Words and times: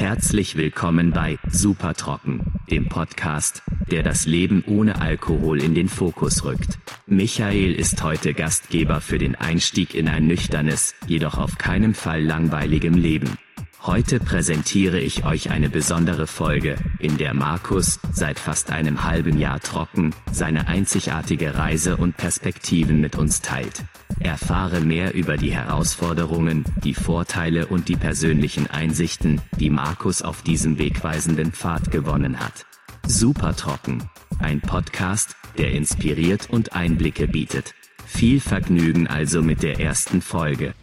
Herzlich 0.00 0.56
willkommen 0.56 1.10
bei 1.12 1.38
Super 1.50 1.92
Trocken, 1.92 2.40
dem 2.70 2.88
Podcast, 2.88 3.60
der 3.90 4.02
das 4.02 4.24
Leben 4.24 4.64
ohne 4.66 4.98
Alkohol 4.98 5.62
in 5.62 5.74
den 5.74 5.90
Fokus 5.90 6.42
rückt. 6.42 6.78
Michael 7.06 7.74
ist 7.74 8.02
heute 8.02 8.32
Gastgeber 8.32 9.02
für 9.02 9.18
den 9.18 9.34
Einstieg 9.34 9.94
in 9.94 10.08
ein 10.08 10.26
nüchternes, 10.26 10.94
jedoch 11.06 11.36
auf 11.36 11.58
keinen 11.58 11.92
Fall 11.92 12.22
langweiligem 12.22 12.94
Leben. 12.94 13.36
Heute 13.82 14.20
präsentiere 14.20 14.98
ich 14.98 15.26
euch 15.26 15.50
eine 15.50 15.68
besondere 15.68 16.26
Folge, 16.26 16.76
in 16.98 17.18
der 17.18 17.34
Markus, 17.34 18.00
seit 18.10 18.38
fast 18.38 18.70
einem 18.72 19.04
halben 19.04 19.38
Jahr 19.38 19.60
trocken, 19.60 20.14
seine 20.32 20.66
einzigartige 20.66 21.56
Reise 21.56 21.98
und 21.98 22.16
Perspektiven 22.16 23.02
mit 23.02 23.16
uns 23.16 23.42
teilt. 23.42 23.84
Erfahre 24.20 24.80
mehr 24.80 25.14
über 25.14 25.36
die 25.36 25.52
Herausforderungen, 25.52 26.64
die 26.84 26.94
Vorteile 26.94 27.66
und 27.66 27.88
die 27.88 27.96
persönlichen 27.96 28.66
Einsichten, 28.68 29.40
die 29.58 29.70
Markus 29.70 30.22
auf 30.22 30.42
diesem 30.42 30.78
wegweisenden 30.78 31.52
Pfad 31.52 31.90
gewonnen 31.90 32.38
hat. 32.38 32.66
Super 33.06 33.56
trocken. 33.56 34.08
Ein 34.38 34.60
Podcast, 34.60 35.36
der 35.56 35.72
inspiriert 35.72 36.50
und 36.50 36.74
Einblicke 36.74 37.28
bietet. 37.28 37.74
Viel 38.04 38.40
Vergnügen 38.40 39.06
also 39.06 39.42
mit 39.42 39.62
der 39.62 39.80
ersten 39.80 40.20
Folge. 40.20 40.74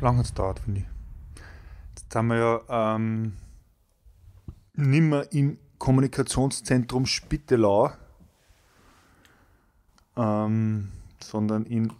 Lang 0.00 0.18
hat 0.18 0.26
es 0.26 0.30
gedauert, 0.32 0.60
finde 0.60 0.80
ich. 0.80 0.86
Jetzt 1.90 2.12
sind 2.12 2.26
wir 2.26 2.36
ja 2.68 2.96
ähm, 2.96 3.32
nicht 4.74 5.02
mehr 5.02 5.32
im 5.32 5.58
Kommunikationszentrum 5.78 7.06
Spittelau, 7.06 7.92
ähm, 10.16 10.92
sondern 11.22 11.64
in, 11.66 11.92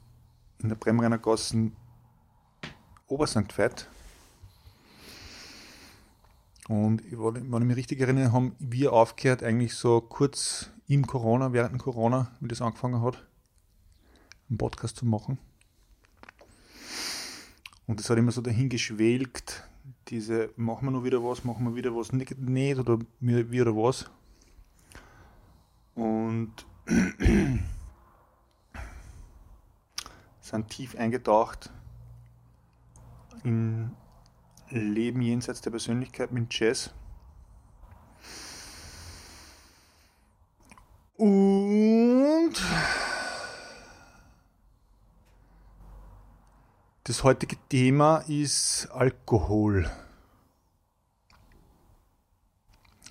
in 0.63 0.69
der 0.69 0.77
Bremrenner 0.77 1.19
Gassen 1.19 1.77
Obersankt 3.09 3.57
Veit. 3.57 3.89
Und 6.69 7.03
wenn 7.05 7.63
ich 7.63 7.69
mich 7.69 7.77
richtig 7.77 8.01
erinnere, 8.01 8.33
haben 8.33 8.57
wir 8.59 8.93
aufgehört, 8.93 9.45
eigentlich 9.45 9.75
so 9.75 10.01
kurz 10.01 10.71
im 10.89 11.07
Corona, 11.07 11.53
während 11.53 11.79
Corona, 11.79 12.33
wie 12.41 12.49
das 12.49 12.61
angefangen 12.61 13.03
hat, 13.03 13.25
einen 14.49 14.59
Podcast 14.59 14.97
zu 14.97 15.07
machen. 15.07 15.39
Und 17.87 18.01
das 18.01 18.11
hat 18.11 18.19
immer 18.19 18.33
so 18.33 18.41
dahin 18.41 18.69
geschwelgt, 18.69 19.69
diese, 20.09 20.51
machen 20.57 20.87
wir 20.87 20.91
noch 20.91 21.05
wieder 21.05 21.23
was, 21.23 21.45
machen 21.45 21.65
wir 21.67 21.77
wieder 21.77 21.95
was 21.95 22.13
nicht, 22.13 22.37
nicht 22.39 22.79
oder 22.79 22.99
wieder 23.21 23.77
was. 23.77 24.11
Und 25.95 26.53
sind 30.47 30.69
tief 30.69 30.95
eingetaucht 30.97 31.71
in 33.43 33.91
Leben 34.71 35.21
jenseits 35.21 35.61
der 35.61 35.71
Persönlichkeit 35.71 36.31
mit 36.31 36.57
Jazz. 36.57 36.93
Und 41.17 42.53
das 47.05 47.25
heutige 47.25 47.57
Thema 47.69 48.19
ist 48.29 48.89
Alkohol. 48.93 49.91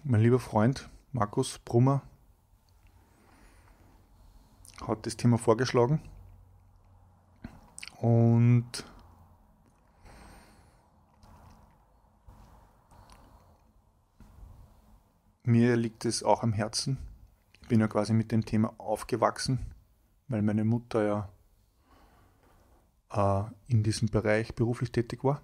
Mein 0.06 0.22
lieber 0.22 0.39
Freund 0.39 0.89
Markus 1.11 1.59
Brummer 1.59 2.02
hat 4.88 5.06
das 5.06 5.17
Thema 5.17 5.38
vorgeschlagen 5.38 6.02
und 8.06 8.85
mir 15.44 15.75
liegt 15.75 16.06
es 16.06 16.22
auch 16.22 16.44
am 16.44 16.53
Herzen. 16.53 17.00
Ich 17.63 17.68
bin 17.68 17.80
ja 17.80 17.88
quasi 17.88 18.13
mit 18.13 18.31
dem 18.31 18.46
Thema 18.46 18.75
aufgewachsen, 18.78 19.57
weil 20.28 20.44
meine 20.44 20.66
Mutter 20.66 21.30
ja 23.12 23.47
äh, 23.50 23.72
in 23.72 23.81
diesem 23.81 24.09
Bereich 24.09 24.53
beruflich 24.53 24.91
tätig 24.91 25.24
war. 25.24 25.41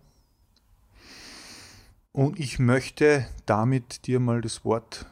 Und 2.12 2.40
ich 2.40 2.60
möchte 2.60 3.26
damit 3.48 4.06
dir 4.06 4.20
mal 4.20 4.42
das 4.42 4.64
Wort 4.64 5.08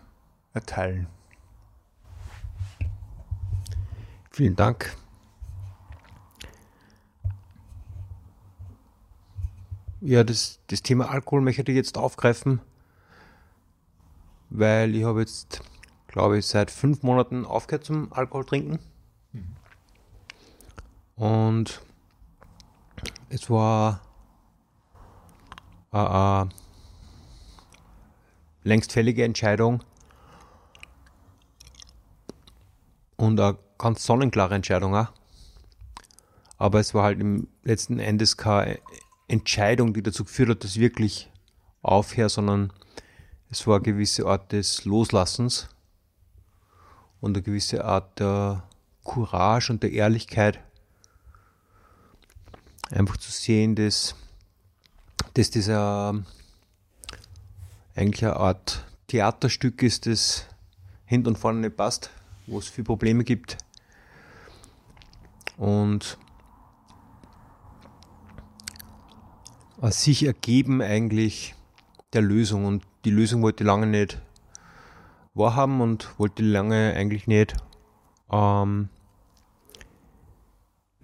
erteilen. 0.53 1.07
Vielen 4.29 4.56
Dank. 4.56 4.95
Ja, 10.02 10.24
das, 10.24 10.60
das 10.68 10.82
Thema 10.82 11.10
Alkohol 11.10 11.42
möchte 11.42 11.72
ich 11.72 11.76
jetzt 11.76 11.98
aufgreifen 11.98 12.62
weil 14.50 14.96
ich 14.96 15.04
habe 15.04 15.22
jetzt, 15.22 15.62
glaube 16.08 16.40
ich, 16.40 16.46
seit 16.46 16.72
fünf 16.72 17.04
Monaten 17.04 17.46
aufgehört 17.46 17.86
zum 17.86 18.12
Alkohol 18.12 18.46
trinken. 18.46 18.80
Mhm. 19.32 19.56
Und 21.16 21.82
es 23.30 23.50
war 23.50 24.02
eine, 25.92 26.50
längst 28.64 28.92
fällige 28.92 29.24
Entscheidung 29.24 29.84
und 33.18 33.40
eine 33.40 33.58
ganz 33.78 34.04
sonnenklare 34.04 34.56
Entscheidung 34.56 34.96
auch. 34.96 35.12
Aber 36.58 36.80
es 36.80 36.94
war 36.94 37.04
halt 37.04 37.20
im 37.22 37.48
letzten 37.64 38.00
Endes 38.00 38.36
keine 38.36 38.80
Entscheidung, 39.29 39.94
die 39.94 40.03
dazu 40.03 40.25
geführt 40.25 40.50
hat, 40.50 40.63
dass 40.63 40.75
ich 40.75 40.81
wirklich 40.81 41.29
aufhöre, 41.81 42.29
sondern 42.29 42.73
es 43.50 43.66
war 43.66 43.75
eine 43.75 43.84
gewisse 43.84 44.25
Art 44.25 44.51
des 44.51 44.85
Loslassens 44.85 45.69
und 47.22 47.35
eine 47.35 47.44
gewisse 47.44 47.85
Art 47.85 48.19
der 48.19 48.63
Courage 49.03 49.72
und 49.72 49.84
der 49.84 49.91
Ehrlichkeit. 49.91 50.59
Einfach 52.91 53.18
zu 53.18 53.31
sehen, 53.31 53.75
dass, 53.75 54.16
dass 55.35 55.51
dieser 55.51 56.23
eigentlich 57.95 58.25
eine 58.25 58.35
Art 58.35 58.85
Theaterstück 59.07 59.84
ist, 59.84 60.06
das 60.06 60.45
hinten 61.06 61.29
und 61.29 61.38
vorne 61.38 61.59
nicht 61.59 61.78
passt, 61.78 62.09
wo 62.47 62.59
es 62.59 62.68
viele 62.68 62.85
Probleme 62.85 63.23
gibt. 63.23 63.57
Und 65.57 66.18
sich 69.84 70.25
ergeben 70.25 70.81
eigentlich 70.81 71.56
der 72.13 72.22
Lösung. 72.22 72.66
Und 72.66 72.84
die 73.06 73.12
Lösung 73.12 73.41
wollte 73.41 73.63
ich 73.63 73.67
lange 73.67 73.88
nicht 73.88 74.22
wahrhaben 75.34 75.81
und 75.81 76.19
wollte 76.19 76.44
lange 76.44 76.94
eigentlich 76.95 77.28
nicht, 77.28 77.56
ähm, 78.31 78.89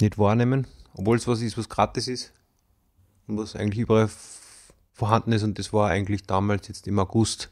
nicht 0.02 0.18
wahrnehmen, 0.18 0.68
obwohl 0.94 1.18
es 1.18 1.28
was 1.28 1.42
ist, 1.42 1.58
was 1.58 1.70
gratis 1.70 2.08
ist 2.08 2.34
und 3.28 3.38
was 3.38 3.56
eigentlich 3.56 3.80
überall 3.80 4.10
vorhanden 4.92 5.32
ist. 5.32 5.44
Und 5.44 5.58
das 5.58 5.72
war 5.72 5.90
eigentlich 5.90 6.24
damals, 6.24 6.68
jetzt 6.68 6.88
im 6.88 7.00
August 7.00 7.52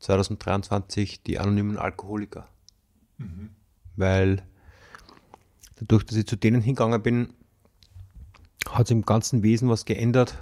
2023, 0.00 1.22
die 1.22 1.38
anonymen 1.38 1.76
Alkoholiker. 1.76 2.48
Mhm. 3.18 3.50
Weil 3.96 4.42
dadurch, 5.76 6.04
dass 6.04 6.16
ich 6.16 6.26
zu 6.26 6.36
denen 6.36 6.62
hingegangen 6.62 7.02
bin, 7.02 7.34
hat 8.68 8.88
sich 8.88 8.96
im 8.96 9.04
ganzen 9.04 9.42
Wesen 9.42 9.68
was 9.68 9.84
geändert. 9.84 10.36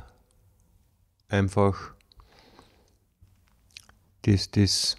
Einfach 1.28 1.92
das, 4.22 4.50
das, 4.50 4.97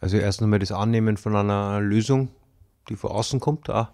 also 0.00 0.16
erst 0.16 0.42
einmal 0.42 0.58
das 0.58 0.72
Annehmen 0.72 1.16
von 1.16 1.36
einer 1.36 1.80
Lösung, 1.80 2.30
die 2.88 2.96
von 2.96 3.10
außen 3.10 3.40
kommt, 3.40 3.68
auch. 3.70 3.88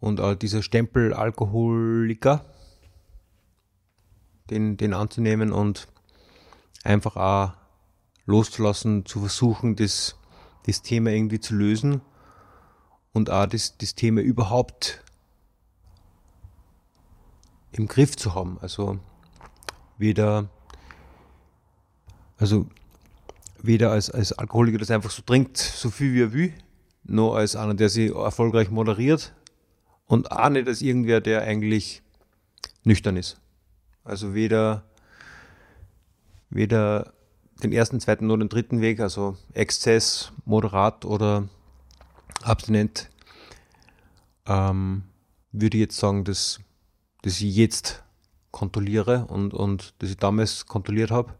und 0.00 0.20
auch 0.20 0.34
dieser 0.34 0.62
Stempel 0.62 1.12
Alkoholiker, 1.14 2.44
den, 4.50 4.76
den 4.76 4.94
anzunehmen 4.94 5.52
und 5.52 5.88
einfach 6.84 7.16
auch 7.16 7.52
loszulassen, 8.24 9.04
zu 9.06 9.20
versuchen, 9.20 9.76
das, 9.76 10.16
das 10.66 10.82
Thema 10.82 11.10
irgendwie 11.10 11.40
zu 11.40 11.54
lösen 11.54 12.02
und 13.12 13.30
auch 13.30 13.46
das, 13.46 13.78
das 13.78 13.94
Thema 13.94 14.20
überhaupt 14.20 15.02
im 17.72 17.86
Griff 17.86 18.16
zu 18.16 18.34
haben. 18.34 18.58
Also 18.60 18.98
weder, 19.98 20.48
also 22.38 22.66
weder 23.60 23.90
als, 23.90 24.10
als 24.10 24.32
Alkoholiker 24.32 24.78
das 24.78 24.90
einfach 24.90 25.10
so 25.10 25.22
trinkt, 25.22 25.58
so 25.58 25.90
viel 25.90 26.14
wie 26.14 26.22
er 26.22 26.32
will, 26.32 26.54
noch 27.04 27.34
als 27.34 27.56
einer, 27.56 27.74
der 27.74 27.88
sich 27.88 28.14
erfolgreich 28.14 28.70
moderiert 28.70 29.34
und 30.06 30.30
auch 30.32 30.48
nicht 30.48 30.68
als 30.68 30.80
irgendwer, 30.80 31.20
der 31.20 31.42
eigentlich 31.42 32.02
nüchtern 32.84 33.16
ist. 33.16 33.40
Also 34.04 34.34
weder, 34.34 34.84
weder 36.48 37.12
den 37.62 37.72
ersten, 37.72 38.00
zweiten 38.00 38.26
noch 38.26 38.36
den 38.36 38.48
dritten 38.48 38.80
Weg, 38.80 39.00
also 39.00 39.36
Exzess, 39.52 40.32
moderat 40.44 41.04
oder 41.04 41.48
abstinent, 42.42 43.10
ähm, 44.46 45.02
würde 45.52 45.76
ich 45.76 45.82
jetzt 45.82 45.98
sagen, 45.98 46.24
dass, 46.24 46.60
dass 47.22 47.40
ich 47.40 47.54
jetzt 47.54 48.02
kontrolliere 48.58 49.26
und, 49.26 49.54
und 49.54 49.94
das 50.00 50.10
ich 50.10 50.16
damals 50.16 50.66
kontrolliert 50.66 51.12
habe. 51.12 51.32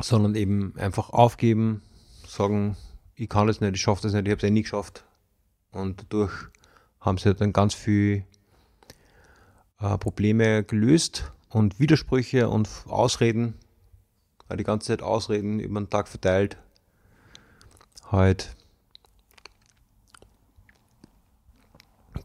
Sondern 0.00 0.34
eben 0.34 0.74
einfach 0.78 1.10
aufgeben, 1.10 1.82
sagen, 2.26 2.76
ich 3.14 3.28
kann 3.28 3.46
das 3.46 3.60
nicht, 3.60 3.74
ich 3.74 3.82
schaffe 3.82 4.02
das 4.02 4.14
nicht, 4.14 4.26
ich 4.26 4.30
habe 4.30 4.38
es 4.38 4.44
eh 4.44 4.50
nie 4.50 4.62
geschafft. 4.62 5.04
Und 5.72 6.02
dadurch 6.02 6.32
haben 7.00 7.18
sie 7.18 7.34
dann 7.34 7.52
ganz 7.52 7.74
viel 7.74 8.24
äh, 9.78 9.98
Probleme 9.98 10.64
gelöst 10.64 11.30
und 11.50 11.78
Widersprüche 11.78 12.48
und 12.48 12.68
Ausreden, 12.88 13.54
die 14.50 14.64
ganze 14.64 14.88
Zeit 14.88 15.02
Ausreden 15.02 15.60
über 15.60 15.80
den 15.80 15.90
Tag 15.90 16.08
verteilt, 16.08 16.56
halt, 18.10 18.54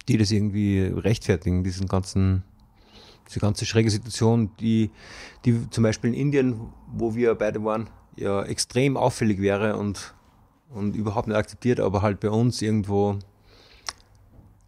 die 0.07 0.17
das 0.17 0.31
irgendwie 0.31 0.81
rechtfertigen, 0.81 1.63
diesen 1.63 1.87
ganzen, 1.87 2.43
diese 3.27 3.39
ganze 3.39 3.65
schräge 3.65 3.89
Situation, 3.89 4.51
die, 4.59 4.91
die 5.45 5.69
zum 5.69 5.83
Beispiel 5.83 6.13
in 6.13 6.19
Indien, 6.19 6.59
wo 6.91 7.15
wir 7.15 7.35
beide 7.35 7.63
waren, 7.63 7.89
ja 8.15 8.43
extrem 8.43 8.97
auffällig 8.97 9.41
wäre 9.41 9.77
und, 9.77 10.13
und 10.69 10.95
überhaupt 10.95 11.27
nicht 11.27 11.37
akzeptiert, 11.37 11.79
aber 11.79 12.01
halt 12.01 12.19
bei 12.19 12.29
uns 12.29 12.61
irgendwo 12.61 13.19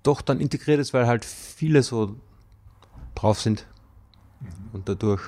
doch 0.04 0.22
dann 0.22 0.40
integriert 0.40 0.80
ist, 0.80 0.94
weil 0.94 1.08
halt 1.08 1.26
viele 1.26 1.84
so 1.84 2.16
drauf 3.16 3.40
sind. 3.42 3.68
Und 4.72 4.88
dadurch 4.88 5.22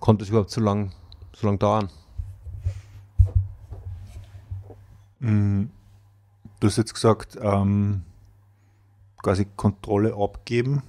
konnte 0.00 0.24
es 0.24 0.30
überhaupt 0.30 0.50
so 0.50 0.60
lang, 0.60 0.92
so 1.34 1.46
lang 1.46 1.58
dauern. 1.58 1.88
Mhm. 5.20 5.70
Du 6.58 6.66
hast 6.66 6.76
jetzt 6.76 6.92
gesagt, 6.92 7.38
ähm, 7.40 8.02
quasi 9.22 9.46
Kontrolle 9.56 10.14
abgeben. 10.14 10.82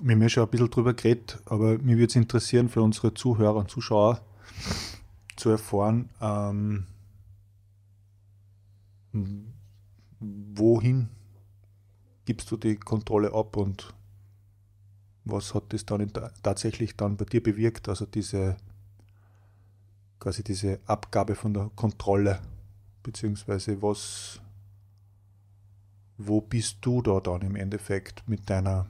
Wir 0.00 0.14
haben 0.14 0.22
ja 0.22 0.28
schon 0.28 0.42
ein 0.44 0.50
bisschen 0.50 0.70
drüber 0.70 0.92
geredet, 0.92 1.40
aber 1.46 1.78
mir 1.78 1.96
würde 1.96 2.06
es 2.06 2.16
interessieren, 2.16 2.68
für 2.68 2.82
unsere 2.82 3.14
Zuhörer 3.14 3.56
und 3.56 3.70
Zuschauer 3.70 4.20
zu 5.36 5.50
erfahren, 5.50 6.10
ähm, 6.20 6.86
wohin 10.20 11.08
gibst 12.24 12.50
du 12.50 12.56
die 12.56 12.76
Kontrolle 12.76 13.32
ab 13.32 13.56
und 13.56 13.94
was 15.24 15.54
hat 15.54 15.72
das 15.72 15.86
dann 15.86 16.12
tatsächlich 16.42 16.96
dann 16.96 17.16
bei 17.16 17.24
dir 17.24 17.42
bewirkt? 17.42 17.88
Also 17.88 18.04
diese 18.04 18.56
quasi 20.18 20.42
diese 20.42 20.80
Abgabe 20.86 21.34
von 21.34 21.54
der 21.54 21.70
Kontrolle, 21.76 22.40
beziehungsweise 23.04 23.80
was, 23.80 24.40
wo 26.18 26.40
bist 26.40 26.78
du 26.80 27.00
da 27.02 27.20
dann 27.20 27.42
im 27.42 27.54
Endeffekt 27.54 28.24
mit 28.26 28.50
deiner, 28.50 28.86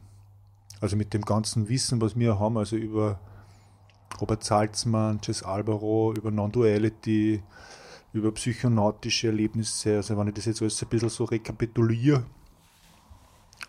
also 0.80 0.96
mit 0.96 1.12
dem 1.12 1.22
ganzen 1.22 1.68
Wissen, 1.68 2.00
was 2.00 2.16
wir 2.16 2.38
haben, 2.38 2.56
also 2.56 2.76
über 2.76 3.20
Robert 4.20 4.42
Salzmann, 4.42 5.20
Jess 5.22 5.42
Albero, 5.42 6.14
über 6.14 6.30
Non-Duality, 6.30 7.42
über 8.14 8.32
psychonautische 8.32 9.26
Erlebnisse, 9.26 9.96
also 9.96 10.16
wenn 10.16 10.28
ich 10.28 10.34
das 10.34 10.46
jetzt 10.46 10.62
alles 10.62 10.82
ein 10.82 10.88
bisschen 10.88 11.08
so 11.10 11.24
rekapituliere, 11.24 12.24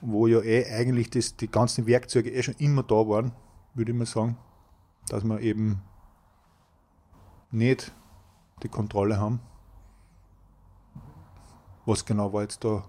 wo 0.01 0.27
ja 0.27 0.41
eh 0.41 0.71
eigentlich 0.71 1.09
das, 1.09 1.36
die 1.36 1.50
ganzen 1.50 1.88
Werkzeuge 1.88 2.31
eh 2.31 2.44
schon 2.44 2.56
immer 2.59 2.83
da 2.83 2.95
waren, 2.95 3.31
würde 3.74 3.91
ich 3.91 3.98
mal 3.98 4.06
sagen, 4.06 4.38
dass 5.09 5.24
wir 5.24 5.41
eben 5.41 5.81
nicht 7.51 7.91
die 8.62 8.69
Kontrolle 8.69 9.18
haben. 9.19 9.39
Was 11.85 12.03
genau 12.03 12.33
war 12.33 12.41
jetzt 12.41 12.63
da, 12.63 12.83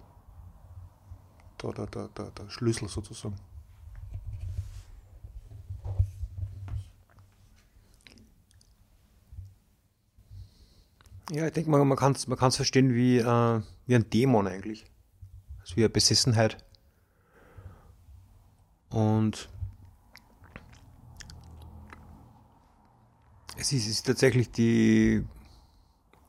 da, 1.59 1.73
da, 1.73 1.87
da, 1.87 2.09
da 2.15 2.31
der 2.31 2.51
Schlüssel 2.51 2.89
sozusagen? 2.89 3.37
Ja, 11.31 11.47
ich 11.47 11.53
denke 11.53 11.71
mal, 11.71 11.85
man 11.85 11.99
kann 11.99 12.13
es 12.13 12.27
man 12.29 12.39
verstehen 12.39 12.95
wie, 12.95 13.19
äh, 13.19 13.63
wie 13.87 13.95
ein 13.95 14.09
Dämon 14.09 14.47
eigentlich. 14.47 14.87
Also 15.61 15.77
wie 15.77 15.81
eine 15.81 15.91
Besessenheit. 15.91 16.57
Und 18.89 19.51
es 23.59 23.73
ist, 23.73 23.89
ist 23.89 24.07
tatsächlich 24.07 24.53
die 24.53 25.27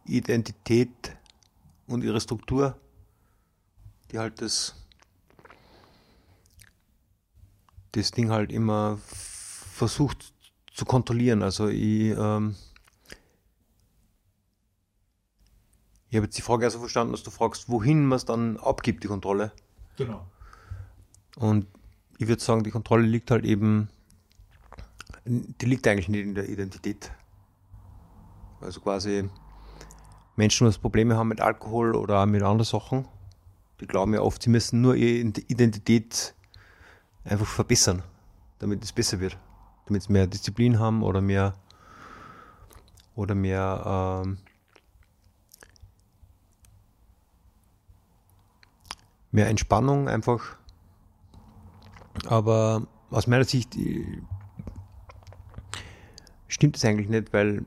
Identität 0.05 1.15
und 1.87 2.03
ihre 2.03 2.21
Struktur, 2.21 2.77
die 4.11 4.19
halt 4.19 4.41
das, 4.41 4.75
das 7.93 8.11
Ding 8.11 8.29
halt 8.29 8.51
immer 8.51 8.97
versucht 8.97 10.33
zu 10.73 10.85
kontrollieren. 10.85 11.41
Also 11.41 11.67
ich, 11.67 12.15
ähm, 12.17 12.55
ich 16.09 16.15
habe 16.15 16.25
jetzt 16.25 16.37
die 16.37 16.41
Frage 16.41 16.65
also 16.65 16.79
verstanden, 16.79 17.13
dass 17.13 17.23
du 17.23 17.31
fragst, 17.31 17.69
wohin 17.69 18.05
man 18.05 18.17
es 18.17 18.25
dann 18.25 18.57
abgibt, 18.57 19.03
die 19.03 19.07
Kontrolle. 19.07 19.51
Genau. 19.97 20.27
Und 21.35 21.67
ich 22.17 22.27
würde 22.27 22.41
sagen, 22.41 22.63
die 22.63 22.71
Kontrolle 22.71 23.05
liegt 23.05 23.31
halt 23.31 23.45
eben, 23.45 23.89
die 25.25 25.65
liegt 25.65 25.87
eigentlich 25.87 26.09
nicht 26.09 26.23
in 26.23 26.35
der 26.35 26.49
Identität. 26.49 27.11
Also 28.61 28.81
quasi 28.81 29.29
Menschen, 30.37 30.69
die 30.69 30.77
Probleme 30.79 31.17
haben 31.17 31.27
mit 31.27 31.41
Alkohol 31.41 31.95
oder 31.95 32.25
mit 32.25 32.41
anderen 32.41 32.63
Sachen, 32.63 33.05
die 33.81 33.87
glauben 33.87 34.13
ja 34.13 34.21
oft, 34.21 34.41
sie 34.41 34.49
müssen 34.49 34.81
nur 34.81 34.95
ihre 34.95 35.33
Identität 35.47 36.33
einfach 37.25 37.45
verbessern, 37.45 38.03
damit 38.59 38.83
es 38.83 38.93
besser 38.93 39.19
wird. 39.19 39.37
Damit 39.87 40.03
sie 40.03 40.13
mehr 40.13 40.27
Disziplin 40.27 40.79
haben 40.79 41.03
oder 41.03 41.21
mehr 41.21 41.53
oder 43.15 43.35
mehr 43.35 44.23
ähm, 44.25 44.37
mehr 49.31 49.47
Entspannung 49.49 50.07
einfach 50.07 50.57
aber 52.25 52.87
aus 53.09 53.27
meiner 53.27 53.43
Sicht 53.43 53.75
äh, 53.77 54.21
stimmt 56.47 56.77
es 56.77 56.85
eigentlich 56.85 57.09
nicht, 57.09 57.33
weil 57.33 57.65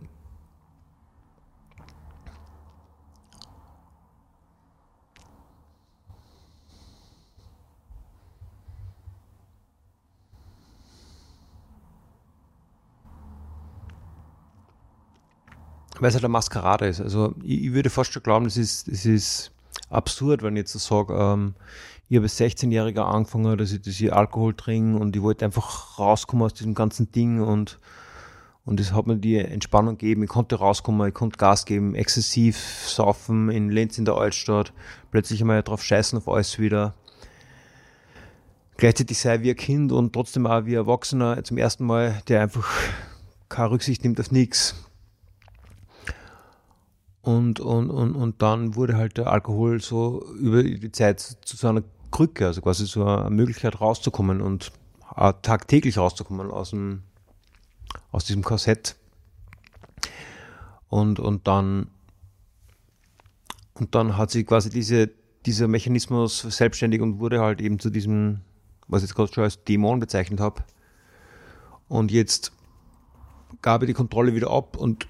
weil 16.00 16.09
es 16.09 16.14
halt 16.14 16.25
eine 16.25 16.33
Maskerade 16.33 16.87
ist. 16.87 17.00
Also 17.00 17.35
ich, 17.42 17.64
ich 17.64 17.73
würde 17.73 17.90
fast 17.90 18.12
schon 18.12 18.23
glauben, 18.23 18.47
es 18.47 18.57
ist, 18.57 18.88
es 18.88 19.07
ist 19.07 19.52
absurd, 19.90 20.42
wenn 20.42 20.57
ich 20.57 20.61
jetzt 20.61 20.73
so 20.73 20.78
sage, 20.78 21.14
ähm, 21.14 21.54
ich 22.09 22.16
habe 22.16 22.25
als 22.25 22.40
16-Jähriger 22.40 23.02
angefangen, 23.02 23.57
dass 23.57 23.71
ich, 23.71 23.83
dass 23.83 24.00
ich 24.00 24.12
Alkohol 24.12 24.54
trinke 24.54 24.99
und 24.99 25.14
ich 25.14 25.23
wollte 25.23 25.45
einfach 25.45 25.99
rauskommen 25.99 26.45
aus 26.45 26.54
diesem 26.54 26.75
ganzen 26.75 27.12
Ding 27.12 27.40
und 27.40 27.78
und 28.66 28.78
das 28.78 28.92
hat 28.92 29.07
mir 29.07 29.16
die 29.16 29.38
Entspannung 29.38 29.97
gegeben. 29.97 30.23
Ich 30.23 30.28
konnte 30.28 30.57
rauskommen, 30.57 31.09
ich 31.09 31.14
konnte 31.14 31.38
Gas 31.38 31.64
geben, 31.64 31.95
exzessiv 31.95 32.57
saufen 32.87 33.50
in 33.50 33.71
Lenz 33.71 33.99
in 33.99 34.04
der 34.04 34.14
Altstadt, 34.14 34.73
plötzlich 35.11 35.40
einmal 35.40 35.62
drauf 35.62 35.83
scheißen 35.83 36.19
auf 36.19 36.28
alles 36.28 36.59
wieder. 36.59 36.95
Gleichzeitig 38.76 39.19
sei 39.19 39.42
wie 39.42 39.50
ein 39.50 39.57
Kind 39.57 39.92
und 39.92 40.12
trotzdem 40.12 40.47
auch 40.47 40.66
wie 40.66 40.73
ein 40.73 40.85
Erwachsener 40.85 41.42
zum 41.42 41.59
ersten 41.59 41.85
Mal, 41.85 42.23
der 42.28 42.42
einfach 42.42 42.71
keine 43.49 43.71
Rücksicht 43.71 44.04
nimmt 44.04 44.21
auf 44.21 44.30
nichts. 44.30 44.75
Und, 47.22 47.60
und, 47.60 47.90
und, 47.90 48.14
und 48.14 48.42
dann 48.42 48.76
wurde 48.76 48.96
halt 48.96 49.18
der 49.18 49.26
Alkohol 49.26 49.80
so 49.80 50.24
über 50.36 50.62
die 50.62 50.92
Zeit 50.92 51.20
zu 51.20 51.56
so 51.56 51.68
einer 51.68 51.82
Krücke, 52.10 52.46
also 52.46 52.62
quasi 52.62 52.86
so 52.86 53.04
eine 53.04 53.30
Möglichkeit 53.30 53.80
rauszukommen 53.80 54.40
und 54.40 54.72
tagtäglich 55.42 55.98
rauszukommen 55.98 56.50
aus, 56.50 56.70
dem, 56.70 57.02
aus 58.10 58.24
diesem 58.24 58.42
Korsett. 58.42 58.96
Und, 60.88 61.20
und 61.20 61.46
dann 61.46 61.88
und 63.80 63.94
dann 63.94 64.18
hat 64.18 64.30
sich 64.30 64.46
quasi 64.46 64.68
diese, 64.68 65.10
dieser 65.46 65.66
Mechanismus 65.66 66.40
selbstständig 66.40 67.00
und 67.00 67.18
wurde 67.18 67.40
halt 67.40 67.62
eben 67.62 67.78
zu 67.78 67.88
diesem, 67.88 68.42
was 68.88 69.02
ich 69.02 69.08
jetzt 69.08 69.16
gerade 69.16 69.32
schon 69.32 69.44
als 69.44 69.64
Dämon 69.64 70.00
bezeichnet 70.00 70.38
habe. 70.38 70.62
Und 71.88 72.12
jetzt 72.12 72.52
gab 73.62 73.82
ich 73.82 73.86
die 73.86 73.94
Kontrolle 73.94 74.34
wieder 74.34 74.50
ab 74.50 74.76
und 74.76 75.06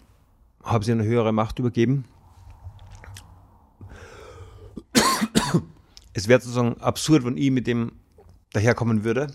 habe 0.62 0.84
sie 0.84 0.92
eine 0.92 1.04
höhere 1.04 1.32
Macht 1.32 1.58
übergeben. 1.58 2.04
es 6.12 6.28
wäre 6.28 6.40
sozusagen 6.40 6.80
absurd, 6.80 7.24
wenn 7.24 7.36
ich 7.36 7.50
mit 7.50 7.66
dem 7.66 7.92
daherkommen 8.52 9.04
würde. 9.04 9.28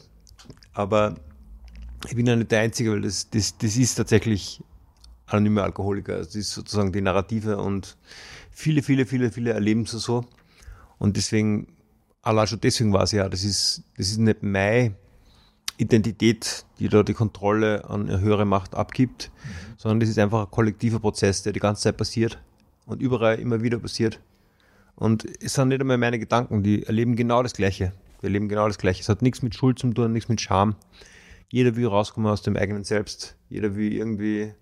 Aber 0.74 1.16
ich 2.08 2.16
bin 2.16 2.28
ja 2.28 2.36
nicht 2.36 2.52
der 2.52 2.62
Einzige, 2.62 2.92
weil 2.92 3.02
das, 3.02 3.30
das, 3.30 3.58
das 3.58 3.78
ist 3.78 3.96
tatsächlich 3.96 4.62
anonyme 5.26 5.64
Alkoholiker. 5.64 6.18
Das 6.18 6.36
ist 6.36 6.52
sozusagen 6.52 6.92
die 6.92 7.02
Narrative 7.02 7.58
und 7.58 7.98
viele, 8.52 8.84
viele, 8.84 9.06
viele, 9.06 9.32
viele 9.32 9.54
erleben 9.54 9.82
es 9.84 9.92
so. 9.92 10.26
Und 10.98 11.18
deswegen, 11.18 11.68
allein 12.22 12.48
schon 12.48 12.62
deswegen 12.62 12.94
war 12.94 13.04
es 13.04 13.12
ja, 13.12 13.28
das 13.28 13.44
ist, 13.44 13.84
das 13.98 14.10
ist 14.10 14.18
nicht 14.18 14.44
meine 14.44 14.96
Identität, 15.78 16.66
die 16.80 16.90
da 16.90 17.04
die 17.04 17.14
Kontrolle 17.14 17.90
an 17.90 18.08
eine 18.08 18.20
höhere 18.20 18.46
Macht 18.46 18.76
abgibt, 18.76 19.32
mhm. 19.34 19.74
sondern 19.78 20.00
das 20.00 20.10
ist 20.10 20.20
einfach 20.20 20.46
ein 20.46 20.52
kollektiver 20.52 21.00
Prozess, 21.00 21.44
der 21.44 21.54
die 21.54 21.60
ganze 21.60 21.84
Zeit 21.84 21.98
passiert 21.98 22.40
und 22.86 23.02
überall 23.02 23.40
immer 23.40 23.62
wieder 23.62 23.80
passiert. 23.80 24.20
Und 24.96 25.26
es 25.42 25.54
sind 25.54 25.70
nicht 25.70 25.82
einmal 25.82 25.98
meine 25.98 26.20
Gedanken, 26.20 26.64
die 26.64 26.84
erleben 26.84 27.16
genau 27.16 27.44
das 27.44 27.54
Gleiche. 27.54 27.92
Wir 28.22 28.28
erleben 28.28 28.48
genau 28.48 28.68
das 28.68 28.78
Gleiche. 28.78 29.02
Es 29.02 29.10
hat 29.10 29.22
nichts 29.22 29.42
mit 29.42 29.54
Schuld 29.56 29.78
zu 29.78 29.92
tun, 29.92 30.14
nichts 30.14 30.30
mit 30.30 30.40
Scham. 30.40 30.76
Jeder 31.50 31.76
will 31.76 31.88
rauskommen 31.88 32.32
aus 32.32 32.42
dem 32.42 32.56
eigenen 32.56 32.84
Selbst. 32.84 33.36
Jeder 33.50 33.76
will 33.76 33.92
irgendwie 33.92 34.54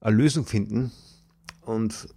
eine 0.00 0.16
Lösung 0.16 0.46
finden. 0.46 0.92
Und 1.62 2.08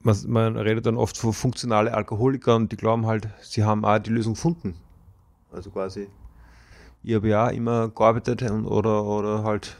man, 0.00 0.16
man 0.26 0.56
redet 0.56 0.86
dann 0.86 0.96
oft 0.96 1.16
von 1.16 1.32
funktionale 1.32 1.94
Alkoholiker 1.94 2.56
und 2.56 2.72
die 2.72 2.76
glauben 2.76 3.06
halt, 3.06 3.28
sie 3.40 3.62
haben 3.64 3.84
auch 3.84 3.98
die 3.98 4.10
Lösung 4.10 4.34
gefunden. 4.34 4.74
Also 5.52 5.70
quasi, 5.70 6.08
ich 7.02 7.14
habe 7.14 7.28
ja 7.28 7.48
immer 7.48 7.88
gearbeitet 7.88 8.42
und, 8.42 8.66
oder, 8.66 9.04
oder 9.04 9.44
halt 9.44 9.76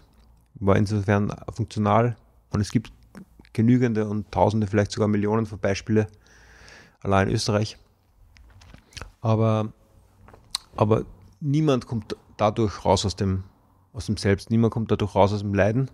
war 0.54 0.76
insofern 0.76 1.34
funktional. 1.52 2.16
Und 2.50 2.60
es 2.60 2.70
gibt 2.70 2.92
genügende 3.52 4.08
und 4.08 4.30
tausende, 4.32 4.66
vielleicht 4.66 4.92
sogar 4.92 5.08
Millionen 5.08 5.46
von 5.46 5.58
Beispiele 5.58 6.06
allein 7.00 7.28
in 7.28 7.34
Österreich. 7.34 7.76
Aber, 9.20 9.72
aber 10.76 11.04
niemand 11.40 11.86
kommt 11.86 12.16
dadurch 12.36 12.84
raus 12.84 13.06
aus 13.06 13.16
dem, 13.16 13.44
aus 13.92 14.06
dem 14.06 14.16
Selbst, 14.16 14.50
niemand 14.50 14.72
kommt 14.72 14.90
dadurch 14.90 15.14
raus 15.14 15.32
aus 15.32 15.40
dem 15.40 15.54
Leiden. 15.54 15.90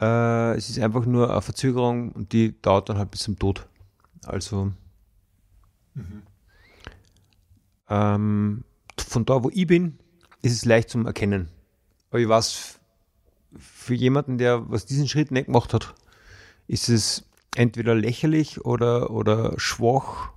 Äh, 0.00 0.56
es 0.56 0.70
ist 0.70 0.78
einfach 0.78 1.04
nur 1.04 1.30
eine 1.30 1.42
Verzögerung 1.42 2.12
und 2.12 2.32
die 2.32 2.60
dauert 2.62 2.88
dann 2.88 2.98
halt 2.98 3.10
bis 3.10 3.20
zum 3.20 3.38
Tod. 3.38 3.66
Also 4.24 4.72
mhm. 5.94 6.22
ähm, 7.88 8.64
von 8.98 9.24
da, 9.24 9.42
wo 9.42 9.50
ich 9.50 9.66
bin, 9.66 9.98
ist 10.42 10.52
es 10.52 10.64
leicht 10.64 10.90
zum 10.90 11.06
Erkennen. 11.06 11.48
Aber 12.10 12.20
ich 12.20 12.28
weiß, 12.28 12.78
für 13.56 13.94
jemanden, 13.94 14.38
der 14.38 14.70
was 14.70 14.86
diesen 14.86 15.08
Schritt 15.08 15.30
nicht 15.30 15.46
gemacht 15.46 15.74
hat, 15.74 15.94
ist 16.66 16.88
es 16.88 17.24
entweder 17.54 17.94
lächerlich 17.94 18.64
oder, 18.64 19.10
oder 19.10 19.58
schwach 19.58 20.30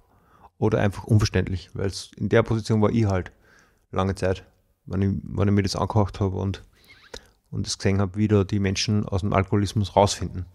oder 0.57 0.79
einfach 0.79 1.05
unverständlich, 1.05 1.69
weil 1.73 1.87
es 1.87 2.11
in 2.17 2.29
der 2.29 2.43
Position 2.43 2.81
war 2.81 2.91
ich 2.91 3.05
halt 3.05 3.31
lange 3.91 4.15
Zeit, 4.15 4.45
wenn 4.85 5.01
ich, 5.01 5.09
wenn 5.23 5.47
ich 5.47 5.53
mir 5.53 5.63
das 5.63 5.75
angehört 5.75 6.19
habe 6.19 6.37
und, 6.37 6.63
und 7.51 7.65
das 7.65 7.77
gesehen 7.77 7.99
habe, 7.99 8.17
wie 8.17 8.27
da 8.27 8.43
die 8.43 8.59
Menschen 8.59 9.05
aus 9.05 9.21
dem 9.21 9.33
Alkoholismus 9.33 9.95
rausfinden. 9.95 10.45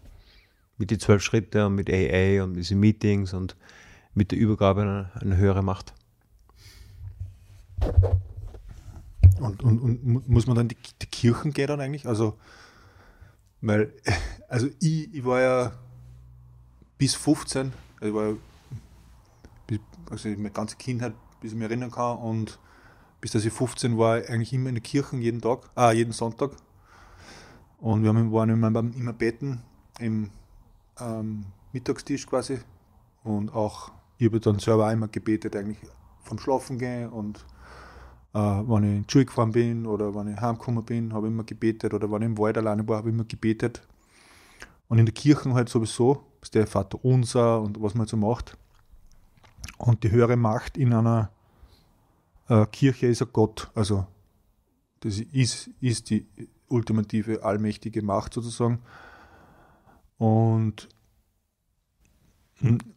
Mit 0.77 0.91
den 0.91 0.99
zwölf 0.99 1.21
Schritten 1.21 1.61
und 1.61 1.75
mit 1.75 1.89
AA 1.89 2.43
und 2.43 2.55
diese 2.55 2.75
Meetings 2.75 3.33
und 3.33 3.55
mit 4.13 4.31
der 4.31 4.39
Übergabe 4.39 4.81
einer, 4.81 5.11
einer 5.15 5.37
höheren 5.37 5.65
Macht. 5.65 5.93
Und, 9.39 9.63
und, 9.63 9.79
und 9.79 10.29
muss 10.29 10.45
man 10.47 10.55
dann 10.55 10.67
die, 10.67 10.77
die 11.01 11.07
Kirchen 11.07 11.53
gehen 11.53 11.67
dann 11.67 11.81
eigentlich? 11.81 12.07
Also 12.07 12.37
weil, 13.61 13.93
also 14.49 14.67
ich, 14.79 15.13
ich 15.13 15.23
war 15.23 15.39
ja 15.39 15.71
bis 16.97 17.15
15, 17.15 17.71
ich 18.01 18.13
war 18.13 18.33
bis, 19.67 19.79
also 20.09 20.29
meine 20.29 20.51
ganze 20.51 20.75
Kindheit, 20.75 21.13
bis 21.39 21.51
ich 21.51 21.57
mich 21.57 21.67
erinnern 21.67 21.91
kann 21.91 22.17
und 22.17 22.59
bis 23.21 23.31
dass 23.31 23.45
ich 23.45 23.53
15 23.53 23.97
war, 23.97 24.15
eigentlich 24.15 24.51
immer 24.51 24.69
in 24.69 24.75
der 24.75 24.81
Kirche 24.81 25.15
jeden 25.17 25.41
Tag, 25.41 25.69
ah, 25.75 25.91
jeden 25.91 26.11
Sonntag. 26.11 26.51
Und 27.77 28.03
wir 28.03 28.13
waren 28.13 28.49
immer, 28.49 28.67
immer 28.67 29.13
beten 29.13 29.61
im 29.99 30.31
ähm, 30.99 31.45
Mittagstisch 31.71 32.25
quasi. 32.25 32.59
Und 33.23 33.53
auch, 33.53 33.91
ich 34.17 34.27
habe 34.27 34.39
dann 34.39 34.57
selber 34.57 34.91
immer 34.91 35.07
gebetet, 35.07 35.55
eigentlich 35.55 35.77
vom 36.23 36.39
Schlafen 36.39 36.79
gehen 36.79 37.09
und 37.09 37.45
äh, 38.33 38.39
wenn 38.39 38.83
ich 38.83 38.89
in 38.89 39.03
die 39.03 39.11
Schule 39.11 39.25
gefahren 39.25 39.51
bin 39.51 39.85
oder 39.85 40.15
wenn 40.15 40.27
ich 40.27 40.39
heimgekommen 40.39 40.85
bin, 40.85 41.13
habe 41.13 41.27
ich 41.27 41.33
immer 41.33 41.43
gebetet 41.43 41.93
oder 41.93 42.11
wenn 42.11 42.21
ich 42.21 42.27
im 42.27 42.37
Wald 42.37 42.57
alleine 42.57 42.87
war, 42.87 42.97
habe 42.97 43.09
ich 43.09 43.15
immer 43.15 43.25
gebetet. 43.25 43.81
Und 44.87 44.99
in 44.99 45.05
der 45.05 45.13
Kirche 45.13 45.53
halt 45.53 45.69
sowieso, 45.69 46.23
ist 46.41 46.55
der 46.55 46.67
Vater 46.67 47.03
unser 47.03 47.61
und 47.61 47.81
was 47.81 47.95
man 47.95 48.07
so 48.07 48.17
macht. 48.17 48.57
Und 49.77 50.03
die 50.03 50.11
höhere 50.11 50.35
Macht 50.35 50.77
in 50.77 50.93
einer 50.93 51.31
äh, 52.49 52.65
Kirche 52.67 53.07
ist 53.07 53.21
ein 53.21 53.29
Gott. 53.31 53.69
Also 53.75 54.05
das 55.01 55.19
ist, 55.19 55.69
ist 55.79 56.09
die 56.09 56.27
ultimative 56.67 57.43
allmächtige 57.43 58.01
Macht 58.01 58.33
sozusagen. 58.33 58.79
Und, 60.17 60.89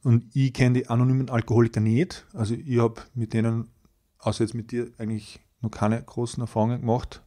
und 0.03 0.25
ich 0.35 0.53
kenne 0.53 0.81
die 0.81 0.89
anonymen 0.89 1.31
Alkoholiker 1.31 1.81
nicht. 1.81 2.27
Also 2.35 2.55
ich 2.55 2.79
habe 2.79 3.01
mit 3.15 3.33
denen 3.33 3.69
außer 4.25 4.45
jetzt 4.45 4.55
mit 4.55 4.73
dir 4.73 4.91
eigentlich 4.99 5.41
noch 5.61 5.71
keine 5.71 6.03
großen 6.03 6.41
Erfahrungen 6.41 6.81
gemacht. 6.81 7.23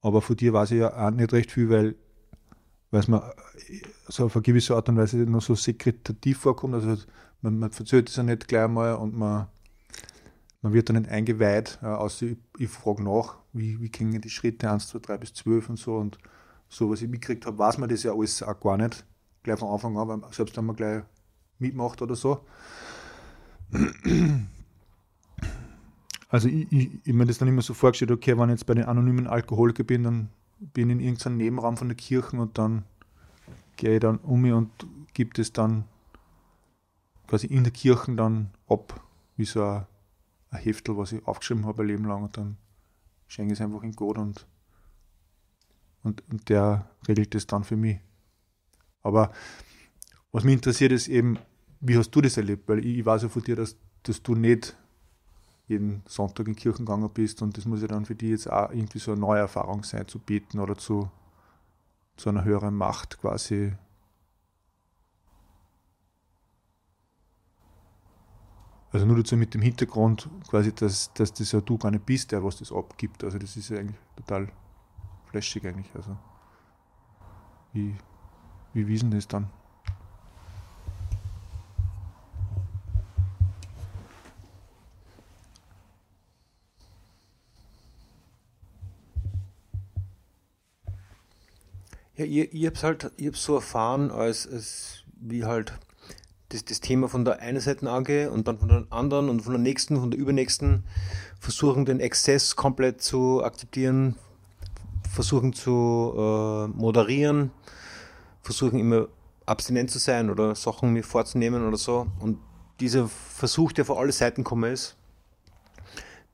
Aber 0.00 0.22
von 0.22 0.36
dir 0.36 0.52
weiß 0.52 0.70
ich 0.70 0.78
ja 0.78 0.96
auch 0.96 1.10
nicht 1.10 1.32
recht 1.32 1.52
viel, 1.52 1.68
weil 1.68 1.94
es 2.92 3.08
mir 3.08 3.34
so 4.08 4.24
auf 4.26 4.36
eine 4.36 4.42
gewisse 4.42 4.74
Art 4.74 4.88
und 4.88 4.96
Weise 4.96 5.18
noch 5.18 5.42
so 5.42 5.54
sekretativ 5.54 6.38
vorkommt. 6.38 6.74
Also 6.74 6.96
man, 7.42 7.58
man 7.58 7.70
verzögert 7.70 8.08
es 8.08 8.16
ja 8.16 8.22
nicht 8.22 8.48
gleich 8.48 8.64
einmal 8.64 8.94
und 8.94 9.16
man, 9.16 9.48
man 10.62 10.72
wird 10.72 10.88
dann 10.88 10.96
nicht 10.96 11.10
eingeweiht, 11.10 11.78
äh, 11.82 11.86
außer 11.86 12.26
ich, 12.26 12.38
ich 12.58 12.68
frage 12.68 13.02
nach, 13.02 13.38
wie, 13.52 13.80
wie 13.80 13.88
gingen 13.88 14.20
die 14.20 14.30
Schritte 14.30 14.70
1, 14.70 14.88
2, 14.88 14.98
3 15.00 15.18
bis 15.18 15.34
12 15.34 15.70
und 15.70 15.78
so. 15.78 15.96
Und 15.96 16.18
so, 16.68 16.90
was 16.90 17.02
ich 17.02 17.08
mitgekriegt 17.08 17.46
habe, 17.46 17.58
weiß 17.58 17.78
man 17.78 17.88
das 17.88 18.02
ja 18.02 18.12
alles 18.12 18.42
auch 18.42 18.58
gar 18.60 18.76
nicht. 18.76 19.04
Gleich 19.42 19.58
von 19.58 19.72
Anfang 19.72 19.96
an, 19.96 20.08
weil 20.08 20.32
selbst 20.32 20.56
wenn 20.56 20.66
man 20.66 20.76
gleich 20.76 21.02
mitmacht 21.58 22.00
oder 22.02 22.14
so. 22.14 22.44
Also 26.30 26.48
ich, 26.48 26.70
ich, 26.70 26.90
ich 27.04 27.12
mir 27.12 27.26
das 27.26 27.38
dann 27.38 27.48
immer 27.48 27.60
so 27.60 27.74
vorgestellt, 27.74 28.12
okay, 28.12 28.38
wenn 28.38 28.48
ich 28.48 28.54
jetzt 28.54 28.66
bei 28.66 28.74
den 28.74 28.84
anonymen 28.84 29.26
Alkoholikern 29.26 29.86
bin, 29.86 30.04
dann 30.04 30.28
bin 30.60 30.88
ich 30.88 30.96
in 30.96 31.00
irgendeinem 31.00 31.36
Nebenraum 31.38 31.76
von 31.76 31.88
der 31.88 31.96
Kirche 31.96 32.36
und 32.36 32.56
dann 32.56 32.84
gehe 33.76 33.94
ich 33.94 34.00
dann 34.00 34.18
um 34.18 34.42
mich 34.42 34.52
und 34.52 34.70
gibt 35.12 35.38
es 35.40 35.52
dann 35.52 35.84
quasi 37.26 37.48
in 37.48 37.64
der 37.64 37.72
Kirche 37.72 38.14
dann 38.14 38.50
ab, 38.68 39.04
wie 39.36 39.44
so 39.44 39.64
ein, 39.64 39.86
ein 40.50 40.60
Heftel, 40.60 40.96
was 40.96 41.12
ich 41.12 41.26
aufgeschrieben 41.26 41.66
habe 41.66 41.82
ein 41.82 41.88
Leben 41.88 42.04
lang 42.04 42.22
und 42.22 42.36
dann 42.36 42.56
schenke 43.26 43.52
ich 43.52 43.58
es 43.58 43.64
einfach 43.64 43.82
in 43.82 43.92
Gott 43.92 44.18
und, 44.18 44.46
und, 46.04 46.22
und 46.30 46.48
der 46.48 46.90
regelt 47.08 47.34
das 47.34 47.46
dann 47.46 47.64
für 47.64 47.76
mich. 47.76 47.98
Aber 49.02 49.32
was 50.30 50.44
mich 50.44 50.54
interessiert 50.54 50.92
ist 50.92 51.08
eben, 51.08 51.38
wie 51.80 51.96
hast 51.96 52.10
du 52.10 52.20
das 52.20 52.36
erlebt? 52.36 52.68
Weil 52.68 52.80
ich, 52.80 52.98
ich 52.98 53.06
weiß 53.06 53.22
ja 53.22 53.28
von 53.28 53.42
dir, 53.42 53.56
dass, 53.56 53.76
dass 54.04 54.22
du 54.22 54.34
nicht 54.36 54.76
jeden 55.70 56.02
Sonntag 56.06 56.48
in 56.48 56.56
Kirchen 56.56 56.84
gegangen 56.84 57.08
bist 57.10 57.42
und 57.42 57.56
das 57.56 57.64
muss 57.64 57.80
ja 57.80 57.88
dann 57.88 58.04
für 58.04 58.16
dich 58.16 58.30
jetzt 58.30 58.50
auch 58.50 58.70
irgendwie 58.70 58.98
so 58.98 59.12
eine 59.12 59.20
neue 59.20 59.40
Erfahrung 59.40 59.84
sein, 59.84 60.06
zu 60.08 60.18
beten 60.18 60.58
oder 60.58 60.76
zu, 60.76 61.10
zu 62.16 62.28
einer 62.28 62.44
höheren 62.44 62.74
Macht 62.74 63.20
quasi. 63.20 63.72
Also 68.92 69.06
nur 69.06 69.16
dazu 69.16 69.36
mit 69.36 69.54
dem 69.54 69.62
Hintergrund 69.62 70.28
quasi, 70.48 70.74
dass, 70.74 71.12
dass 71.14 71.32
das 71.32 71.52
ja 71.52 71.60
du 71.60 71.78
gar 71.78 71.92
nicht 71.92 72.04
bist, 72.04 72.32
der 72.32 72.42
was 72.42 72.56
das 72.56 72.72
abgibt. 72.72 73.22
Also 73.22 73.38
das 73.38 73.56
ist 73.56 73.68
ja 73.68 73.78
eigentlich 73.78 74.00
total 74.16 74.48
flashig 75.26 75.64
eigentlich. 75.64 75.94
Also 75.94 76.16
wie, 77.72 77.94
wie 78.72 78.88
wiesen 78.88 79.12
das 79.12 79.28
dann? 79.28 79.48
Ja, 92.20 92.26
ich, 92.26 92.52
ich 92.52 92.66
hab's 92.66 92.82
halt, 92.82 93.10
ich 93.16 93.28
hab's 93.28 93.42
so 93.42 93.54
erfahren, 93.54 94.10
als, 94.10 94.46
als 94.46 95.04
wie 95.22 95.46
halt 95.46 95.72
das, 96.50 96.66
das 96.66 96.80
Thema 96.80 97.08
von 97.08 97.24
der 97.24 97.40
einen 97.40 97.60
Seite 97.60 97.90
angehe 97.90 98.30
und 98.30 98.46
dann 98.46 98.58
von 98.58 98.68
der 98.68 98.86
anderen 98.90 99.30
und 99.30 99.40
von 99.40 99.54
der 99.54 99.62
nächsten, 99.62 99.98
von 99.98 100.10
der 100.10 100.20
übernächsten 100.20 100.84
versuchen, 101.38 101.86
den 101.86 101.98
Exzess 101.98 102.56
komplett 102.56 103.00
zu 103.00 103.42
akzeptieren, 103.42 104.16
versuchen 105.10 105.54
zu 105.54 106.12
äh, 106.14 106.66
moderieren, 106.78 107.52
versuchen 108.42 108.78
immer 108.78 109.08
abstinent 109.46 109.90
zu 109.90 109.98
sein 109.98 110.28
oder 110.28 110.54
Sachen 110.54 110.92
mir 110.92 111.04
vorzunehmen 111.04 111.66
oder 111.66 111.78
so. 111.78 112.06
Und 112.18 112.36
dieser 112.80 113.08
Versuch, 113.08 113.72
der 113.72 113.86
von 113.86 113.96
alle 113.96 114.12
Seiten 114.12 114.44
kommen 114.44 114.70
ist, 114.70 114.94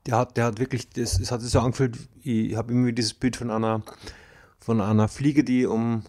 der 0.05 0.17
hat, 0.17 0.35
der 0.35 0.47
hat 0.47 0.59
wirklich, 0.59 0.89
das, 0.89 1.17
es 1.17 1.31
hat 1.31 1.39
sich 1.39 1.51
so 1.51 1.61
angefühlt, 1.61 1.97
ich 2.23 2.57
habe 2.57 2.73
immer 2.73 2.91
dieses 2.91 3.13
Bild 3.13 3.37
von 3.37 3.51
einer 3.51 3.83
von 4.67 4.81
einer 4.81 5.07
Fliege, 5.07 5.45
die 5.45 5.65
um, 5.65 6.03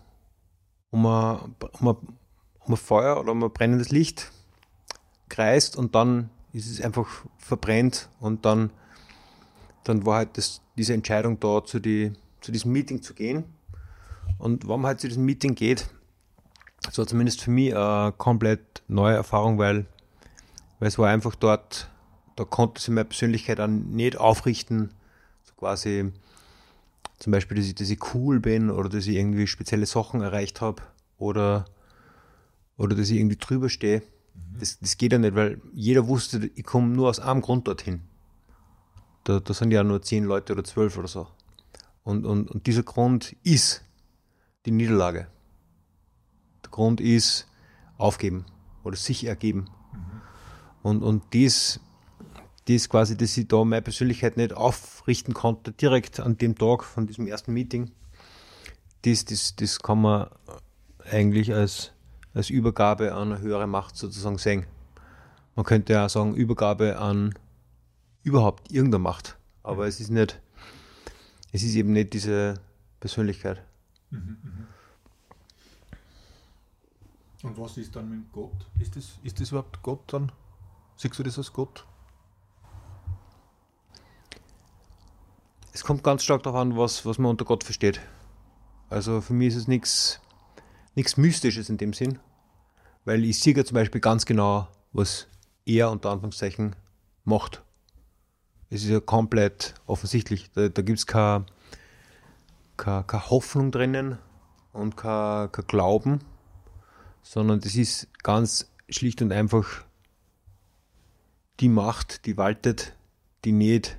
um, 0.90 1.06
ein, 1.06 1.54
um, 1.78 1.88
ein, 1.90 1.96
um 2.64 2.74
ein 2.74 2.76
Feuer 2.76 3.20
oder 3.20 3.30
um 3.30 3.44
ein 3.44 3.52
brennendes 3.52 3.90
Licht 3.90 4.32
kreist 5.28 5.76
und 5.76 5.94
dann 5.94 6.30
ist 6.52 6.68
es 6.68 6.80
einfach 6.80 7.06
verbrennt 7.36 8.08
und 8.18 8.44
dann, 8.44 8.70
dann 9.84 10.04
war 10.04 10.16
halt 10.16 10.36
das, 10.36 10.60
diese 10.76 10.92
Entscheidung 10.92 11.38
da, 11.38 11.64
zu, 11.64 11.78
die, 11.78 12.14
zu 12.40 12.50
diesem 12.50 12.72
Meeting 12.72 13.00
zu 13.00 13.14
gehen. 13.14 13.44
Und 14.38 14.66
warum 14.66 14.86
halt 14.86 14.98
zu 14.98 15.06
diesem 15.06 15.24
Meeting 15.24 15.54
geht, 15.54 15.88
das 16.82 16.98
war 16.98 17.06
zumindest 17.06 17.40
für 17.40 17.52
mich 17.52 17.76
eine 17.76 18.12
komplett 18.18 18.82
neue 18.88 19.14
Erfahrung, 19.14 19.58
weil, 19.58 19.86
weil 20.80 20.88
es 20.88 20.98
war 20.98 21.08
einfach 21.10 21.36
dort, 21.36 21.88
da 22.34 22.44
konnte 22.44 22.80
sich 22.80 22.90
meine 22.90 23.04
Persönlichkeit 23.04 23.60
dann 23.60 23.90
nicht 23.90 24.16
aufrichten, 24.16 24.90
so 25.44 25.54
quasi 25.54 26.12
zum 27.18 27.32
Beispiel, 27.32 27.56
dass 27.56 27.66
ich, 27.66 27.74
dass 27.74 27.90
ich 27.90 28.14
cool 28.14 28.40
bin 28.40 28.70
oder 28.70 28.88
dass 28.88 29.06
ich 29.06 29.16
irgendwie 29.16 29.46
spezielle 29.46 29.86
Sachen 29.86 30.20
erreicht 30.20 30.60
habe 30.60 30.82
oder, 31.18 31.64
oder 32.76 32.94
dass 32.94 33.10
ich 33.10 33.18
irgendwie 33.18 33.36
drüber 33.36 33.68
stehe. 33.68 34.00
Mhm. 34.34 34.58
Das, 34.60 34.78
das 34.78 34.96
geht 34.96 35.12
ja 35.12 35.18
nicht, 35.18 35.34
weil 35.34 35.60
jeder 35.72 36.06
wusste, 36.06 36.50
ich 36.54 36.64
komme 36.64 36.88
nur 36.88 37.08
aus 37.08 37.20
einem 37.20 37.40
Grund 37.40 37.66
dorthin. 37.66 38.02
Da, 39.24 39.40
da 39.40 39.52
sind 39.52 39.72
ja 39.72 39.82
nur 39.82 40.00
zehn 40.02 40.24
Leute 40.24 40.52
oder 40.52 40.64
zwölf 40.64 40.96
oder 40.96 41.08
so. 41.08 41.26
Und, 42.04 42.24
und, 42.24 42.50
und 42.50 42.66
dieser 42.66 42.84
Grund 42.84 43.36
ist 43.42 43.82
die 44.64 44.70
Niederlage. 44.70 45.26
Der 46.64 46.70
Grund 46.70 47.00
ist 47.00 47.48
aufgeben 47.96 48.46
oder 48.84 48.96
sich 48.96 49.24
ergeben. 49.24 49.68
Mhm. 49.92 50.20
Und, 50.82 51.02
und 51.02 51.34
dies, 52.68 52.82
dies 52.82 52.88
quasi, 52.88 53.16
dass 53.16 53.36
ich 53.36 53.48
da 53.48 53.64
meine 53.64 53.82
Persönlichkeit 53.82 54.36
nicht 54.36 54.52
aufrichten 54.52 55.34
konnte, 55.34 55.72
direkt 55.72 56.20
an 56.20 56.36
dem 56.36 56.56
Tag 56.56 56.84
von 56.84 57.06
diesem 57.06 57.26
ersten 57.26 57.52
Meeting, 57.52 57.90
das, 59.02 59.24
das, 59.24 59.56
das 59.56 59.80
kann 59.80 60.00
man 60.00 60.28
eigentlich 61.10 61.52
als, 61.52 61.92
als 62.34 62.50
Übergabe 62.50 63.14
an 63.14 63.32
eine 63.32 63.40
höhere 63.40 63.66
Macht 63.66 63.96
sozusagen 63.96 64.38
sehen. 64.38 64.66
Man 65.56 65.64
könnte 65.64 65.94
ja 65.94 66.08
sagen, 66.08 66.34
Übergabe 66.34 66.98
an 66.98 67.34
überhaupt 68.22 68.70
irgendeine 68.70 69.02
Macht. 69.02 69.36
Aber 69.62 69.86
es 69.86 70.00
ist 70.00 70.10
nicht, 70.10 70.40
es 71.52 71.62
ist 71.62 71.74
eben 71.74 71.92
nicht 71.92 72.12
diese 72.12 72.60
Persönlichkeit. 73.00 73.62
Mhm, 74.10 74.36
mhm. 74.42 74.66
Und 77.42 77.58
was 77.58 77.76
ist 77.76 77.94
dann 77.94 78.10
mit 78.10 78.32
Gott? 78.32 78.66
Ist 78.78 78.96
das, 78.96 79.18
ist 79.22 79.40
das 79.40 79.50
überhaupt 79.50 79.82
Gott 79.82 80.12
dann? 80.12 80.32
Siehst 80.96 81.18
du 81.18 81.22
das 81.22 81.38
als 81.38 81.52
Gott? 81.52 81.86
Es 85.78 85.84
kommt 85.84 86.02
ganz 86.02 86.24
stark 86.24 86.42
darauf 86.42 86.60
an, 86.60 86.76
was, 86.76 87.06
was 87.06 87.18
man 87.18 87.30
unter 87.30 87.44
Gott 87.44 87.62
versteht. 87.62 88.00
Also 88.90 89.20
für 89.20 89.32
mich 89.32 89.54
ist 89.54 89.68
es 89.68 89.68
nichts 89.68 91.16
Mystisches 91.16 91.68
in 91.68 91.76
dem 91.76 91.92
Sinn, 91.92 92.18
weil 93.04 93.24
ich 93.24 93.38
sehe 93.38 93.54
ja 93.54 93.64
zum 93.64 93.76
Beispiel 93.76 94.00
ganz 94.00 94.26
genau, 94.26 94.66
was 94.90 95.28
er 95.66 95.92
unter 95.92 96.10
Anführungszeichen 96.10 96.74
macht. 97.22 97.62
Es 98.70 98.82
ist 98.82 98.90
ja 98.90 98.98
komplett 98.98 99.74
offensichtlich. 99.86 100.50
Da, 100.50 100.68
da 100.68 100.82
gibt 100.82 100.98
es 100.98 101.06
keine, 101.06 101.46
keine, 102.76 103.04
keine 103.04 103.30
Hoffnung 103.30 103.70
drinnen 103.70 104.18
und 104.72 104.96
kein, 104.96 105.52
kein 105.52 105.66
Glauben, 105.68 106.18
sondern 107.22 107.60
das 107.60 107.76
ist 107.76 108.08
ganz 108.24 108.68
schlicht 108.88 109.22
und 109.22 109.30
einfach 109.30 109.84
die 111.60 111.68
Macht, 111.68 112.26
die 112.26 112.36
waltet, 112.36 112.96
die 113.44 113.52
nicht 113.52 113.96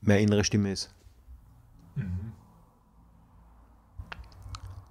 mehr 0.00 0.20
innere 0.20 0.44
Stimme 0.44 0.72
ist. 0.72 0.94
Mhm. 1.94 2.32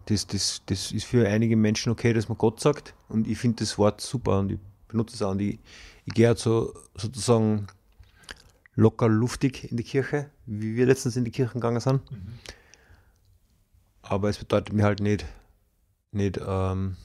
Das, 0.05 0.25
das, 0.25 0.63
das 0.65 0.91
ist 0.91 1.05
für 1.05 1.27
einige 1.27 1.55
Menschen 1.55 1.91
okay, 1.91 2.13
dass 2.13 2.29
man 2.29 2.37
Gott 2.37 2.59
sagt 2.59 2.95
und 3.09 3.27
ich 3.27 3.37
finde 3.37 3.57
das 3.57 3.77
Wort 3.77 4.01
super 4.01 4.39
und 4.39 4.51
ich 4.51 4.59
benutze 4.87 5.15
es 5.15 5.21
auch 5.21 5.31
und 5.31 5.39
ich, 5.39 5.59
ich 6.05 6.13
gehe 6.13 6.27
halt 6.27 6.39
so 6.39 6.73
sozusagen 6.95 7.67
locker 8.75 9.07
luftig 9.07 9.69
in 9.69 9.77
die 9.77 9.83
Kirche, 9.83 10.31
wie 10.45 10.75
wir 10.75 10.85
letztens 10.85 11.15
in 11.15 11.25
die 11.25 11.31
Kirche 11.31 11.53
gegangen 11.53 11.79
sind. 11.79 12.09
Mhm. 12.11 12.39
Aber 14.01 14.29
es 14.29 14.39
bedeutet 14.39 14.73
mir 14.73 14.83
halt 14.83 15.01
nicht, 15.01 15.25
nicht 16.11 16.39
ähm, 16.43 16.97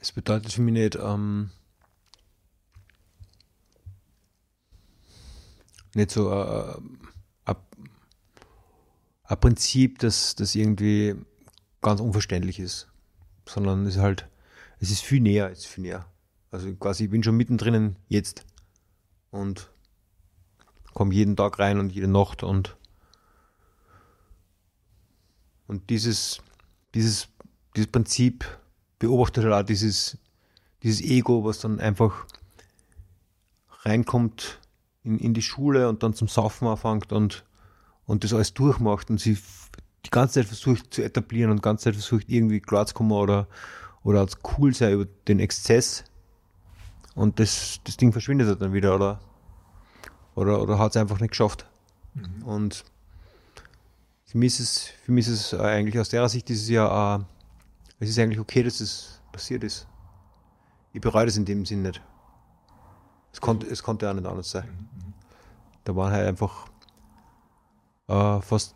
es 0.00 0.10
bedeutet 0.12 0.52
für 0.52 0.62
mich 0.62 0.72
nicht, 0.72 0.96
ähm, 0.96 1.50
nicht 5.96 6.10
so 6.10 6.30
äh, 6.32 6.80
ein 9.28 9.40
Prinzip, 9.40 9.98
das, 9.98 10.36
das 10.36 10.54
irgendwie 10.54 11.16
ganz 11.82 12.00
unverständlich 12.00 12.60
ist, 12.60 12.88
sondern 13.46 13.86
es 13.86 13.96
ist 13.96 14.02
halt, 14.02 14.28
es 14.78 14.90
ist 14.90 15.02
viel 15.02 15.20
näher, 15.20 15.50
es 15.50 15.60
ist 15.60 15.66
viel 15.66 15.82
näher. 15.82 16.06
Also 16.50 16.72
quasi, 16.74 17.04
ich 17.04 17.10
bin 17.10 17.22
schon 17.22 17.36
mittendrin 17.36 17.96
jetzt 18.08 18.44
und 19.30 19.70
komme 20.94 21.12
jeden 21.12 21.36
Tag 21.36 21.58
rein 21.58 21.78
und 21.78 21.90
jede 21.90 22.08
Nacht 22.08 22.42
und 22.42 22.76
und 25.66 25.90
dieses, 25.90 26.40
dieses, 26.94 27.28
dieses 27.74 27.90
Prinzip 27.90 28.44
beobachtet 29.00 29.44
halt 29.44 29.52
auch 29.54 29.66
dieses, 29.66 30.16
dieses 30.84 31.00
Ego, 31.00 31.44
was 31.44 31.58
dann 31.58 31.80
einfach 31.80 32.24
reinkommt 33.82 34.60
in, 35.06 35.18
in 35.18 35.32
die 35.32 35.42
Schule 35.42 35.88
und 35.88 36.02
dann 36.02 36.12
zum 36.12 36.28
Saufen 36.28 36.68
anfängt 36.68 37.12
und 37.12 37.44
und 38.06 38.24
das 38.24 38.32
alles 38.32 38.54
durchmacht 38.54 39.10
und 39.10 39.20
sie 39.20 39.36
die 40.04 40.10
ganze 40.10 40.34
Zeit 40.34 40.46
versucht 40.46 40.94
zu 40.94 41.02
etablieren 41.02 41.50
und 41.50 41.58
die 41.58 41.62
ganze 41.62 41.84
Zeit 41.84 41.94
versucht 41.94 42.28
irgendwie 42.28 42.60
klarzukommen 42.60 43.12
oder, 43.12 43.48
oder 44.02 44.20
als 44.20 44.38
cool 44.56 44.72
sein 44.72 44.92
über 44.92 45.06
den 45.26 45.40
Exzess 45.40 46.04
und 47.14 47.40
das, 47.40 47.80
das 47.84 47.96
Ding 47.96 48.12
verschwindet 48.12 48.60
dann 48.60 48.72
wieder 48.72 48.94
oder, 48.94 49.20
oder, 50.34 50.62
oder 50.62 50.78
hat 50.78 50.92
es 50.92 50.96
einfach 50.96 51.18
nicht 51.18 51.30
geschafft. 51.30 51.66
Mhm. 52.14 52.42
Und 52.44 52.84
für 54.26 54.38
mich, 54.38 54.60
ist 54.60 54.60
es, 54.60 54.80
für 55.04 55.12
mich 55.12 55.26
ist 55.26 55.52
es 55.52 55.60
eigentlich 55.60 55.98
aus 55.98 56.08
der 56.08 56.28
Sicht 56.28 56.48
dieses 56.48 56.68
Jahr, 56.68 57.20
äh, 57.20 57.24
es 58.04 58.10
ist 58.10 58.18
eigentlich 58.18 58.38
okay, 58.38 58.62
dass 58.62 58.80
es 58.80 59.20
passiert 59.32 59.64
ist. 59.64 59.88
Ich 60.92 61.00
bereue 61.00 61.26
das 61.26 61.36
in 61.36 61.44
dem 61.44 61.64
Sinn 61.66 61.82
nicht. 61.82 62.00
Es 63.32 63.40
konnte, 63.40 63.66
es 63.66 63.82
konnte 63.82 64.08
auch 64.08 64.14
nicht 64.14 64.26
anders 64.26 64.50
sein. 64.50 64.68
Da 65.86 65.94
waren 65.94 66.12
halt 66.12 66.26
einfach 66.26 66.66
äh, 68.08 68.40
fast 68.40 68.74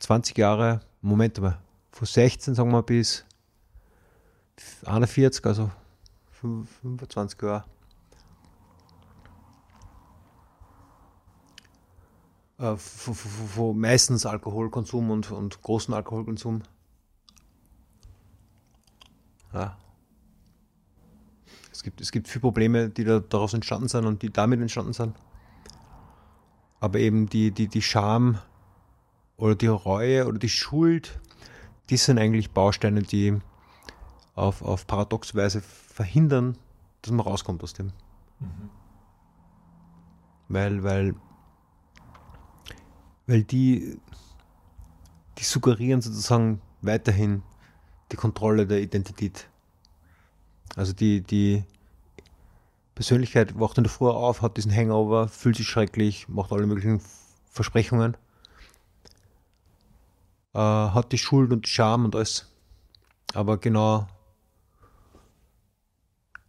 20 0.00 0.36
Jahre, 0.36 0.80
Moment 1.00 1.40
mal, 1.40 1.58
von 1.90 2.06
16 2.06 2.54
sagen 2.54 2.70
wir 2.70 2.82
bis 2.82 3.24
41, 4.84 5.44
also 5.46 5.70
25 6.32 7.40
Jahre. 7.40 7.64
Äh, 12.58 12.76
meistens 13.72 14.26
Alkoholkonsum 14.26 15.10
und, 15.10 15.30
und 15.30 15.62
großen 15.62 15.94
Alkoholkonsum. 15.94 16.60
Ja. 19.54 19.78
Es 21.72 21.82
gibt, 21.82 22.02
es 22.02 22.12
gibt 22.12 22.28
viele 22.28 22.42
Probleme, 22.42 22.90
die 22.90 23.04
da, 23.04 23.20
daraus 23.20 23.54
entstanden 23.54 23.88
sind 23.88 24.04
und 24.04 24.20
die 24.20 24.28
damit 24.28 24.60
entstanden 24.60 24.92
sind. 24.92 25.16
Aber 26.80 26.98
eben 26.98 27.28
die, 27.28 27.50
die, 27.50 27.68
die 27.68 27.82
Scham, 27.82 28.38
oder 29.40 29.54
die 29.54 29.66
Reue 29.66 30.26
oder 30.26 30.38
die 30.38 30.50
Schuld, 30.50 31.18
die 31.88 31.96
sind 31.96 32.18
eigentlich 32.18 32.50
Bausteine, 32.50 33.02
die 33.02 33.38
auf, 34.34 34.62
auf 34.62 34.86
paradoxe 34.86 35.34
Weise 35.34 35.62
verhindern, 35.62 36.56
dass 37.02 37.10
man 37.10 37.26
rauskommt 37.26 37.62
aus 37.62 37.72
dem. 37.72 37.86
Mhm. 38.38 38.70
Weil, 40.48 40.82
weil, 40.82 41.14
weil 43.26 43.42
die, 43.44 43.98
die 45.38 45.44
suggerieren 45.44 46.02
sozusagen 46.02 46.60
weiterhin 46.82 47.42
die 48.12 48.16
Kontrolle 48.16 48.66
der 48.66 48.82
Identität. 48.82 49.48
Also 50.76 50.92
die, 50.92 51.22
die 51.22 51.64
Persönlichkeit 53.00 53.58
wacht 53.58 53.78
in 53.78 53.84
der 53.84 53.90
Früh 53.90 54.08
auf, 54.08 54.42
hat 54.42 54.56
diesen 54.56 54.74
Hangover, 54.74 55.28
fühlt 55.28 55.56
sich 55.56 55.66
schrecklich, 55.66 56.28
macht 56.28 56.52
alle 56.52 56.66
möglichen 56.66 57.00
Versprechungen 57.50 58.16
äh, 60.54 60.58
hat 60.58 61.12
die 61.12 61.18
Schuld 61.18 61.52
und 61.52 61.66
die 61.66 61.70
Scham 61.70 62.04
und 62.04 62.16
alles. 62.16 62.46
Aber 63.34 63.58
genau, 63.58 64.08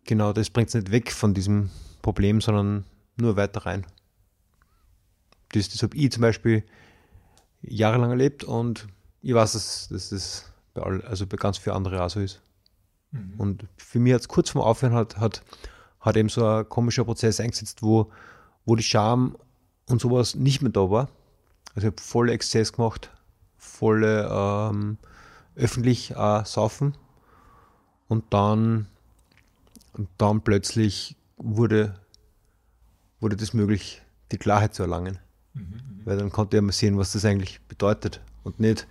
genau 0.06 0.34
das 0.34 0.50
bringt 0.50 0.70
es 0.70 0.76
nicht 0.76 0.92
weg 0.92 1.12
von 1.12 1.34
diesem 1.34 1.70
Problem, 2.02 2.42
sondern 2.42 2.86
nur 3.18 3.36
weiter 3.36 3.66
rein. 3.66 3.86
Das, 5.50 5.70
das 5.70 5.84
habe 5.84 5.96
ich 5.96 6.12
zum 6.12 6.22
Beispiel 6.22 6.64
jahrelang 7.62 8.10
erlebt 8.10 8.44
und 8.44 8.88
ich 9.22 9.34
weiß, 9.34 9.54
dass, 9.54 9.90
dass 9.90 10.10
das 10.10 10.52
bei, 10.74 10.82
all, 10.82 11.02
also 11.04 11.28
bei 11.28 11.38
ganz 11.38 11.58
vielen 11.58 11.76
anderen 11.76 12.00
auch 12.00 12.10
so 12.10 12.20
ist. 12.20 12.42
Mhm. 13.12 13.34
Und 13.38 13.68
für 13.78 14.00
mich 14.00 14.14
hat 14.14 14.22
es 14.22 14.28
kurz 14.28 14.50
vorm 14.50 14.66
Aufhören 14.66 14.94
hat, 14.94 15.18
hat, 15.18 15.44
hat 16.02 16.18
eben 16.18 16.30
so 16.30 16.46
ein 16.46 16.68
komischer 16.68 17.06
Prozess 17.06 17.40
eingesetzt, 17.40 17.82
wo, 17.82 18.12
wo 18.66 18.76
die 18.76 18.84
Scham 18.84 19.38
und 19.88 20.02
sowas 20.02 20.36
nicht 20.36 20.62
mehr 20.62 20.72
da 20.72 20.90
war. 20.90 21.10
Also 21.76 21.88
ich 21.88 21.94
habe 21.94 22.02
voll 22.02 22.30
Exzess 22.30 22.74
gemacht, 22.74 23.12
volle 23.58 24.28
ähm, 24.32 24.98
öffentlich 25.56 26.12
äh, 26.12 26.44
saufen 26.46 26.96
und 28.08 28.26
dann 28.32 28.88
und 29.94 30.10
dann 30.18 30.42
plötzlich 30.42 31.16
wurde 31.38 31.96
wurde 33.20 33.36
das 33.36 33.54
möglich, 33.54 34.02
die 34.32 34.38
Klarheit 34.38 34.74
zu 34.74 34.84
erlangen. 34.84 35.20
Mhm, 35.54 35.62
mhm. 35.62 36.02
Weil 36.06 36.18
dann 36.18 36.32
konnte 36.32 36.58
ich 36.58 36.64
mal 36.64 36.72
sehen, 36.72 36.98
was 36.98 37.14
das 37.14 37.24
eigentlich 37.24 37.62
bedeutet 37.62 38.20
und 38.44 38.60
nicht 38.60 38.88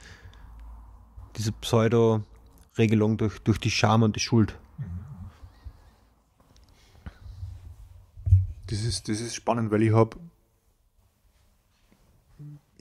diese 1.37 1.53
Pseudo-Regelung 1.53 3.17
durch, 3.17 3.39
durch 3.41 3.59
die 3.59 3.71
Scham 3.71 4.03
und 4.03 4.17
die 4.17 4.21
Schuld. 4.21 4.57
Das 8.71 8.85
ist, 8.85 9.09
das 9.09 9.21
ist 9.21 9.35
spannend, 9.35 9.71
weil 9.71 9.83
ich 9.83 9.93
habe 9.93 10.17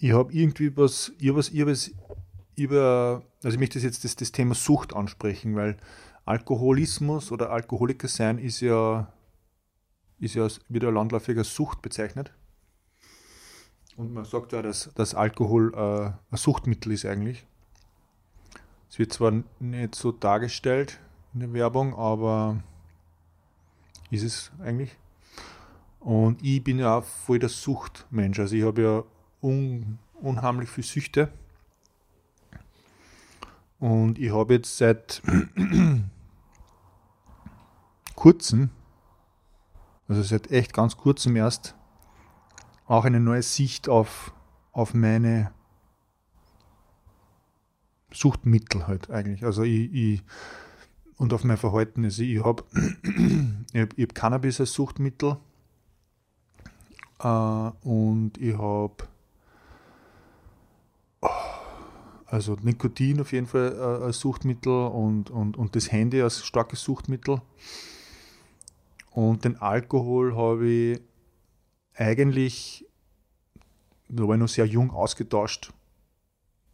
ich 0.02 0.14
habe 0.14 0.32
irgendwie 0.32 0.76
was, 0.78 1.12
ich 1.20 1.36
was, 1.36 1.50
ich 1.50 1.66
was 1.66 1.92
über, 2.56 3.24
also 3.44 3.56
ich 3.56 3.60
möchte 3.60 3.80
jetzt 3.80 4.04
das, 4.04 4.16
das 4.16 4.32
Thema 4.32 4.56
Sucht 4.56 4.94
ansprechen, 4.94 5.56
weil 5.56 5.78
Alkoholismus 6.26 7.32
oder 7.32 7.50
Alkoholiker 7.50 8.08
sein 8.08 8.38
ist 8.38 8.62
ja, 8.62 9.12
ist 10.20 10.36
ja 10.36 10.48
wieder 10.68 10.92
landläufig 10.92 11.38
als 11.38 11.54
Sucht 11.54 11.82
bezeichnet. 11.82 12.32
Und 13.98 14.14
man 14.14 14.26
sagt 14.26 14.54
ja, 14.54 14.62
dass, 14.62 14.92
dass 14.96 15.16
Alkohol 15.16 15.74
äh, 15.74 16.12
ein 16.32 16.38
Suchtmittel 16.38 16.94
ist 16.94 17.06
eigentlich. 17.06 17.46
Es 18.90 19.00
wird 19.00 19.12
zwar 19.12 19.34
nicht 19.60 19.96
so 19.96 20.12
dargestellt 20.12 21.00
in 21.34 21.42
der 21.42 21.54
Werbung, 21.54 21.94
aber 21.96 22.64
ist 24.12 24.24
es 24.24 24.52
eigentlich. 24.60 24.96
Und 26.00 26.42
ich 26.44 26.64
bin 26.64 26.80
ja 26.80 26.98
auch 26.98 27.04
voll 27.04 27.40
der 27.40 27.50
Suchtmensch. 27.50 28.40
Also 28.40 28.56
ich 28.56 28.64
habe 28.64 28.82
ja 28.82 29.04
un, 29.42 30.00
unheimlich 30.22 30.70
viel 30.70 30.84
Süchte. 30.84 31.32
Und 33.80 34.20
ich 34.20 34.34
habe 34.34 34.56
jetzt 34.56 34.78
seit 34.78 35.22
kurzem, 38.16 38.70
also 40.08 40.22
seit 40.22 40.52
echt 40.52 40.74
ganz 40.74 40.98
kurzem 40.98 41.36
erst, 41.36 41.76
auch 42.86 43.06
eine 43.06 43.20
neue 43.20 43.44
Sicht 43.44 43.88
auf, 43.88 44.34
auf 44.72 44.94
meine 44.94 45.52
Suchtmittel 48.12 48.88
halt 48.88 49.10
eigentlich. 49.10 49.46
Also 49.46 49.64
ich, 49.64 49.94
ich 49.94 50.24
und 51.18 51.34
auf 51.34 51.44
mein 51.44 51.58
Verhalten. 51.58 52.04
Also 52.06 52.24
ich 52.24 52.44
habe 52.44 52.64
ich 53.74 53.82
hab, 53.82 53.98
ich 53.98 54.04
hab 54.04 54.16
Cannabis 54.16 54.60
als 54.60 54.74
Suchtmittel 54.74 55.38
äh, 57.22 57.72
und 57.88 58.38
ich 58.38 58.58
habe 58.58 59.08
also 62.26 62.56
Nikotin 62.62 63.22
auf 63.22 63.32
jeden 63.32 63.48
Fall 63.48 63.74
äh, 63.74 64.06
als 64.06 64.20
Suchtmittel 64.20 64.72
und, 64.72 65.32
und, 65.32 65.58
und 65.58 65.76
das 65.76 65.92
Handy 65.92 66.22
als 66.22 66.46
starkes 66.46 66.84
Suchtmittel. 66.84 67.42
Und 69.12 69.46
den 69.46 69.58
Alkohol 69.58 70.36
habe 70.36 70.68
ich 70.68 71.02
eigentlich, 71.96 72.86
da 74.08 74.28
war 74.28 74.36
ich 74.36 74.40
noch 74.40 74.48
sehr 74.48 74.66
jung, 74.66 74.92
ausgetauscht, 74.92 75.74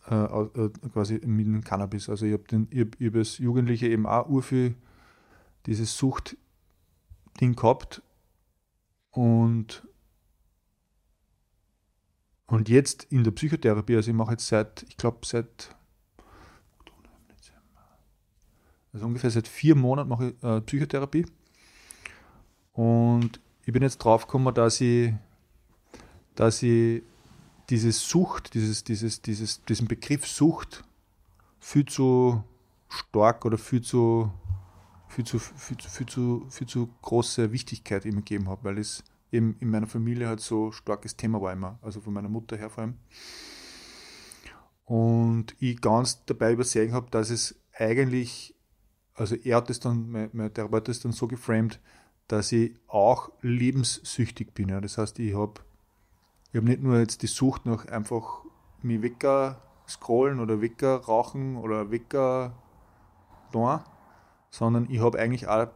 äh, 0.08 0.28
quasi 0.94 1.22
mit 1.26 1.48
dem 1.48 1.64
Cannabis. 1.64 2.10
Also 2.10 2.26
ich 2.26 2.34
habe 2.34 2.44
hab, 2.52 3.02
hab 3.02 3.16
als 3.16 3.38
Jugendliche 3.38 3.88
eben 3.88 4.06
auch 4.06 4.28
urviel 4.28 4.76
dieses 5.66 5.98
Suchtding 5.98 7.56
gehabt 7.56 8.02
und 9.12 9.88
und 12.48 12.70
jetzt 12.70 13.06
in 13.06 13.24
der 13.24 13.32
Psychotherapie, 13.32 13.96
also 13.96 14.12
ich 14.12 14.18
mache 14.18 14.32
jetzt 14.32 14.48
seit, 14.48 14.84
ich 14.88 14.98
glaube 14.98 15.20
seit, 15.26 15.76
also 18.94 19.06
ungefähr 19.06 19.32
seit 19.32 19.48
vier 19.48 19.76
Monaten 19.76 20.10
mache 20.10 20.30
ich 20.30 20.44
äh, 20.44 20.62
Psychotherapie. 20.62 21.26
Und 22.74 23.40
ich 23.66 23.74
bin 23.74 23.82
jetzt 23.82 23.98
drauf 23.98 24.28
gekommen, 24.28 24.54
dass 24.54 24.80
ich, 24.80 25.14
dass 26.36 26.62
ich 26.62 27.02
diese 27.70 27.92
Sucht, 27.92 28.54
dieses, 28.54 28.84
dieses, 28.84 29.22
dieses, 29.22 29.64
diesen 29.66 29.88
Begriff 29.88 30.28
Sucht 30.28 30.84
viel 31.60 31.86
zu 31.86 32.44
stark 32.90 33.44
oder 33.44 33.58
viel 33.58 33.82
zu, 33.82 34.32
viel 35.08 35.26
zu, 35.26 35.40
viel 35.40 35.78
zu, 35.78 35.90
viel 35.90 36.06
zu, 36.06 36.46
viel 36.50 36.68
zu 36.68 36.90
große 37.02 37.52
Wichtigkeit 37.52 38.06
ihm 38.06 38.18
gegeben 38.18 38.50
habe, 38.50 38.64
weil 38.66 38.78
es 38.78 39.04
eben 39.32 39.56
in 39.60 39.70
meiner 39.70 39.88
Familie 39.88 40.28
halt 40.28 40.40
so 40.40 40.72
starkes 40.72 41.18
Thema 41.18 41.42
war 41.42 41.54
immer, 41.54 41.80
also 41.82 42.02
von 42.02 42.14
meiner 42.14 42.30
Mutter 42.30 42.58
her 42.58 42.70
vor 42.70 42.84
allem. 42.84 42.96
Und 44.86 45.56
ich 45.60 45.82
ganz 45.82 46.26
dabei 46.26 46.54
übersehen 46.54 46.94
habe, 46.94 47.10
dass 47.10 47.32
es 47.32 47.60
eigentlich, 47.74 48.56
also 49.14 49.36
er 49.36 49.58
hat 49.58 49.70
es 49.70 49.80
dann, 49.80 50.10
mein, 50.10 50.30
mein 50.34 50.54
Therapeut 50.54 50.88
ist 50.90 51.06
dann 51.06 51.12
so 51.12 51.28
geframed, 51.28 51.80
dass 52.28 52.52
ich 52.52 52.76
auch 52.88 53.32
lebenssüchtig 53.42 54.54
bin. 54.54 54.70
Ja. 54.70 54.82
Das 54.82 54.98
heißt, 54.98 55.20
ich 55.20 55.36
habe 55.36 55.62
ich 56.52 56.58
hab 56.58 56.64
nicht 56.64 56.82
nur 56.82 57.00
jetzt 57.00 57.22
die 57.22 57.28
Sucht 57.28 57.66
nach 57.66 57.86
einfach 57.88 58.44
mich 58.82 59.02
wecker 59.02 59.62
scrollen 59.88 60.40
oder 60.40 60.62
wecker 60.62 60.98
rauchen 60.98 61.58
oder 61.58 61.92
wecker 61.92 62.56
da, 63.52 63.84
sondern 64.50 64.90
ich 64.90 65.00
habe 65.00 65.20
eigentlich 65.20 65.48
auch 65.48 65.68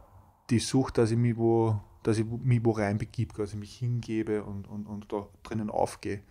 die 0.50 0.58
Sucht, 0.58 0.98
dass 0.98 1.10
ich 1.10 1.18
mich 1.18 1.36
wo 1.36 1.80
dass 2.02 2.18
ich 2.18 2.24
mich 2.24 2.64
wo 2.64 2.72
rein 2.72 2.98
begib, 2.98 3.34
quasi 3.34 3.56
mich 3.56 3.76
hingebe 3.76 4.44
und, 4.44 4.66
und, 4.66 4.86
und 4.86 5.12
da 5.12 5.28
drinnen 5.42 5.70
aufgehe. 5.70 6.22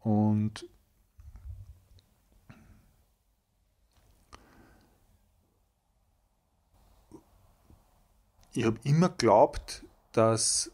Und 0.00 0.68
ich 8.52 8.64
habe 8.64 8.78
immer 8.84 9.08
geglaubt, 9.08 9.84
dass 10.12 10.70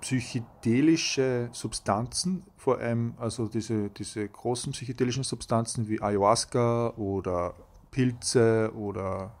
psychedelische 0.00 1.50
Substanzen, 1.52 2.44
vor 2.56 2.78
allem 2.78 3.14
also 3.18 3.48
diese, 3.48 3.90
diese 3.90 4.28
großen 4.28 4.72
psychedelischen 4.72 5.24
Substanzen 5.24 5.88
wie 5.88 6.00
Ayahuasca 6.00 6.90
oder 6.96 7.54
Pilze 7.90 8.72
oder 8.74 9.34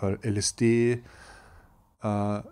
äh, 0.00 0.28
LSD, 0.28 1.02
äh, 2.02 2.42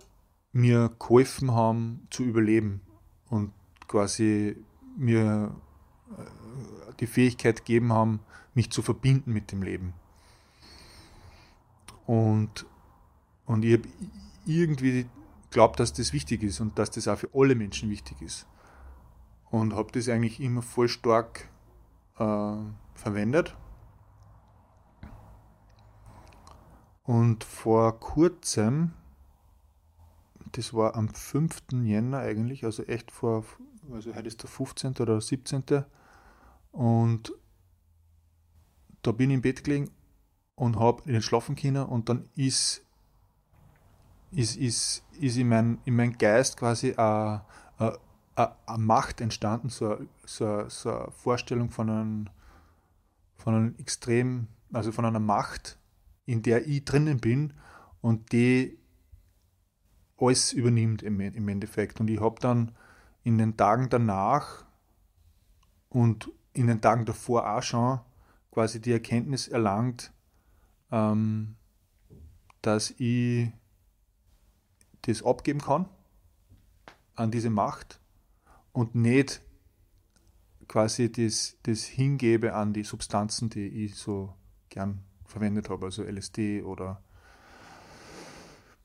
mir 0.51 0.91
geholfen 0.99 1.53
haben 1.53 2.07
zu 2.09 2.23
überleben 2.23 2.81
und 3.29 3.51
quasi 3.87 4.55
mir 4.97 5.55
äh, 6.17 6.93
die 6.99 7.07
Fähigkeit 7.07 7.57
gegeben 7.57 7.93
haben, 7.93 8.19
mich 8.53 8.71
zu 8.71 8.81
verbinden 8.81 9.31
mit 9.33 9.51
dem 9.51 9.63
Leben. 9.63 9.93
Und, 12.05 12.65
und 13.45 13.63
ich 13.63 13.77
habe 13.77 13.87
irgendwie 14.45 15.07
glaubt, 15.51 15.79
dass 15.79 15.93
das 15.93 16.13
wichtig 16.13 16.43
ist 16.43 16.59
und 16.59 16.77
dass 16.79 16.91
das 16.91 17.07
auch 17.07 17.17
für 17.17 17.29
alle 17.33 17.55
Menschen 17.55 17.89
wichtig 17.89 18.21
ist. 18.21 18.47
Und 19.51 19.73
habe 19.73 19.91
das 19.91 20.09
eigentlich 20.09 20.39
immer 20.39 20.61
voll 20.61 20.89
stark 20.89 21.49
äh, 22.17 22.55
verwendet. 22.93 23.55
Und 27.03 27.43
vor 27.43 27.99
kurzem 27.99 28.93
das 30.51 30.73
war 30.73 30.95
am 30.95 31.09
5. 31.09 31.63
Jänner 31.83 32.19
eigentlich, 32.19 32.63
also 32.63 32.83
echt 32.83 33.11
vor, 33.11 33.45
also 33.91 34.13
heute 34.15 34.27
ist 34.27 34.41
der 34.43 34.49
15. 34.49 34.95
oder 34.99 35.19
17. 35.21 35.63
Und 36.71 37.33
da 39.01 39.11
bin 39.11 39.29
ich 39.29 39.35
im 39.35 39.41
Bett 39.41 39.63
gelegen 39.63 39.91
und 40.55 40.77
habe 40.77 41.03
in 41.05 41.13
den 41.13 41.21
Schlafen 41.21 41.55
können 41.55 41.85
und 41.85 42.09
dann 42.09 42.29
ist, 42.35 42.85
ist, 44.31 44.57
ist, 44.57 45.03
ist 45.19 45.37
in, 45.37 45.47
mein, 45.47 45.79
in 45.85 45.95
mein 45.95 46.17
Geist 46.17 46.57
quasi 46.57 46.93
eine, 46.93 47.43
eine, 47.77 47.97
eine 48.65 48.77
Macht 48.77 49.21
entstanden, 49.21 49.69
so 49.69 49.95
eine, 49.95 50.07
so, 50.25 50.67
so 50.67 50.91
eine 50.91 51.11
Vorstellung 51.11 51.69
von 51.69 51.89
einem, 51.89 52.29
von 53.37 53.55
einem 53.55 53.75
extrem, 53.77 54.47
also 54.73 54.91
von 54.91 55.05
einer 55.05 55.19
Macht, 55.19 55.77
in 56.25 56.41
der 56.41 56.67
ich 56.67 56.85
drinnen 56.85 57.19
bin 57.19 57.53
und 58.01 58.31
die 58.31 58.78
alles 60.19 60.53
übernimmt 60.53 61.03
im, 61.03 61.19
im 61.19 61.47
Endeffekt. 61.47 61.99
Und 61.99 62.09
ich 62.09 62.19
habe 62.19 62.39
dann 62.39 62.71
in 63.23 63.37
den 63.37 63.57
Tagen 63.57 63.89
danach 63.89 64.65
und 65.89 66.31
in 66.53 66.67
den 66.67 66.81
Tagen 66.81 67.05
davor 67.05 67.49
auch 67.49 67.63
schon 67.63 67.99
quasi 68.51 68.81
die 68.81 68.91
Erkenntnis 68.91 69.47
erlangt, 69.47 70.11
ähm, 70.91 71.55
dass 72.61 72.91
ich 72.97 73.49
das 75.03 75.23
abgeben 75.23 75.61
kann 75.61 75.87
an 77.15 77.31
diese 77.31 77.49
Macht 77.49 77.99
und 78.71 78.95
nicht 78.95 79.41
quasi 80.67 81.11
das, 81.11 81.57
das 81.63 81.83
hingebe 81.83 82.53
an 82.53 82.73
die 82.73 82.83
Substanzen, 82.83 83.49
die 83.49 83.85
ich 83.85 83.95
so 83.95 84.33
gern 84.69 85.03
verwendet 85.25 85.69
habe, 85.69 85.85
also 85.85 86.03
LSD 86.03 86.63
oder 86.63 87.01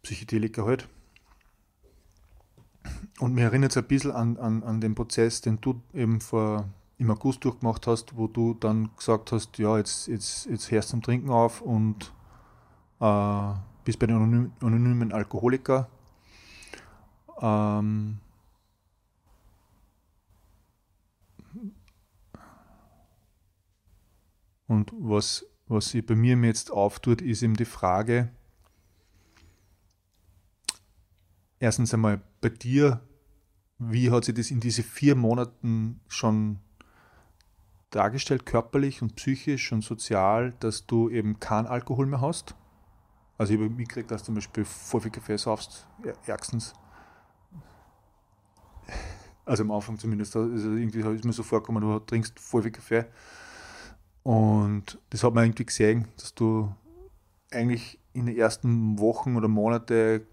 Psychedelika 0.02 0.64
halt. 0.64 0.88
Und 3.20 3.34
mir 3.34 3.44
erinnert 3.44 3.70
es 3.70 3.76
ein 3.76 3.84
bisschen 3.84 4.10
an, 4.10 4.36
an, 4.38 4.62
an 4.62 4.80
den 4.80 4.94
Prozess, 4.94 5.40
den 5.40 5.60
du 5.60 5.80
eben 5.92 6.20
vor, 6.20 6.68
im 6.98 7.10
August 7.10 7.44
durchgemacht 7.44 7.86
hast, 7.86 8.16
wo 8.16 8.26
du 8.26 8.54
dann 8.54 8.90
gesagt 8.96 9.32
hast, 9.32 9.58
ja, 9.58 9.78
jetzt, 9.78 10.08
jetzt, 10.08 10.46
jetzt 10.46 10.70
hörst 10.70 10.88
du 10.88 10.90
zum 10.92 11.02
Trinken 11.02 11.30
auf 11.30 11.60
und 11.60 12.12
äh, 13.00 13.52
bist 13.84 13.98
bei 13.98 14.06
den 14.06 14.16
anonymen, 14.16 14.52
anonymen 14.60 15.12
Alkoholiker. 15.12 15.88
Ähm, 17.40 18.18
und 24.66 24.92
was, 24.98 25.46
was 25.66 25.90
sich 25.90 26.04
bei 26.04 26.14
mir 26.14 26.36
jetzt 26.36 26.70
auftut, 26.70 27.22
ist 27.22 27.42
eben 27.42 27.54
die 27.54 27.64
Frage, 27.64 28.30
erstens 31.60 31.94
einmal 31.94 32.20
bei 32.44 32.50
dir, 32.50 33.00
wie 33.78 34.10
hat 34.10 34.26
sich 34.26 34.34
das 34.34 34.50
in 34.50 34.60
diese 34.60 34.82
vier 34.82 35.16
Monaten 35.16 36.00
schon 36.08 36.58
dargestellt, 37.88 38.44
körperlich 38.44 39.00
und 39.00 39.16
psychisch 39.16 39.72
und 39.72 39.82
sozial, 39.82 40.52
dass 40.60 40.86
du 40.86 41.08
eben 41.08 41.40
keinen 41.40 41.66
Alkohol 41.66 42.04
mehr 42.04 42.20
hast? 42.20 42.54
Also 43.38 43.54
ich 43.54 43.58
habe 43.58 43.70
mitgekriegt, 43.70 44.10
dass 44.10 44.22
du 44.22 44.26
zum 44.26 44.34
Beispiel 44.34 44.66
voll 44.66 45.00
viel 45.00 45.10
Kaffee 45.10 45.38
saufst, 45.38 45.88
ärgstens. 46.26 46.74
Also 49.46 49.62
am 49.62 49.70
Anfang 49.70 49.98
zumindest, 49.98 50.36
also 50.36 50.70
irgendwie 50.70 51.00
ist 51.00 51.24
mir 51.24 51.32
so 51.32 51.42
vorgekommen, 51.42 51.82
du 51.82 51.98
trinkst 51.98 52.38
voll 52.38 52.62
viel 52.62 52.72
Kaffee. 52.72 53.06
Und 54.22 54.98
das 55.08 55.24
hat 55.24 55.32
man 55.32 55.44
irgendwie 55.44 55.64
gesehen, 55.64 56.08
dass 56.18 56.34
du 56.34 56.74
eigentlich 57.50 57.98
in 58.12 58.26
den 58.26 58.36
ersten 58.36 58.98
Wochen 58.98 59.34
oder 59.36 59.48
Monate 59.48 60.26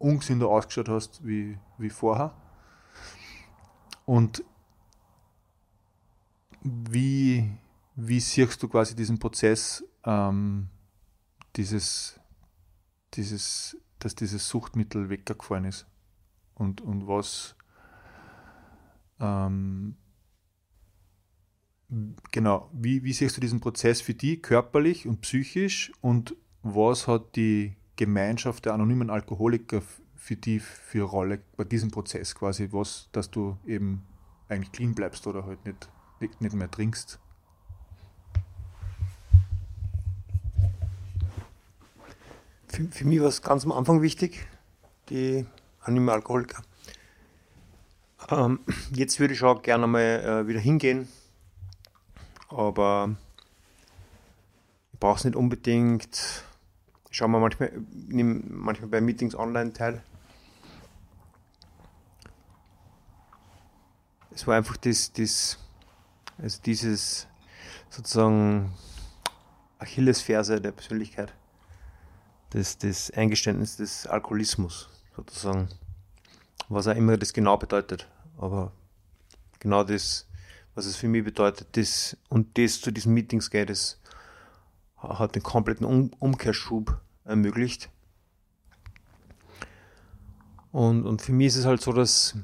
ungesünder 0.00 0.48
ausgeschaut 0.48 0.88
hast 0.88 1.24
wie, 1.24 1.58
wie 1.78 1.90
vorher. 1.90 2.34
Und 4.06 4.42
wie, 6.62 7.50
wie 7.94 8.20
siehst 8.20 8.62
du 8.62 8.68
quasi 8.68 8.96
diesen 8.96 9.18
Prozess, 9.18 9.84
ähm, 10.04 10.68
dieses, 11.56 12.18
dieses, 13.14 13.76
dass 13.98 14.14
dieses 14.14 14.48
Suchtmittel 14.48 15.10
weggefallen 15.10 15.66
ist? 15.66 15.86
Und, 16.54 16.80
und 16.80 17.06
was, 17.06 17.54
ähm, 19.20 19.96
genau, 22.32 22.70
wie, 22.72 23.04
wie 23.04 23.12
siehst 23.12 23.36
du 23.36 23.40
diesen 23.40 23.60
Prozess 23.60 24.00
für 24.00 24.14
dich 24.14 24.42
körperlich 24.42 25.06
und 25.06 25.20
psychisch 25.20 25.92
und 26.00 26.34
was 26.62 27.06
hat 27.06 27.36
die 27.36 27.76
Gemeinschaft 28.00 28.64
der 28.64 28.72
anonymen 28.72 29.10
Alkoholiker 29.10 29.82
für 30.16 30.36
die 30.36 30.58
für 30.58 31.02
Rolle 31.02 31.40
bei 31.56 31.64
diesem 31.64 31.90
Prozess 31.90 32.34
quasi, 32.34 32.68
was, 32.72 33.08
dass 33.12 33.30
du 33.30 33.58
eben 33.66 34.06
eigentlich 34.48 34.72
clean 34.72 34.94
bleibst 34.94 35.26
oder 35.26 35.44
halt 35.44 35.64
nicht 35.66 35.88
nicht, 36.20 36.40
nicht 36.40 36.54
mehr 36.54 36.70
trinkst. 36.70 37.18
Für, 42.68 42.84
für 42.84 43.04
mich 43.04 43.20
war 43.20 43.28
es 43.28 43.42
ganz 43.42 43.64
am 43.64 43.72
Anfang 43.72 44.02
wichtig, 44.02 44.46
die 45.08 45.44
anonyme 45.80 46.12
Alkoholiker. 46.12 46.62
Ähm, 48.30 48.60
jetzt 48.94 49.18
würde 49.18 49.34
ich 49.34 49.42
auch 49.42 49.62
gerne 49.62 49.86
mal 49.86 50.00
äh, 50.00 50.46
wieder 50.46 50.60
hingehen, 50.60 51.08
aber 52.48 53.16
ich 54.92 55.00
brauche 55.00 55.18
es 55.18 55.24
nicht 55.24 55.36
unbedingt. 55.36 56.44
Ich 57.10 57.16
schaue 57.16 57.28
mal 57.28 57.40
manchmal, 57.40 57.72
nehme 57.92 58.40
manchmal 58.48 58.88
bei 58.88 59.00
Meetings 59.00 59.34
online 59.34 59.72
teil. 59.72 60.02
Es 64.30 64.46
war 64.46 64.56
einfach 64.56 64.76
das, 64.76 65.12
das 65.12 65.58
also 66.38 66.60
dieses 66.64 67.26
sozusagen 67.90 68.72
Achillesferse 69.78 70.60
der 70.60 70.72
Persönlichkeit, 70.72 71.32
das, 72.50 72.78
das 72.78 73.10
Eingeständnis 73.10 73.76
des 73.76 74.06
Alkoholismus 74.06 74.88
sozusagen, 75.16 75.68
was 76.68 76.86
auch 76.86 76.94
immer 76.96 77.16
das 77.16 77.32
genau 77.32 77.56
bedeutet. 77.56 78.08
Aber 78.38 78.72
genau 79.58 79.84
das, 79.84 80.26
was 80.74 80.86
es 80.86 80.96
für 80.96 81.08
mich 81.08 81.24
bedeutet, 81.24 81.76
das 81.76 82.16
und 82.28 82.56
das 82.56 82.80
zu 82.80 82.90
diesen 82.90 83.12
Meetings 83.12 83.50
geht, 83.50 83.68
das 83.68 83.99
hat 85.00 85.34
den 85.34 85.42
kompletten 85.42 85.86
um 85.86 86.10
Umkehrschub 86.18 87.00
ermöglicht. 87.24 87.90
Und, 90.72 91.04
und 91.04 91.22
für 91.22 91.32
mich 91.32 91.48
ist 91.48 91.56
es 91.56 91.66
halt 91.66 91.80
so, 91.80 91.92
dass 91.92 92.36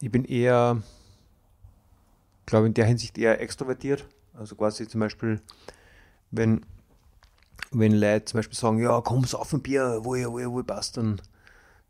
ich 0.00 0.10
bin 0.10 0.24
eher 0.24 0.82
glaube 2.52 2.66
in 2.66 2.74
der 2.74 2.86
Hinsicht 2.86 3.18
eher 3.18 3.40
extrovertiert. 3.40 4.06
Also 4.34 4.56
quasi 4.56 4.86
zum 4.86 5.00
Beispiel, 5.00 5.40
wenn, 6.30 6.64
wenn 7.70 7.92
Leute 7.92 8.26
zum 8.26 8.38
Beispiel 8.38 8.58
sagen, 8.58 8.78
ja, 8.78 9.00
komm, 9.00 9.24
auf 9.32 9.52
ein 9.52 9.62
Bier, 9.62 10.00
wo 10.02 10.14
ihr, 10.14 10.30
wo 10.30 10.38
ihr, 10.38 10.52
wo 10.52 10.62
passt, 10.62 10.98
dann, 10.98 11.20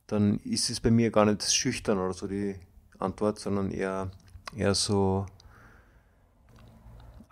dann 0.06 0.38
ist 0.44 0.70
es 0.70 0.80
bei 0.80 0.90
mir 0.90 1.11
gar 1.11 1.24
nicht 1.24 1.42
schüchtern 1.42 1.98
oder 1.98 2.12
so 2.12 2.26
die 2.26 2.54
Antwort, 2.98 3.40
sondern 3.40 3.70
eher, 3.72 4.11
eher 4.56 4.74
so, 4.74 5.26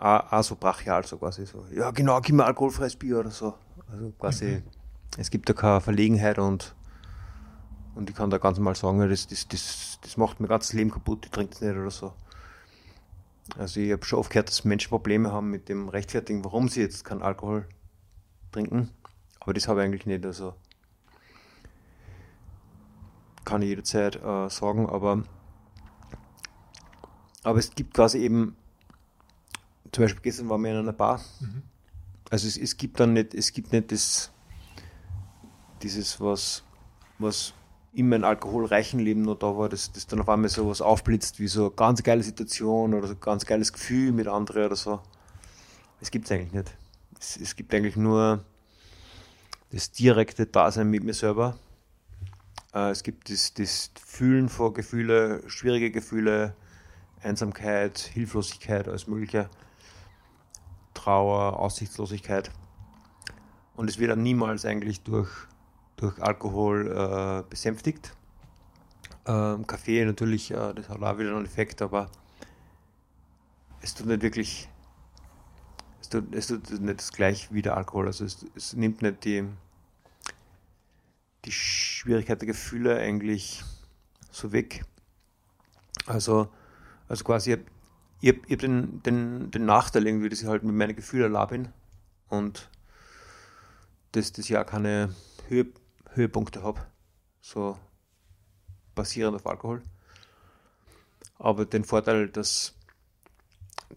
auch, 0.01 0.43
so 0.43 0.55
brachial, 0.55 1.05
so 1.05 1.17
quasi 1.17 1.45
so, 1.45 1.65
ja 1.73 1.91
genau, 1.91 2.19
gib 2.21 2.35
mir 2.35 2.45
alkoholfreies 2.45 2.95
Bier 2.95 3.19
oder 3.19 3.31
so. 3.31 3.53
Also 3.91 4.11
quasi, 4.19 4.45
mhm. 4.45 4.63
es 5.17 5.29
gibt 5.29 5.47
da 5.49 5.53
keine 5.53 5.81
Verlegenheit 5.81 6.39
und, 6.39 6.75
und 7.95 8.09
ich 8.09 8.15
kann 8.15 8.29
da 8.29 8.37
ganz 8.37 8.57
mal 8.59 8.75
sagen, 8.75 9.07
das, 9.07 9.27
das, 9.27 9.47
das, 9.47 9.99
das 10.01 10.17
macht 10.17 10.39
mir 10.39 10.47
ganzes 10.47 10.73
Leben 10.73 10.91
kaputt, 10.91 11.25
ich 11.25 11.31
trinke 11.31 11.53
es 11.53 11.61
nicht 11.61 11.75
oder 11.75 11.91
so. 11.91 12.13
Also 13.57 13.79
ich 13.79 13.91
habe 13.91 14.05
schon 14.05 14.19
oft 14.19 14.29
gehört, 14.29 14.49
dass 14.49 14.63
Menschen 14.63 14.89
Probleme 14.89 15.31
haben 15.31 15.49
mit 15.49 15.67
dem 15.69 15.89
Rechtfertigen, 15.89 16.43
warum 16.45 16.69
sie 16.69 16.81
jetzt 16.81 17.03
keinen 17.03 17.21
Alkohol 17.21 17.67
trinken. 18.51 18.89
Aber 19.39 19.53
das 19.53 19.67
habe 19.67 19.81
ich 19.81 19.85
eigentlich 19.85 20.05
nicht. 20.05 20.25
Also 20.25 20.53
kann 23.43 23.61
ich 23.61 23.69
jederzeit 23.69 24.15
äh, 24.15 24.49
sagen, 24.49 24.87
aber, 24.87 25.23
aber 27.43 27.59
es 27.59 27.71
gibt 27.71 27.93
quasi 27.93 28.19
eben, 28.19 28.55
zum 29.91 30.03
Beispiel 30.03 30.21
gestern 30.21 30.49
waren 30.49 30.61
wir 30.63 30.71
in 30.71 30.77
einer 30.77 30.93
Bar. 30.93 31.19
Mhm. 31.39 31.63
Also 32.29 32.47
es, 32.47 32.57
es 32.57 32.77
gibt 32.77 32.99
dann 32.99 33.13
nicht, 33.13 33.33
es 33.33 33.51
gibt 33.51 33.73
nicht 33.73 33.91
das, 33.91 34.31
dieses, 35.81 36.19
was, 36.21 36.63
was 37.19 37.53
in 37.93 38.07
meinem 38.07 38.23
alkoholreichen 38.23 38.99
Leben 38.99 39.23
noch 39.23 39.35
da 39.35 39.57
war, 39.57 39.67
dass 39.67 39.91
das 39.91 40.07
dann 40.07 40.21
auf 40.21 40.29
einmal 40.29 40.49
so 40.49 40.69
was 40.69 40.81
aufblitzt, 40.81 41.39
wie 41.39 41.47
so 41.47 41.65
eine 41.65 41.71
ganz 41.71 42.03
geile 42.03 42.23
Situation 42.23 42.93
oder 42.93 43.07
so 43.07 43.13
ein 43.13 43.19
ganz 43.19 43.45
geiles 43.45 43.73
Gefühl 43.73 44.13
mit 44.13 44.27
anderen 44.27 44.65
oder 44.65 44.75
so. 44.77 45.01
Es 45.99 46.09
gibt 46.09 46.25
es 46.25 46.31
eigentlich 46.31 46.53
nicht. 46.53 46.77
Es, 47.19 47.37
es, 47.37 47.55
gibt 47.55 47.73
eigentlich 47.73 47.97
nur 47.97 48.45
das 49.71 49.91
direkte 49.91 50.45
Dasein 50.45 50.89
mit 50.89 51.03
mir 51.03 51.13
selber. 51.13 51.57
Äh, 52.73 52.91
es 52.91 53.03
gibt 53.03 53.29
das, 53.29 53.53
das 53.53 53.91
Fühlen 54.03 54.47
von 54.47 54.73
Gefühle, 54.73 55.43
schwierige 55.47 55.91
Gefühle, 55.91 56.55
Einsamkeit, 57.21 57.99
Hilflosigkeit, 57.99 58.87
alles 58.87 59.07
Mögliche, 59.07 59.49
Trauer, 60.93 61.59
Aussichtslosigkeit. 61.59 62.51
Und 63.75 63.89
es 63.89 63.97
wird 63.97 64.11
dann 64.11 64.23
niemals 64.23 64.65
eigentlich 64.65 65.01
durch 65.01 65.29
durch 66.01 66.19
Alkohol 66.19 66.87
äh, 66.87 67.49
besänftigt. 67.49 68.15
Ähm, 69.27 69.67
Kaffee 69.67 70.03
natürlich, 70.03 70.51
äh, 70.51 70.73
das 70.73 70.89
hat 70.89 71.01
auch 71.01 71.17
wieder 71.19 71.35
einen 71.35 71.45
Effekt, 71.45 71.81
aber 71.81 72.09
es 73.81 73.93
tut 73.93 74.07
nicht 74.07 74.23
wirklich, 74.23 74.67
es 76.01 76.09
tut, 76.09 76.33
es 76.33 76.47
tut 76.47 76.71
nicht 76.81 76.99
das 76.99 77.11
gleich 77.11 77.53
wie 77.53 77.61
der 77.61 77.77
Alkohol. 77.77 78.07
Also 78.07 78.25
es, 78.25 78.45
es 78.55 78.73
nimmt 78.73 79.03
nicht 79.03 79.23
die, 79.23 79.45
die 81.45 81.51
Schwierigkeit 81.51 82.41
der 82.41 82.47
Gefühle 82.47 82.97
eigentlich 82.97 83.63
so 84.31 84.51
weg. 84.51 84.83
Also, 86.07 86.49
also 87.07 87.23
quasi, 87.23 87.57
ich 88.21 88.29
habe 88.29 88.41
hab 88.49 88.59
den, 88.59 89.01
den, 89.03 89.51
den 89.51 89.65
Nachteil 89.65 90.05
irgendwie, 90.05 90.29
dass 90.29 90.41
ich 90.41 90.47
halt 90.47 90.63
mit 90.63 90.75
meinen 90.75 90.95
Gefühlen 90.95 91.35
allein 91.35 91.47
bin 91.47 91.73
und 92.29 92.69
dass 94.11 94.31
das 94.31 94.47
ja 94.47 94.63
keine 94.63 95.13
Höhe, 95.47 95.67
Höhepunkte 96.13 96.61
habe, 96.61 96.81
so 97.41 97.77
basierend 98.93 99.35
auf 99.35 99.47
Alkohol. 99.47 99.81
Aber 101.39 101.65
den 101.65 101.83
Vorteil, 101.83 102.29
dass, 102.29 102.75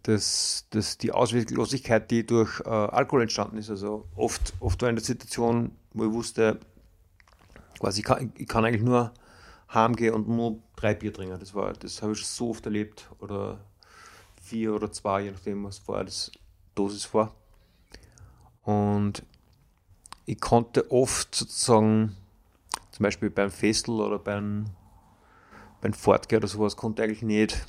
dass, 0.02 0.66
dass 0.70 0.96
die 0.96 1.12
Ausweglosigkeit, 1.12 2.10
die 2.10 2.24
durch 2.24 2.60
äh, 2.60 2.68
Alkohol 2.68 3.22
entstanden 3.22 3.58
ist, 3.58 3.68
also 3.68 4.08
oft, 4.16 4.54
oft 4.60 4.80
war 4.80 4.88
in 4.88 4.96
der 4.96 5.04
Situation, 5.04 5.72
wo 5.92 6.06
ich 6.06 6.12
wusste, 6.12 6.60
quasi 7.78 8.00
ich 8.00 8.06
kann, 8.06 8.32
ich 8.37 8.48
kann 8.48 8.64
eigentlich 8.64 8.82
nur 8.82 9.12
heimgehen 9.72 10.14
und 10.14 10.28
nur 10.28 10.60
drei 10.76 10.94
Bier 10.94 11.12
trinken. 11.12 11.38
Das, 11.38 11.52
das 11.80 12.02
habe 12.02 12.12
ich 12.12 12.26
so 12.26 12.50
oft 12.50 12.64
erlebt. 12.64 13.10
Oder 13.18 13.60
vier 14.44 14.74
oder 14.74 14.92
zwei, 14.92 15.22
je 15.22 15.30
nachdem, 15.30 15.64
was 15.64 15.78
vorher 15.78 16.04
das 16.04 16.30
Dosis 16.74 17.12
war. 17.14 17.35
Und 18.62 19.22
ich 20.26 20.40
konnte 20.40 20.90
oft 20.90 21.35
sozusagen, 21.35 22.16
zum 22.90 23.02
Beispiel 23.02 23.30
beim 23.30 23.50
Festel 23.50 24.00
oder 24.00 24.18
beim, 24.18 24.66
beim 25.80 25.92
Fortgehen 25.92 26.38
oder 26.38 26.48
sowas, 26.48 26.76
konnte 26.76 27.02
eigentlich 27.02 27.22
nicht 27.22 27.66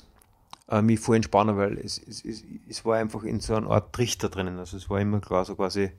äh, 0.68 0.82
mich 0.82 1.00
voll 1.00 1.16
entspannen, 1.16 1.56
weil 1.56 1.78
es, 1.78 1.98
es, 1.98 2.24
es, 2.24 2.44
es 2.68 2.84
war 2.84 2.96
einfach 2.98 3.24
in 3.24 3.40
so 3.40 3.54
einer 3.54 3.70
Art 3.70 3.94
Trichter 3.94 4.28
drinnen. 4.28 4.58
Also 4.58 4.76
es 4.76 4.88
war 4.90 5.00
immer 5.00 5.20
klar, 5.20 5.44
so 5.44 5.54
quasi, 5.54 5.92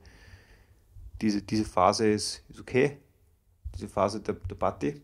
diese, 1.20 1.42
diese 1.42 1.64
Phase 1.64 2.08
ist, 2.08 2.44
ist 2.48 2.60
okay, 2.60 2.98
diese 3.74 3.88
Phase 3.88 4.20
der, 4.20 4.34
der 4.34 4.54
Party, 4.54 5.02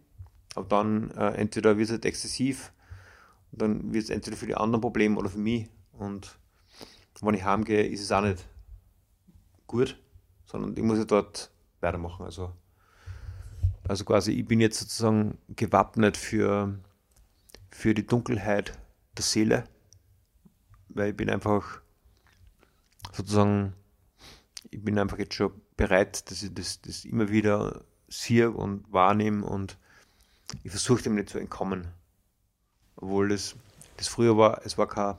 aber 0.54 0.66
dann 0.66 1.10
äh, 1.12 1.30
entweder 1.34 1.76
wird 1.76 1.86
es 1.86 1.92
halt 1.92 2.04
exzessiv, 2.04 2.72
dann 3.56 3.92
wird 3.92 4.04
es 4.04 4.10
entweder 4.10 4.36
für 4.36 4.46
die 4.46 4.56
anderen 4.56 4.80
Probleme 4.80 5.18
oder 5.18 5.28
für 5.28 5.38
mich 5.38 5.68
Und 5.92 6.36
wenn 7.20 7.34
ich 7.34 7.44
heimgehe, 7.44 7.86
ist 7.86 8.02
es 8.02 8.12
auch 8.12 8.20
nicht 8.20 8.46
gut, 9.66 9.98
sondern 10.46 10.76
ich 10.76 10.82
muss 10.82 10.98
ja 10.98 11.04
dort 11.04 11.50
weitermachen. 11.80 12.24
Also, 12.24 12.52
also 13.86 14.04
quasi, 14.04 14.32
ich 14.32 14.46
bin 14.46 14.60
jetzt 14.60 14.78
sozusagen 14.78 15.38
gewappnet 15.48 16.16
für, 16.16 16.78
für 17.70 17.94
die 17.94 18.06
Dunkelheit 18.06 18.78
der 19.16 19.24
Seele, 19.24 19.64
weil 20.88 21.10
ich 21.10 21.16
bin 21.16 21.30
einfach 21.30 21.80
sozusagen, 23.12 23.74
ich 24.70 24.82
bin 24.82 24.98
einfach 24.98 25.18
jetzt 25.18 25.34
schon 25.34 25.52
bereit, 25.76 26.30
dass 26.30 26.42
ich 26.42 26.52
das, 26.52 26.82
das 26.82 27.04
immer 27.04 27.28
wieder 27.30 27.84
sehe 28.08 28.50
und 28.50 28.92
wahrnehme 28.92 29.44
und 29.44 29.78
ich 30.62 30.70
versuche 30.70 31.02
dem 31.02 31.14
nicht 31.14 31.30
zu 31.30 31.38
entkommen. 31.38 31.88
Obwohl 33.04 33.28
das, 33.28 33.54
das 33.98 34.08
früher 34.08 34.38
war, 34.38 34.62
es 34.64 34.78
war 34.78 34.86
kein 34.86 35.16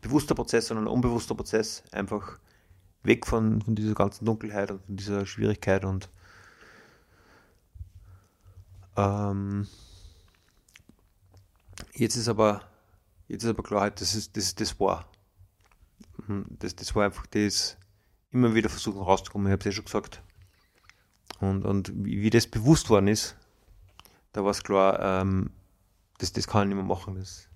bewusster 0.00 0.34
Prozess, 0.34 0.68
sondern 0.68 0.86
ein 0.86 0.92
unbewusster 0.92 1.34
Prozess, 1.34 1.82
einfach 1.92 2.38
weg 3.02 3.26
von, 3.26 3.60
von 3.60 3.74
dieser 3.74 3.92
ganzen 3.94 4.24
Dunkelheit 4.24 4.70
und 4.70 4.82
von 4.86 4.96
dieser 4.96 5.26
Schwierigkeit 5.26 5.84
und 5.84 6.08
ähm, 8.96 9.68
jetzt 11.92 12.16
ist 12.16 12.28
aber 12.28 12.62
jetzt 13.28 13.44
ist 13.44 13.50
aber 13.50 13.62
klar, 13.62 13.90
das 13.90 14.14
ist 14.14 14.34
das, 14.34 14.54
das 14.54 14.80
war. 14.80 15.06
Mhm, 16.26 16.46
das, 16.48 16.74
das 16.74 16.94
war 16.94 17.04
einfach 17.04 17.26
das 17.26 17.76
immer 18.30 18.54
wieder 18.54 18.70
versuchen 18.70 19.02
rauszukommen, 19.02 19.48
ich 19.48 19.52
habe 19.52 19.60
es 19.60 19.66
ja 19.66 19.72
schon 19.72 19.84
gesagt. 19.84 20.22
Und, 21.40 21.66
und 21.66 21.92
wie, 21.94 22.22
wie 22.22 22.30
das 22.30 22.46
bewusst 22.46 22.88
worden 22.88 23.08
ist, 23.08 23.36
da 24.32 24.42
war 24.44 24.52
es 24.52 24.62
klar, 24.62 24.98
ähm, 25.20 25.50
das, 26.22 26.32
das 26.32 26.46
kann 26.46 26.62
ich 26.62 26.68
nicht 26.68 26.76
mehr 26.76 26.96
machen. 26.96 27.16
Das, 27.16 27.48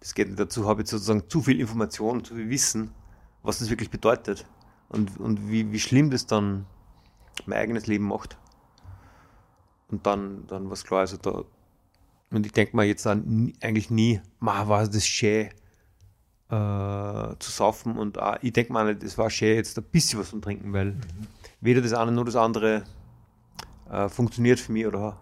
das 0.00 0.14
geht 0.14 0.28
nicht 0.28 0.40
dazu, 0.40 0.66
habe 0.66 0.82
ich 0.82 0.88
sozusagen 0.88 1.28
zu 1.28 1.42
viel 1.42 1.60
Information, 1.60 2.24
zu 2.24 2.34
viel 2.34 2.48
Wissen, 2.48 2.90
was 3.42 3.58
das 3.58 3.70
wirklich 3.70 3.90
bedeutet 3.90 4.46
und, 4.88 5.18
und 5.20 5.48
wie, 5.50 5.70
wie 5.70 5.78
schlimm 5.78 6.10
das 6.10 6.26
dann 6.26 6.66
mein 7.46 7.58
eigenes 7.58 7.86
Leben 7.86 8.06
macht. 8.06 8.38
Und 9.88 10.06
dann, 10.06 10.46
dann 10.46 10.66
war 10.66 10.72
es 10.72 10.84
klar, 10.84 11.00
also 11.00 11.18
da, 11.18 11.44
und 12.30 12.46
ich 12.46 12.52
denke 12.52 12.74
mir 12.74 12.84
jetzt 12.84 13.06
an, 13.06 13.52
eigentlich 13.60 13.90
nie, 13.90 14.20
ma, 14.40 14.66
war 14.66 14.86
das 14.86 15.06
schön 15.06 15.48
äh, 16.48 17.36
zu 17.38 17.50
saufen 17.50 17.96
und 17.98 18.18
auch, 18.18 18.36
ich 18.40 18.54
denke 18.54 18.72
mir 18.72 18.84
nicht, 18.84 19.02
es 19.02 19.18
war 19.18 19.28
schön 19.28 19.56
jetzt 19.56 19.76
ein 19.76 19.84
bisschen 19.84 20.18
was 20.18 20.30
zum 20.30 20.40
Trinken, 20.40 20.72
weil 20.72 20.92
mhm. 20.92 21.00
weder 21.60 21.82
das 21.82 21.92
eine 21.92 22.10
noch 22.10 22.24
das 22.24 22.36
andere 22.36 22.84
äh, 23.90 24.08
funktioniert 24.08 24.60
für 24.60 24.72
mich 24.72 24.86
oder, 24.86 25.18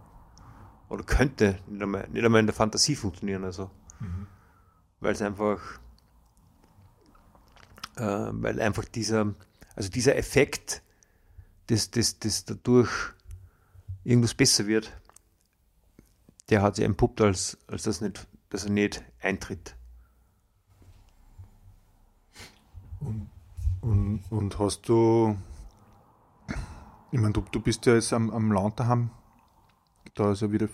oder 0.91 1.05
könnte 1.05 1.59
nicht 1.69 1.83
einmal, 1.83 2.07
nicht 2.09 2.25
einmal 2.25 2.41
in 2.41 2.47
der 2.47 2.55
Fantasie 2.55 2.97
funktionieren. 2.97 3.45
Also. 3.45 3.71
Mhm. 4.01 4.27
Weil 4.99 5.13
es 5.13 5.23
einfach, 5.23 5.61
äh, 7.97 8.03
weil 8.03 8.61
einfach 8.61 8.85
dieser, 8.85 9.35
also 9.77 9.89
dieser 9.89 10.17
Effekt, 10.17 10.83
dass, 11.69 11.91
dass, 11.91 12.19
dass 12.19 12.45
dadurch 12.45 12.91
irgendwas 14.05 14.35
besser 14.35 14.67
wird, 14.67 14.93
der 16.51 16.61
hat 16.61 16.77
sich 16.77 16.85
entpuppt, 16.85 17.21
als, 17.21 17.57
als 17.69 17.85
das 17.85 18.01
nicht, 18.01 18.27
dass 18.51 18.65
er 18.65 18.71
nicht 18.71 19.03
eintritt. 19.21 19.77
Und, 22.99 23.31
und, 23.81 24.25
und 24.31 24.59
hast 24.59 24.89
du, 24.89 25.39
ich 27.13 27.21
meine, 27.21 27.33
du, 27.33 27.43
du 27.53 27.61
bist 27.61 27.87
ja 27.87 27.95
jetzt 27.95 28.13
am, 28.13 28.31
am 28.31 28.51
Land 28.51 28.81
daheim, 28.81 29.11
da 30.21 30.33
ist 30.33 30.43
ja 30.43 30.53
wieder 30.53 30.69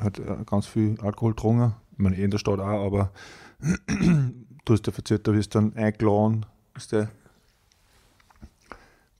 hat 0.00 0.20
ganz 0.46 0.66
viel 0.66 0.98
Alkohol 1.00 1.32
getrunken. 1.32 1.74
Ich 1.92 1.98
meine, 1.98 2.16
in 2.16 2.30
der 2.30 2.38
Stadt 2.38 2.58
auch, 2.58 2.86
aber 2.86 3.12
du 3.60 4.72
hast 4.72 4.86
ja 4.86 4.92
erzählt, 4.92 5.26
da 5.26 5.32
wirst 5.32 5.54
du 5.54 5.60
dann 5.60 5.74
eingeladen. 5.74 6.44
Ist 6.76 6.90
der, 6.90 7.08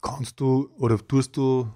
kannst 0.02 0.40
du 0.40 0.70
oder 0.76 0.98
tust 0.98 1.36
du 1.36 1.68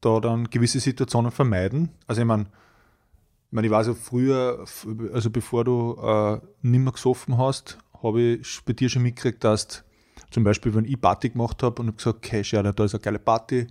da 0.00 0.20
dann 0.20 0.48
gewisse 0.48 0.78
Situationen 0.78 1.32
vermeiden? 1.32 1.88
Also 2.06 2.20
ich 2.20 2.26
meine, 2.26 2.44
ich, 2.44 3.52
meine, 3.52 3.66
ich 3.66 3.72
weiß 3.72 3.88
ja 3.88 3.94
früher, 3.94 4.64
also 5.12 5.30
bevor 5.30 5.64
du 5.64 5.96
äh, 6.00 6.40
nicht 6.62 6.80
mehr 6.80 6.92
gesoffen 6.92 7.38
hast, 7.38 7.78
habe 8.02 8.20
ich 8.22 8.60
bei 8.64 8.72
dir 8.72 8.88
schon 8.88 9.02
mitgekriegt, 9.02 9.42
dass 9.42 9.82
zum 10.30 10.44
Beispiel, 10.44 10.74
wenn 10.74 10.84
ich 10.84 11.00
Party 11.00 11.30
gemacht 11.30 11.62
habe 11.64 11.82
und 11.82 11.88
habe 11.88 11.96
gesagt, 11.96 12.18
okay, 12.18 12.44
schau, 12.44 12.62
da 12.62 12.84
ist 12.84 12.94
eine 12.94 13.02
geile 13.02 13.18
Party, 13.18 13.66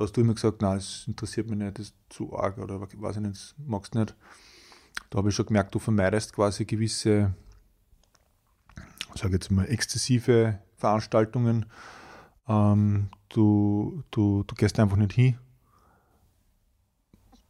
da 0.00 0.04
hast 0.04 0.16
du 0.16 0.22
immer 0.22 0.32
gesagt, 0.32 0.62
nein, 0.62 0.78
das 0.78 1.04
interessiert 1.06 1.50
mich 1.50 1.58
nicht, 1.58 1.78
das 1.78 1.88
ist 1.88 1.94
zu 2.08 2.34
arg 2.34 2.56
oder 2.56 2.80
weiß 2.80 3.16
ich 3.16 3.22
nicht, 3.22 3.34
das 3.34 3.54
magst 3.58 3.94
nicht. 3.94 4.14
Da 5.10 5.18
habe 5.18 5.28
ich 5.28 5.34
schon 5.34 5.44
gemerkt, 5.44 5.74
du 5.74 5.78
vermeidest 5.78 6.32
quasi 6.32 6.64
gewisse, 6.64 7.34
sage 9.14 9.34
jetzt 9.34 9.50
mal, 9.50 9.66
exzessive 9.66 10.58
Veranstaltungen. 10.78 11.66
Ähm, 12.48 13.10
du, 13.28 14.02
du, 14.10 14.42
du 14.44 14.54
gehst 14.54 14.80
einfach 14.80 14.96
nicht 14.96 15.12
hin. 15.12 15.38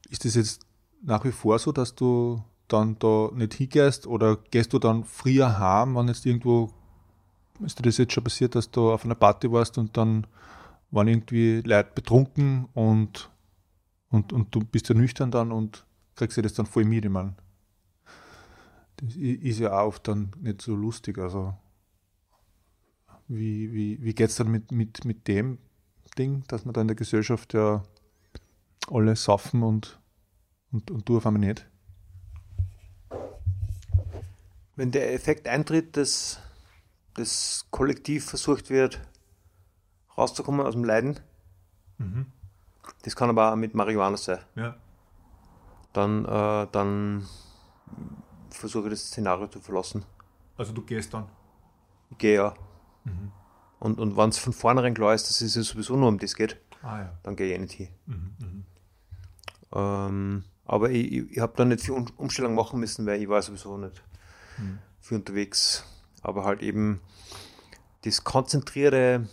Ist 0.08 0.24
das 0.24 0.34
jetzt 0.34 0.66
nach 1.02 1.24
wie 1.24 1.30
vor 1.30 1.56
so, 1.60 1.70
dass 1.70 1.94
du 1.94 2.42
dann 2.66 2.98
da 2.98 3.30
nicht 3.32 3.54
hingehst 3.54 4.08
oder 4.08 4.38
gehst 4.50 4.72
du 4.72 4.80
dann 4.80 5.04
früher 5.04 5.60
heim, 5.60 5.94
wenn 5.94 6.08
jetzt 6.08 6.26
irgendwo 6.26 6.72
ist 7.60 7.78
dir 7.78 7.84
das 7.84 7.98
jetzt 7.98 8.12
schon 8.12 8.24
passiert, 8.24 8.56
dass 8.56 8.72
du 8.72 8.90
auf 8.90 9.04
einer 9.04 9.14
Party 9.14 9.52
warst 9.52 9.78
und 9.78 9.96
dann 9.96 10.26
waren 10.90 11.08
irgendwie 11.08 11.60
Leute 11.60 11.90
betrunken 11.94 12.66
und, 12.74 13.30
und, 14.10 14.32
und 14.32 14.54
du 14.54 14.60
bist 14.60 14.88
ja 14.88 14.94
nüchtern 14.94 15.30
dann 15.30 15.52
und 15.52 15.86
kriegst 16.16 16.36
dir 16.36 16.42
das 16.42 16.54
dann 16.54 16.66
voll 16.66 16.84
mit, 16.84 17.04
ich 17.04 17.10
meine. 17.10 17.34
Das 18.96 19.14
ist 19.16 19.58
ja 19.58 19.78
auch 19.78 19.88
oft 19.88 20.08
dann 20.08 20.32
nicht 20.40 20.62
so 20.62 20.74
lustig, 20.74 21.18
also 21.18 21.54
wie, 23.28 23.72
wie, 23.72 24.02
wie 24.02 24.14
geht 24.14 24.30
es 24.30 24.36
dann 24.36 24.50
mit, 24.50 24.72
mit, 24.72 25.04
mit 25.04 25.28
dem 25.28 25.58
Ding, 26.18 26.42
dass 26.48 26.64
man 26.64 26.74
da 26.74 26.80
in 26.80 26.88
der 26.88 26.96
Gesellschaft 26.96 27.54
ja 27.54 27.84
alle 28.88 29.14
saufen 29.14 29.62
und, 29.62 30.00
und, 30.72 30.90
und 30.90 31.08
du 31.08 31.16
auf 31.16 31.26
einmal 31.26 31.40
nicht? 31.40 31.66
Wenn 34.74 34.90
der 34.90 35.14
Effekt 35.14 35.46
eintritt, 35.46 35.96
dass 35.96 36.40
das 37.14 37.66
Kollektiv 37.70 38.24
versucht 38.24 38.70
wird, 38.70 39.00
rauszukommen 40.20 40.64
aus 40.64 40.74
dem 40.74 40.84
Leiden. 40.84 41.18
Mhm. 41.98 42.26
Das 43.02 43.16
kann 43.16 43.30
aber 43.30 43.52
auch 43.52 43.56
mit 43.56 43.74
Marihuana 43.74 44.16
sein. 44.16 44.38
Ja. 44.54 44.76
Dann, 45.92 46.24
äh, 46.24 46.66
dann 46.70 47.26
versuche 48.50 48.88
ich 48.88 48.94
das 48.94 49.06
Szenario 49.06 49.48
zu 49.48 49.60
verlassen. 49.60 50.04
Also 50.56 50.72
du 50.72 50.82
gehst 50.82 51.12
dann? 51.14 51.26
Ich 52.10 52.18
gehe 52.18 52.36
ja. 52.36 52.54
Mhm. 53.04 53.32
Und, 53.78 53.98
und 53.98 54.16
wenn 54.16 54.28
es 54.28 54.38
von 54.38 54.52
vornherein 54.52 54.94
klar 54.94 55.14
ist, 55.14 55.28
dass 55.28 55.40
es 55.40 55.54
ja 55.54 55.62
sowieso 55.62 55.96
nur 55.96 56.08
um 56.08 56.18
das 56.18 56.34
geht, 56.34 56.60
ah, 56.82 56.98
ja. 56.98 57.18
dann 57.22 57.34
gehe 57.34 57.48
ich 57.48 57.54
eh 57.54 57.58
nicht 57.58 57.72
hin. 57.72 57.88
Mhm, 58.06 58.34
mhm. 58.38 58.64
ähm, 59.72 60.44
aber 60.66 60.90
ich, 60.90 61.12
ich, 61.12 61.30
ich 61.32 61.38
habe 61.38 61.54
da 61.56 61.64
nicht 61.64 61.82
viel 61.82 61.94
Umstellung 62.16 62.54
machen 62.54 62.78
müssen, 62.78 63.06
weil 63.06 63.22
ich 63.22 63.28
war 63.28 63.40
sowieso 63.40 63.78
nicht 63.78 64.02
mhm. 64.58 64.78
viel 65.00 65.18
unterwegs 65.18 65.84
aber 66.22 66.44
halt 66.44 66.62
eben 66.62 67.00
das 68.04 68.24
konzentrierte 68.24 69.28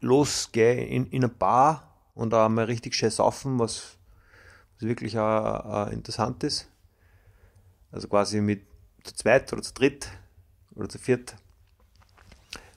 Losgehen 0.00 0.86
in, 0.86 1.06
in 1.06 1.24
eine 1.24 1.28
Bar 1.28 1.94
und 2.14 2.34
auch 2.34 2.48
mal 2.48 2.64
richtig 2.64 2.94
schön 2.94 3.10
saufen, 3.10 3.58
was, 3.58 3.96
was 4.74 4.88
wirklich 4.88 5.18
auch, 5.18 5.64
auch 5.64 5.86
interessant 5.88 6.44
ist. 6.44 6.68
Also 7.90 8.08
quasi 8.08 8.40
mit 8.40 8.66
zu 9.04 9.14
zweit 9.14 9.52
oder 9.52 9.62
zu 9.62 9.74
dritt 9.74 10.08
oder 10.74 10.88
zu 10.88 10.98
viert. 10.98 11.36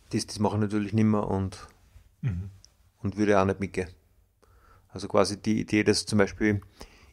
Das, 0.10 0.26
das 0.26 0.40
mache 0.40 0.56
ich 0.56 0.62
natürlich 0.62 0.94
nicht 0.94 1.06
mehr 1.06 1.28
und, 1.28 1.68
mhm. 2.22 2.50
und 3.02 3.18
würde 3.18 3.40
auch 3.40 3.46
nicht 3.46 3.60
mitgehen. 3.60 3.90
Also 4.90 5.08
quasi 5.08 5.42
die 5.42 5.60
Idee, 5.60 5.84
dass 5.84 6.06
zum 6.06 6.20
Beispiel 6.20 6.62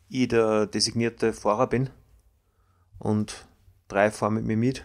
ich 0.09 0.29
der 0.29 0.67
designierte 0.67 1.33
Fahrer 1.33 1.67
bin 1.67 1.91
und 2.99 3.47
drei 3.89 4.11
fahren 4.11 4.35
mit 4.35 4.45
mir 4.45 4.57
mit 4.57 4.85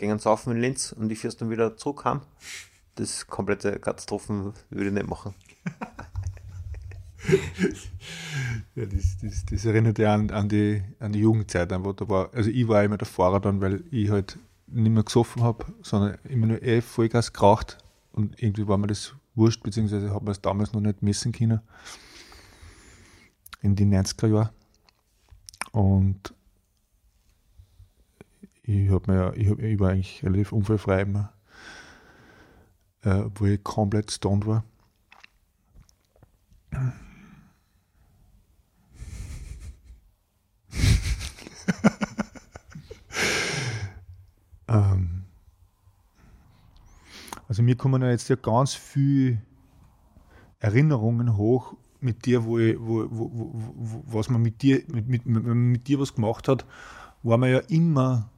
gingen 0.00 0.18
saufen 0.18 0.52
in 0.52 0.60
Linz 0.60 0.92
und 0.92 1.10
die 1.10 1.16
fährst 1.16 1.40
dann 1.40 1.50
wieder 1.50 1.76
zurückkam. 1.76 2.22
Das 3.00 3.26
komplette 3.26 3.78
Katastrophen 3.78 4.52
würde 4.68 4.88
ich 4.88 4.92
nicht 4.92 5.08
machen. 5.08 5.32
ja, 8.74 8.84
das, 8.84 9.16
das, 9.22 9.46
das, 9.46 9.64
erinnert 9.64 9.98
ja 9.98 10.12
an, 10.12 10.30
an, 10.30 10.50
die, 10.50 10.82
an 10.98 11.12
die 11.12 11.20
Jugendzeit. 11.20 11.70
Wo 11.82 11.94
da 11.94 12.06
war, 12.10 12.28
also 12.34 12.50
ich 12.50 12.68
war 12.68 12.84
immer 12.84 12.98
der 12.98 13.06
Fahrer 13.06 13.40
dann, 13.40 13.62
weil 13.62 13.82
ich 13.90 14.10
halt 14.10 14.38
nicht 14.66 14.92
mehr 14.92 15.02
gesoffen 15.02 15.42
habe, 15.42 15.64
sondern 15.80 16.18
immer 16.28 16.46
nur 16.48 16.62
eh 16.62 16.82
Vollgas 16.82 17.32
geraucht 17.32 17.78
und 18.12 18.42
irgendwie 18.42 18.68
war 18.68 18.76
mir 18.76 18.88
das 18.88 19.14
wurscht, 19.34 19.62
beziehungsweise 19.62 20.10
habe 20.10 20.26
man 20.26 20.32
es 20.32 20.42
damals 20.42 20.74
noch 20.74 20.82
nicht 20.82 21.00
messen 21.00 21.32
können. 21.32 21.60
In 23.62 23.76
den 23.76 23.94
90er 23.94 24.26
Jahren. 24.26 24.50
Und 25.72 26.34
ich 28.62 28.90
habe 28.90 29.10
mir 29.10 29.32
ich, 29.36 29.48
hab, 29.48 29.58
ich 29.58 29.80
war 29.80 29.88
eigentlich 29.88 30.22
relativ 30.22 30.52
unfallfrei 30.52 31.00
immer, 31.00 31.32
äh, 33.02 33.24
wo 33.34 33.46
ich 33.46 33.62
komplett 33.62 34.10
stoned 34.10 34.46
war. 34.46 34.64
ähm, 44.68 45.20
Also 47.50 47.64
mir 47.64 47.74
kommen 47.74 48.00
ja 48.00 48.10
jetzt 48.10 48.28
ja 48.28 48.36
ganz 48.36 48.74
viele 48.74 49.42
Erinnerungen 50.60 51.36
hoch 51.36 51.74
mit 52.00 52.24
dir, 52.24 52.44
wo, 52.44 52.60
ich, 52.60 52.78
wo, 52.78 53.08
wo, 53.10 53.30
wo, 53.34 54.04
was 54.06 54.30
man 54.30 54.40
mit 54.40 54.62
dir, 54.62 54.84
mit, 54.86 55.08
mit, 55.08 55.26
mit 55.26 55.88
dir 55.88 55.98
was 55.98 56.14
gemacht 56.14 56.46
hat, 56.46 56.64
war 57.24 57.38
man 57.38 57.50
ja 57.50 57.58
immer 57.66 58.30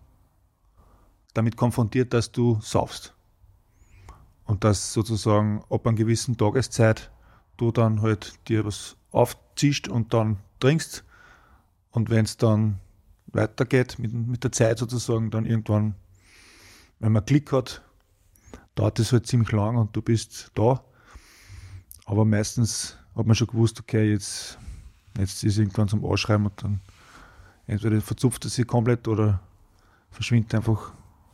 damit 1.34 1.58
konfrontiert, 1.58 2.14
dass 2.14 2.32
du 2.32 2.58
saufst. 2.62 3.14
Dass 4.62 4.92
sozusagen 4.92 5.64
ab 5.70 5.86
einer 5.86 5.96
gewissen 5.96 6.36
Tageszeit 6.36 7.10
du 7.56 7.72
dann 7.72 8.00
halt 8.00 8.38
dir 8.48 8.64
was 8.64 8.96
aufziehst 9.10 9.88
und 9.88 10.14
dann 10.14 10.38
trinkst. 10.60 11.04
Und 11.90 12.10
wenn 12.10 12.24
es 12.24 12.36
dann 12.36 12.78
weitergeht 13.26 13.98
mit, 13.98 14.12
mit 14.12 14.44
der 14.44 14.52
Zeit 14.52 14.78
sozusagen, 14.78 15.32
dann 15.32 15.46
irgendwann, 15.46 15.96
wenn 17.00 17.10
man 17.10 17.24
Klick 17.24 17.50
hat, 17.50 17.82
dauert 18.76 19.00
es 19.00 19.10
halt 19.10 19.26
ziemlich 19.26 19.50
lang 19.50 19.76
und 19.76 19.96
du 19.96 20.00
bist 20.00 20.52
da. 20.54 20.84
Aber 22.04 22.24
meistens 22.24 22.96
hat 23.16 23.26
man 23.26 23.34
schon 23.34 23.48
gewusst, 23.48 23.80
okay, 23.80 24.12
jetzt, 24.12 24.58
jetzt 25.18 25.42
ist 25.42 25.58
irgendwann 25.58 25.88
zum 25.88 26.04
Ausschreiben 26.04 26.46
und 26.46 26.62
dann 26.62 26.80
entweder 27.66 28.00
verzupft 28.00 28.44
es 28.44 28.54
sich 28.54 28.66
komplett 28.68 29.08
oder 29.08 29.40
verschwindet 30.10 30.54
einfach 30.54 30.92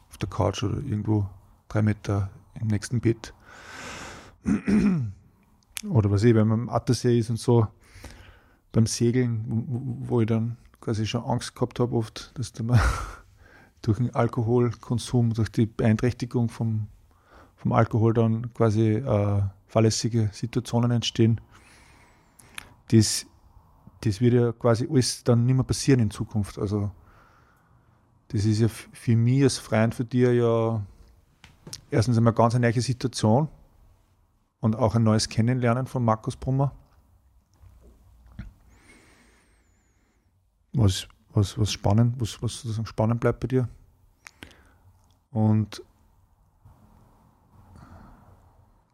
auf 0.09 0.17
der 0.19 0.31
Couch 0.31 0.63
oder 0.63 0.79
irgendwo 0.79 1.29
drei 1.69 1.83
Meter 1.83 2.31
im 2.61 2.69
nächsten 2.69 3.01
Bett. 3.01 3.35
Oder 5.89 6.11
was 6.11 6.25
ich, 6.25 6.35
wenn 6.35 6.49
man 6.49 6.61
im 6.63 6.69
Attersee 6.69 7.19
ist 7.19 7.31
und 7.31 7.39
so, 7.39 7.67
beim 8.73 8.87
Segeln, 8.87 9.45
wo, 9.47 10.09
wo 10.09 10.21
ich 10.21 10.27
dann 10.27 10.57
quasi 10.81 11.07
schon 11.07 11.25
Angst 11.25 11.55
gehabt 11.55 11.81
habe, 11.81 11.95
oft, 11.97 12.37
dass 12.39 12.53
da 12.53 12.63
mal 12.63 12.81
durch 13.83 13.99
den 13.99 14.15
Alkoholkonsum, 14.15 15.35
durch 15.35 15.51
die 15.51 15.67
Beeinträchtigung 15.67 16.49
vom, 16.49 16.89
vom 17.57 17.73
Alkohol 17.73 18.15
dann 18.15 18.53
quasi 18.55 18.95
äh, 18.95 19.43
fahrlässige 19.67 20.31
Situationen 20.33 20.91
entstehen. 20.91 21.41
Das, 22.89 23.27
das 24.01 24.21
wird 24.21 24.35
ja 24.35 24.53
quasi 24.53 24.89
alles 24.91 25.23
dann 25.25 25.45
nicht 25.47 25.55
mehr 25.55 25.65
passieren 25.65 26.01
in 26.01 26.11
Zukunft. 26.11 26.59
Also, 26.59 26.91
das 28.29 28.45
ist 28.45 28.61
ja 28.61 28.69
für 28.69 29.17
mich 29.17 29.43
als 29.43 29.59
Freund 29.59 29.95
für 29.95 30.05
dir 30.05 30.35
ja 30.35 30.83
erstens 31.91 32.17
einmal 32.17 32.33
ganz 32.33 32.55
eine 32.55 32.71
neue 32.71 32.81
Situation 32.81 33.49
und 34.61 34.77
auch 34.77 34.95
ein 34.95 35.03
neues 35.03 35.29
Kennenlernen 35.29 35.87
von 35.87 36.05
Markus 36.05 36.37
Brummer. 36.37 36.73
Was, 40.73 41.09
was, 41.33 41.59
was 41.59 41.73
spannend, 41.73 42.21
was, 42.21 42.43
was 42.43 42.61
sozusagen 42.61 42.87
spannend 42.87 43.21
bleibt 43.21 43.41
bei 43.41 43.49
dir. 43.49 43.69
Und 45.31 45.83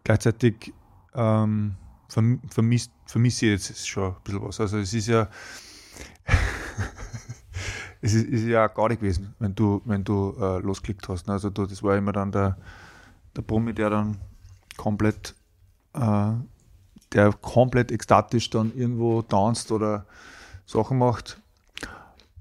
gleichzeitig 0.02 0.72
ähm, 1.14 1.76
vermisse 2.08 2.90
ich 3.06 3.42
jetzt 3.42 3.88
schon 3.88 4.12
ein 4.12 4.16
bisschen 4.24 4.42
was. 4.42 4.60
Also 4.60 4.78
es 4.78 4.92
ist 4.92 5.08
ja 5.08 5.28
es 8.04 8.12
ist, 8.12 8.28
ist, 8.28 8.44
ja 8.44 8.66
gar 8.68 8.88
nicht 8.90 9.00
gewesen, 9.00 9.34
wenn 9.38 9.54
du, 9.54 9.80
wenn 9.86 10.04
du 10.04 10.36
äh, 10.38 10.58
losgeklickt 10.58 11.08
hast. 11.08 11.28
Also 11.28 11.48
du, 11.48 11.64
das 11.64 11.82
war 11.82 11.96
immer 11.96 12.12
dann 12.12 12.30
der, 12.30 12.58
der 13.34 13.40
Brummi, 13.40 13.72
der 13.72 13.88
dann 13.88 14.18
komplett, 14.76 15.34
äh, 15.94 16.32
der 17.12 17.32
komplett 17.40 17.90
ekstatisch 17.90 18.50
dann 18.50 18.76
irgendwo 18.76 19.22
tanzt 19.22 19.72
oder 19.72 20.04
Sachen 20.66 20.98
macht. 20.98 21.40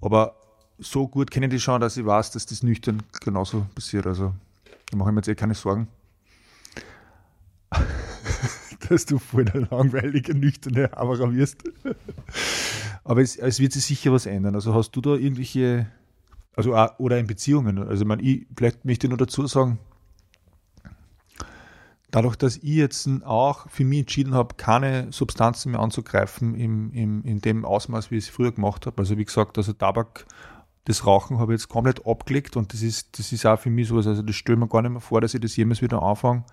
Aber 0.01 0.35
so 0.79 1.07
gut 1.07 1.31
kenne 1.31 1.45
ich 1.45 1.51
die 1.51 1.59
schon, 1.61 1.79
dass 1.79 1.95
ich 1.95 2.05
weiß, 2.05 2.31
dass 2.31 2.45
das 2.45 2.61
nüchtern 2.61 3.01
genauso 3.21 3.65
passiert. 3.73 4.05
Also 4.05 4.33
da 4.91 4.97
mache 4.97 5.11
ich 5.11 5.13
mir 5.13 5.19
jetzt 5.19 5.29
eh 5.29 5.35
keine 5.35 5.55
Sorgen. 5.55 5.87
dass 8.89 9.05
du 9.05 9.19
voll 9.19 9.45
der 9.45 9.61
langweilige, 9.69 10.35
nüchterne 10.35 10.91
Hammerer 10.95 11.33
wirst. 11.33 11.63
Aber 13.03 13.21
es, 13.21 13.35
es, 13.35 13.59
wird 13.59 13.73
sich 13.73 13.85
sicher 13.85 14.11
was 14.11 14.25
ändern. 14.25 14.55
Also 14.55 14.73
hast 14.73 14.91
du 14.91 15.01
da 15.01 15.11
irgendwelche, 15.11 15.87
also 16.55 16.75
oder 16.97 17.17
in 17.17 17.27
Beziehungen, 17.27 17.77
also 17.79 18.05
man, 18.05 18.19
ich, 18.19 18.47
vielleicht 18.55 18.85
möchte 18.85 19.07
ich 19.07 19.09
nur 19.09 19.17
dazu 19.17 19.45
sagen, 19.47 19.79
dadurch, 22.11 22.35
dass 22.35 22.57
ich 22.57 22.63
jetzt 22.63 23.09
auch 23.25 23.69
für 23.69 23.83
mich 23.83 24.01
entschieden 24.01 24.33
habe, 24.33 24.55
keine 24.55 25.11
Substanzen 25.11 25.71
mehr 25.71 25.81
anzugreifen 25.81 26.55
im, 26.55 26.91
im, 26.93 27.23
in 27.23 27.41
dem 27.41 27.65
Ausmaß, 27.65 28.11
wie 28.11 28.17
ich 28.17 28.25
es 28.25 28.29
früher 28.29 28.51
gemacht 28.51 28.85
habe. 28.85 28.99
Also 28.99 29.17
wie 29.17 29.25
gesagt, 29.25 29.57
also 29.57 29.73
Tabak, 29.73 30.25
das 30.85 31.05
Rauchen 31.05 31.39
habe 31.39 31.53
ich 31.53 31.61
jetzt 31.61 31.69
komplett 31.69 32.05
abgelegt 32.05 32.55
und 32.55 32.73
das 32.73 32.81
ist, 32.81 33.17
das 33.17 33.31
ist 33.31 33.45
auch 33.45 33.59
für 33.59 33.69
mich 33.69 33.87
so, 33.87 33.95
also 33.95 34.21
das 34.21 34.35
stelle 34.35 34.57
mir 34.57 34.67
gar 34.67 34.81
nicht 34.81 34.91
mehr 34.91 35.01
vor, 35.01 35.21
dass 35.21 35.33
ich 35.33 35.41
das 35.41 35.55
jemals 35.55 35.81
wieder 35.81 36.03
anfange. 36.03 36.43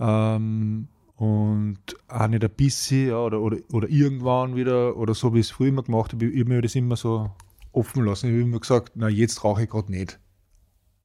Ähm, 0.00 0.88
und 1.18 1.78
auch 2.06 2.28
nicht 2.28 2.44
ein 2.44 2.50
bisschen 2.50 3.08
ja, 3.08 3.18
oder, 3.18 3.40
oder, 3.40 3.58
oder 3.72 3.88
irgendwann 3.88 4.54
wieder 4.54 4.96
oder 4.96 5.14
so, 5.14 5.34
wie 5.34 5.40
ich 5.40 5.46
es 5.46 5.50
früher 5.50 5.68
immer 5.68 5.82
gemacht 5.82 6.12
habe, 6.12 6.26
ich 6.26 6.40
habe 6.40 6.48
mir 6.48 6.62
das 6.62 6.76
immer 6.76 6.94
so 6.94 7.32
offen 7.72 8.04
lassen. 8.04 8.28
Ich 8.28 8.32
habe 8.34 8.42
immer 8.42 8.60
gesagt, 8.60 8.92
na 8.94 9.08
jetzt 9.08 9.42
rauche 9.42 9.64
ich 9.64 9.70
gerade 9.70 9.90
nicht. 9.90 10.20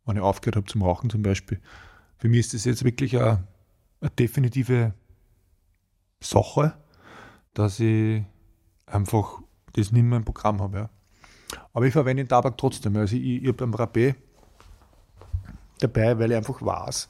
Wenn 0.05 0.18
ich 0.18 0.22
aufgehört 0.22 0.55
habe 0.55 0.68
zum 0.68 0.84
Rauchen 0.84 1.09
zum 1.09 1.24
Beispiel. 1.24 1.59
Für 2.18 2.30
mich 2.30 2.41
ist 2.41 2.53
das 2.53 2.66
jetzt 2.66 2.84
wirklich 2.84 3.18
eine, 3.18 3.47
eine 4.01 4.11
definitive 4.11 4.93
Sache, 6.22 6.76
dass 7.55 7.80
ich 7.80 8.24
einfach 8.86 9.41
das 9.74 9.91
nicht 9.91 10.03
mehr 10.03 10.18
im 10.18 10.26
Programm 10.26 10.61
habe. 10.61 10.78
Ja. 10.78 10.89
Aber 11.74 11.88
ich 11.88 11.93
verwende 11.93 12.24
den 12.24 12.30
Tabak 12.30 12.55
trotzdem. 12.59 12.95
Also 12.97 13.16
ich, 13.16 13.41
ich 13.41 13.47
habe 13.47 13.64
einen 13.64 13.74
Rapé 13.74 14.14
dabei, 15.80 16.20
weil 16.20 16.30
ich 16.30 16.38
einfach 16.38 16.61
weiß, 16.61 17.09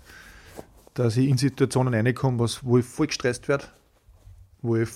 dass 0.93 1.17
ich 1.17 1.27
in 1.27 1.37
Situationen 1.37 1.93
reinkomme, 1.93 2.39
was, 2.39 2.63
wo 2.63 2.77
ich 2.77 2.85
voll 2.85 3.07
gestresst 3.07 3.47
werde, 3.47 3.65
wo 4.61 4.75
ich, 4.75 4.89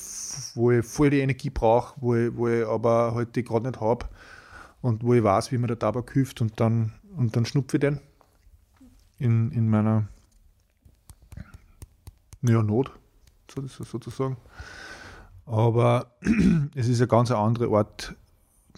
wo 0.55 0.71
ich 0.71 0.85
voll 0.85 1.09
die 1.09 1.19
Energie 1.19 1.49
brauche, 1.49 1.95
wo 1.99 2.15
ich, 2.15 2.35
wo 2.35 2.47
ich 2.47 2.65
aber 2.65 3.13
halt 3.15 3.35
die 3.35 3.43
gerade 3.43 3.67
nicht 3.67 3.81
habe 3.81 4.07
und 4.81 5.03
wo 5.03 5.13
ich 5.13 5.23
weiß, 5.23 5.51
wie 5.51 5.57
mir 5.57 5.67
der 5.67 5.79
Tabak 5.79 6.11
hilft 6.13 6.41
und 6.41 6.59
dann, 6.59 6.93
und 7.15 7.35
dann 7.35 7.45
schnupfe 7.45 7.77
ich 7.77 7.81
den 7.81 7.99
in, 9.17 9.51
in 9.51 9.69
meiner 9.69 10.07
ja, 12.43 12.61
Not, 12.61 12.91
sozusagen. 13.47 14.37
Aber 15.45 16.11
es 16.75 16.87
ist 16.87 17.01
ein 17.01 17.07
ganz 17.07 17.31
anderer 17.31 17.69
Ort 17.69 18.15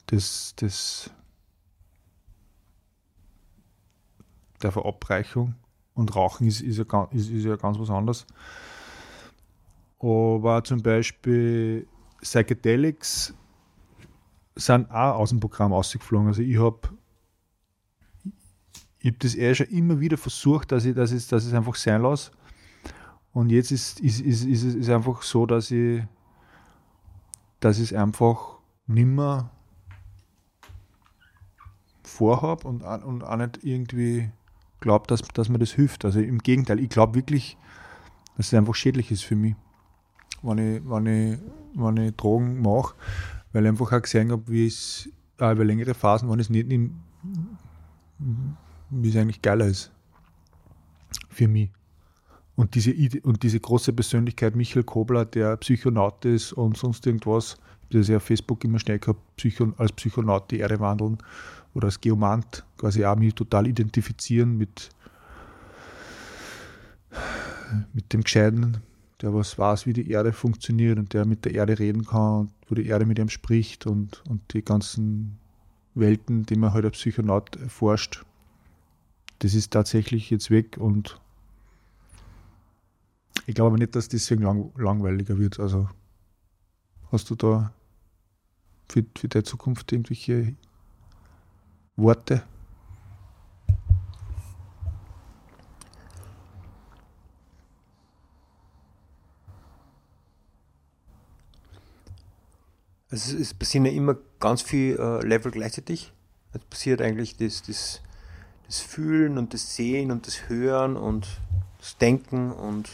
des, 0.09 0.55
des, 0.55 1.11
der 4.61 4.72
Verabreichung 4.72 5.55
und 6.00 6.16
Rauchen 6.16 6.47
ist, 6.47 6.62
ist, 6.62 6.78
ja, 6.78 7.04
ist, 7.12 7.30
ist 7.30 7.43
ja 7.43 7.58
ganz 7.58 7.78
was 7.78 7.89
anderes. 7.89 8.26
Aber 10.00 10.64
zum 10.64 10.82
Beispiel 10.82 11.88
Psychedelics 12.22 13.34
sind 14.56 14.89
auch 14.91 15.18
aus 15.18 15.32
dem 15.32 15.41
Programm 15.41 15.74
ausgeflogen. 15.74 16.30
Also 16.30 16.41
ich 16.41 16.58
habe 16.58 16.80
ich 19.00 19.12
hab 19.12 19.20
das 19.20 19.36
eher 19.36 19.56
schon 19.56 19.68
immer 19.68 20.00
wieder 20.00 20.18
versucht, 20.18 20.72
dass 20.72 20.86
ich, 20.86 20.95
dass 20.95 21.12
ich, 21.12 21.28
dass 21.28 21.43
ich 21.43 21.50
es 21.50 21.56
einfach 21.56 21.76
sein 21.76 22.02
lasse. 22.02 22.32
Und 23.34 23.50
jetzt 23.50 23.72
ist, 23.72 24.00
ist, 24.00 24.22
ist, 24.22 24.43
ist 24.43 24.64
es 24.64 24.89
einfach 24.89 25.22
so, 25.22 25.45
dass 25.45 25.70
ich, 25.70 26.02
dass 27.60 27.78
ich 27.78 27.91
es 27.91 27.93
einfach 27.93 28.58
nimmer 28.88 29.52
vorhabe 32.04 32.68
und, 32.68 32.84
und 32.84 33.24
auch 33.24 33.38
nicht 33.38 33.64
irgendwie 33.64 34.32
glaube, 34.80 35.08
dass, 35.08 35.22
dass 35.22 35.50
mir 35.50 35.60
das 35.60 35.72
hilft. 35.72 36.06
Also 36.06 36.20
im 36.20 36.40
Gegenteil, 36.40 36.80
ich 36.80 36.90
glaube 36.90 37.16
wirklich, 37.16 37.58
dass 38.38 38.48
es 38.48 38.54
einfach 38.54 38.76
schädlich 38.76 39.12
ist 39.12 39.24
für 39.24 39.36
mich, 39.36 39.56
wenn 40.42 40.58
ich, 40.58 40.82
wenn 40.86 41.06
ich, 41.06 41.40
wenn 41.76 41.98
ich 41.98 42.16
Drogen 42.16 42.62
mache, 42.62 42.96
weil 43.52 43.64
ich 43.64 43.70
einfach 43.70 43.92
auch 43.92 44.02
gesehen 44.02 44.32
habe, 44.32 44.44
wie 44.48 44.68
es 44.68 45.10
auch 45.38 45.52
über 45.52 45.66
längere 45.66 45.94
Phasen, 45.94 46.30
wenn 46.30 46.40
es 46.40 46.50
nicht 46.50 46.68
nehme, 46.68 46.92
wie 48.90 49.10
es 49.10 49.16
eigentlich 49.16 49.42
geiler 49.42 49.66
ist. 49.66 49.92
Für 51.30 51.48
mich. 51.48 51.70
Und 52.56 52.76
diese, 52.76 52.94
und 53.24 53.42
diese 53.44 53.60
große 53.60 53.94
Persönlichkeit, 53.94 54.56
Michael 54.56 54.84
Kobler, 54.84 55.26
der 55.26 55.56
Psychonaut 55.58 56.26
ist 56.26 56.52
und 56.52 56.78
sonst 56.78 57.06
irgendwas, 57.08 57.58
das 57.90 58.10
ja 58.10 58.18
auf 58.18 58.24
Facebook 58.24 58.64
immer 58.66 58.80
schnell 58.80 59.00
gehabt, 59.00 59.22
Psycho, 59.38 59.74
als 59.78 59.94
Psychonaut 59.94 60.52
die 60.52 60.60
Erde 60.60 60.80
wandeln 60.80 61.18
oder 61.74 61.86
als 61.86 62.01
Geomant 62.01 62.65
quasi 62.78 63.05
auch 63.05 63.15
mich 63.15 63.36
total 63.36 63.67
identifizieren 63.67 64.57
mit, 64.57 64.89
mit 67.93 68.11
dem 68.13 68.22
Gescheiten, 68.22 68.78
der 69.22 69.34
was 69.34 69.57
weiß, 69.57 69.86
wie 69.86 69.93
die 69.93 70.09
Erde 70.09 70.34
funktioniert 70.34 70.97
und 70.97 71.13
der 71.13 71.26
mit 71.26 71.45
der 71.45 71.53
Erde 71.53 71.78
reden 71.78 72.05
kann 72.05 72.41
und 72.41 72.51
wo 72.67 72.76
die 72.76 72.88
Erde 72.88 73.05
mit 73.05 73.20
ihm 73.20 73.30
spricht 73.30 73.86
und, 73.86 74.24
und 74.30 74.53
die 74.53 74.63
ganzen 74.63 75.38
Welten, 75.93 76.45
die 76.45 76.55
man 76.55 76.70
heute 76.70 76.86
halt 76.86 76.93
als 76.93 76.97
Psychonaut 76.97 77.55
erforscht. 77.57 78.24
Das 79.39 79.53
ist 79.53 79.72
tatsächlich 79.72 80.30
jetzt 80.30 80.51
weg 80.51 80.78
und 80.78 81.20
ich 83.45 83.55
glaube 83.55 83.70
aber 83.70 83.78
nicht, 83.78 83.95
dass 83.95 84.09
deswegen 84.09 84.43
lang, 84.43 84.72
langweiliger 84.78 85.38
wird. 85.38 85.59
Also 85.59 85.89
hast 87.11 87.30
du 87.30 87.36
da 87.36 87.74
für, 88.88 89.03
für 89.17 89.28
die 89.28 89.43
Zukunft 89.43 89.91
irgendwelche 89.91 90.55
Worte? 92.00 92.43
Also 103.12 103.38
es 103.38 103.54
passieren 103.54 103.86
ja 103.86 103.91
immer 103.91 104.16
ganz 104.39 104.62
viel 104.62 104.95
äh, 105.00 105.26
Level 105.26 105.52
gleichzeitig. 105.52 106.14
Es 106.54 106.62
passiert 106.62 107.02
eigentlich 107.02 107.38
das, 107.38 107.64
das, 107.64 108.02
das 108.68 108.80
Fühlen 108.80 109.38
und 109.38 109.54
das 109.54 109.76
Sehen 109.76 110.12
und 110.12 110.28
das 110.28 110.47
Hören 110.47 110.95
und 110.95 111.28
das 111.80 111.97
Denken 111.97 112.52
und, 112.52 112.89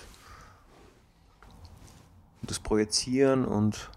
und 2.42 2.50
das 2.50 2.60
Projizieren 2.60 3.44
und 3.46 3.90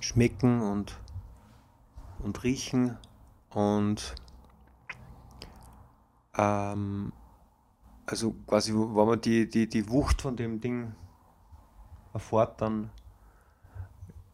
Schmecken 0.00 0.62
und, 0.62 0.96
und 2.20 2.42
Riechen 2.42 2.96
und 3.50 4.14
ähm, 6.36 7.12
also 8.06 8.32
quasi, 8.46 8.72
wenn 8.72 9.06
man 9.06 9.20
die, 9.20 9.48
die, 9.48 9.68
die 9.68 9.88
Wucht 9.88 10.22
von 10.22 10.36
dem 10.36 10.60
Ding 10.60 10.94
erfährt, 12.12 12.60
dann 12.60 12.90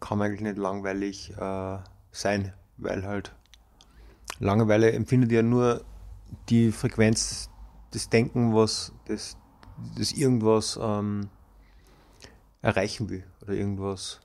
kann 0.00 0.18
man 0.18 0.28
eigentlich 0.28 0.42
nicht 0.42 0.58
langweilig 0.58 1.32
äh, 1.36 1.78
sein, 2.12 2.52
weil 2.76 3.04
halt 3.04 3.34
Langeweile 4.40 4.92
empfindet 4.92 5.32
ja 5.32 5.42
nur 5.42 5.84
die 6.48 6.72
Frequenz 6.72 7.50
des 7.92 8.08
Denken, 8.08 8.54
was 8.54 8.92
das, 9.06 9.36
das 9.96 10.12
irgendwas 10.12 10.78
ähm, 10.80 11.30
erreichen 12.60 13.08
will 13.08 13.24
oder 13.42 13.52
irgendwas, 13.52 14.20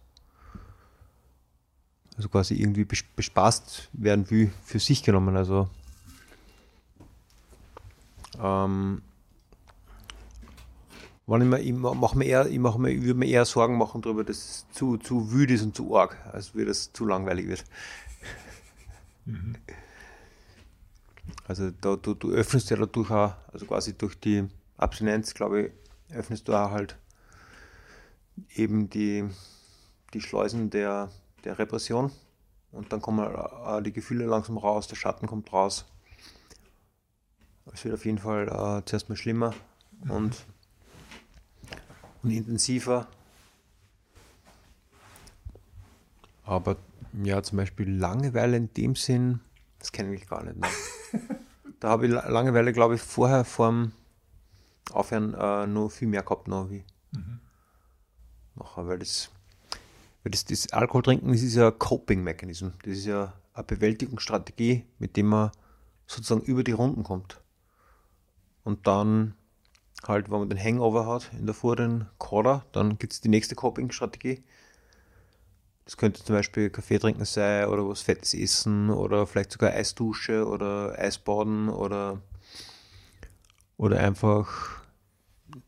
also 2.19 2.27
quasi 2.27 2.55
irgendwie 2.55 2.83
bespaßt 2.83 3.87
werden 3.93 4.29
will, 4.29 4.51
für 4.65 4.79
sich 4.79 5.03
genommen. 5.03 5.37
Also 5.37 5.69
ähm, 8.43 9.01
wenn 11.27 11.41
ich, 11.41 11.47
mir, 11.47 11.59
ich 11.61 11.71
mache 11.71 12.17
mir 12.17 12.25
eher, 12.25 12.45
ich 12.47 12.59
mir, 12.59 12.89
ich 12.89 13.01
würde 13.03 13.17
mir 13.17 13.25
eher 13.25 13.45
Sorgen 13.45 13.77
machen 13.77 14.01
darüber, 14.01 14.25
dass 14.25 14.35
es 14.35 14.65
zu, 14.73 14.97
zu 14.97 15.31
wütend 15.31 15.51
ist 15.51 15.63
und 15.63 15.75
zu 15.77 15.95
arg, 15.95 16.17
als 16.33 16.53
wie 16.55 16.65
das 16.65 16.91
zu 16.91 17.05
langweilig 17.05 17.47
wird. 17.47 17.63
Mhm. 19.25 19.55
Also 21.47 21.69
da, 21.69 21.95
du, 21.95 22.15
du 22.15 22.31
öffnest 22.31 22.71
ja 22.71 22.77
dadurch 22.77 23.11
auch, 23.11 23.33
also 23.53 23.65
quasi 23.65 23.95
durch 23.95 24.19
die 24.19 24.47
Abstinenz, 24.77 25.33
glaube 25.33 25.61
ich, 25.61 25.71
öffnest 26.15 26.47
du 26.47 26.53
auch 26.53 26.71
halt 26.71 26.97
eben 28.55 28.89
die, 28.89 29.25
die 30.13 30.21
Schleusen 30.21 30.71
der, 30.71 31.09
der 31.43 31.59
Repression 31.59 32.11
und 32.71 32.91
dann 32.93 33.01
kommen 33.01 33.25
auch 33.35 33.81
die 33.81 33.93
Gefühle 33.93 34.25
langsam 34.25 34.57
raus, 34.57 34.87
der 34.87 34.95
Schatten 34.95 35.27
kommt 35.27 35.51
raus. 35.51 35.85
Es 37.71 37.83
wird 37.83 37.93
auf 37.93 38.05
jeden 38.05 38.17
Fall 38.17 38.47
äh, 38.47 38.85
zuerst 38.85 39.09
mal 39.09 39.15
schlimmer 39.15 39.53
mhm. 40.03 40.11
und 40.11 40.45
und 42.23 42.31
intensiver. 42.31 43.07
Aber 46.43 46.77
ja, 47.23 47.41
zum 47.43 47.57
Beispiel 47.57 47.89
Langeweile 47.89 48.57
in 48.57 48.73
dem 48.73 48.95
Sinn, 48.95 49.39
das 49.79 49.91
kenne 49.91 50.13
ich 50.13 50.27
gar 50.27 50.43
nicht. 50.43 50.57
Ne? 50.57 50.67
da 51.79 51.89
habe 51.89 52.07
ich 52.07 52.11
Langeweile, 52.11 52.73
glaube 52.73 52.95
ich, 52.95 53.01
vorher 53.01 53.45
vorm 53.45 53.93
Aufhören 54.91 55.33
äh, 55.35 55.67
noch 55.67 55.89
viel 55.89 56.07
mehr 56.07 56.23
gehabt, 56.23 56.47
noch 56.47 56.69
wie 56.69 56.83
mhm. 57.11 57.39
nachher, 58.55 58.87
weil 58.87 58.99
das, 58.99 59.29
das, 60.23 60.45
das 60.45 60.71
Alkoholtrinken, 60.73 61.31
das 61.31 61.41
ist 61.41 61.55
ja 61.55 61.69
ein 61.69 61.79
Coping-Mechanism. 61.79 62.69
Das 62.83 62.97
ist 62.97 63.05
ja 63.05 63.33
eine 63.53 63.63
Bewältigungsstrategie, 63.63 64.85
mit 64.99 65.15
dem 65.17 65.27
man 65.27 65.51
sozusagen 66.07 66.41
über 66.41 66.63
die 66.63 66.71
Runden 66.71 67.03
kommt. 67.03 67.41
Und 68.63 68.85
dann 68.87 69.35
halt, 70.07 70.29
wenn 70.29 70.39
man 70.39 70.49
den 70.49 70.61
Hangover 70.61 71.05
hat 71.05 71.31
in 71.37 71.45
der 71.45 71.55
vorderen 71.55 72.07
Quarter, 72.19 72.65
dann 72.71 72.97
gibt 72.97 73.13
es 73.13 73.21
die 73.21 73.29
nächste 73.29 73.55
Coping-Strategie. 73.55 74.43
Das 75.85 75.97
könnte 75.97 76.23
zum 76.23 76.35
Beispiel 76.35 76.69
Kaffee 76.69 76.99
trinken 76.99 77.25
sein 77.25 77.67
oder 77.67 77.87
was 77.87 78.01
Fettes 78.01 78.33
essen 78.33 78.91
oder 78.91 79.25
vielleicht 79.25 79.51
sogar 79.51 79.71
Eisdusche 79.71 80.45
oder 80.45 80.97
Eisbaden 80.99 81.69
oder, 81.69 82.21
oder 83.77 83.99
einfach 83.99 84.83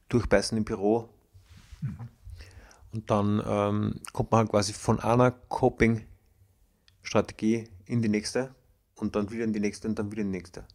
durchbeißen 0.10 0.58
im 0.58 0.64
Büro. 0.64 1.10
Mhm. 1.82 1.98
Und 2.94 3.10
dann 3.10 3.42
ähm, 3.46 4.02
kommt 4.14 4.32
man 4.32 4.40
halt 4.40 4.50
quasi 4.50 4.74
von 4.74 5.00
einer 5.00 5.32
Coping-Strategie 5.32 7.70
in 7.86 8.02
die 8.02 8.10
nächste 8.10 8.54
und 8.96 9.16
dann 9.16 9.32
wieder 9.32 9.46
in 9.46 9.54
die 9.54 9.60
nächste 9.60 9.88
und 9.88 9.98
dann 9.98 10.12
wieder 10.12 10.22
in 10.22 10.32
die 10.32 10.38
nächste. 10.38 10.66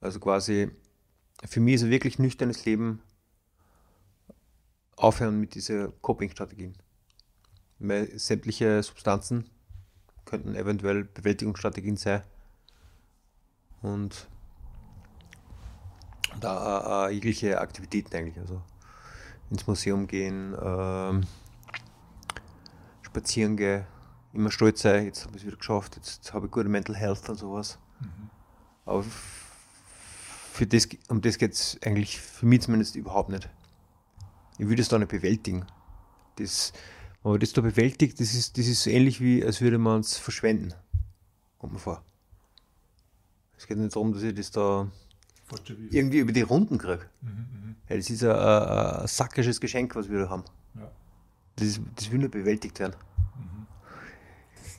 Also 0.00 0.20
quasi 0.20 0.70
für 1.44 1.60
mich 1.60 1.76
ist 1.76 1.84
ein 1.84 1.90
wirklich 1.90 2.18
nüchternes 2.18 2.64
Leben 2.64 3.02
aufhören 4.96 5.40
mit 5.40 5.54
dieser 5.54 5.92
Coping-Strategien. 6.00 6.76
Weil 7.78 8.18
sämtliche 8.18 8.82
Substanzen 8.82 9.50
könnten 10.24 10.54
eventuell 10.54 11.04
Bewältigungsstrategien 11.04 11.96
sein. 11.96 12.22
Und 13.82 14.28
da 16.40 17.08
äh, 17.08 17.12
jegliche 17.12 17.60
Aktivitäten 17.60 18.16
eigentlich. 18.16 18.38
Also 18.38 18.62
ins 19.50 19.66
Museum 19.66 20.06
gehen, 20.06 20.56
ähm, 20.60 21.24
spazieren 23.02 23.56
gehen, 23.56 23.86
immer 24.32 24.50
stolz 24.50 24.82
sein, 24.82 25.04
jetzt 25.04 25.24
habe 25.24 25.36
ich 25.36 25.42
es 25.42 25.46
wieder 25.46 25.56
geschafft, 25.56 25.96
jetzt 25.96 26.32
habe 26.32 26.46
ich 26.46 26.52
gute 26.52 26.68
Mental 26.68 26.96
Health 26.96 27.28
und 27.28 27.36
sowas. 27.36 27.78
Mhm. 28.00 28.30
Aber 28.84 29.04
für 30.52 30.66
das, 30.66 30.88
um 31.08 31.20
das 31.20 31.38
geht 31.38 31.52
es 31.52 31.78
eigentlich 31.84 32.20
für 32.20 32.46
mich 32.46 32.62
zumindest 32.62 32.96
überhaupt 32.96 33.30
nicht. 33.30 33.48
Ich 34.58 34.66
würde 34.66 34.82
es 34.82 34.88
da 34.88 34.98
nicht 34.98 35.10
bewältigen. 35.10 35.66
Das, 36.36 36.72
wenn 37.22 37.32
man 37.32 37.40
das 37.40 37.52
da 37.52 37.60
bewältigt, 37.60 38.20
das 38.20 38.34
ist, 38.34 38.56
das 38.56 38.66
ist 38.66 38.82
so 38.82 38.90
ähnlich 38.90 39.20
wie, 39.20 39.44
als 39.44 39.60
würde 39.60 39.78
man 39.78 40.00
es 40.00 40.16
verschwenden. 40.16 40.74
Kommt 41.58 41.74
mir 41.74 41.78
vor. 41.78 42.02
Es 43.58 43.66
geht 43.66 43.78
nicht 43.78 43.94
darum, 43.94 44.12
dass 44.12 44.22
ich 44.22 44.34
das 44.34 44.50
da 44.50 44.90
irgendwie 45.90 46.18
über 46.18 46.32
die 46.32 46.42
Runden 46.42 46.78
kriege. 46.78 47.06
Mhm, 47.20 47.28
mh. 47.28 47.74
ja, 47.88 47.96
das 47.96 48.10
ist 48.10 48.24
ein, 48.24 48.30
ein, 48.30 49.06
sackisches 49.06 49.60
Geschenk, 49.60 49.94
was 49.94 50.08
wir 50.08 50.20
da 50.20 50.28
haben. 50.28 50.44
Ja. 50.74 50.90
Das, 51.56 51.80
das 51.94 52.10
will 52.10 52.18
nur 52.18 52.30
bewältigt 52.30 52.78
werden. 52.80 52.96
Mhm. 53.36 53.66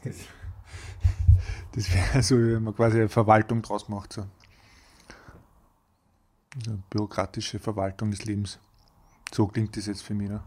Das, 0.03 0.15
das 1.74 1.93
wäre 1.93 2.24
so, 2.24 2.38
wenn 2.38 2.63
man 2.63 2.76
quasi 2.76 2.97
eine 2.97 3.09
Verwaltung 3.09 3.61
draus 3.61 3.88
macht. 3.88 4.13
So. 4.13 4.26
Eine 6.65 6.84
bürokratische 6.89 7.59
Verwaltung 7.59 8.11
des 8.11 8.26
Lebens. 8.26 8.59
So 9.34 9.47
klingt 9.47 9.76
das 9.78 9.86
jetzt 9.86 10.01
für 10.01 10.13
mich. 10.13 10.30
Ne? 10.30 10.41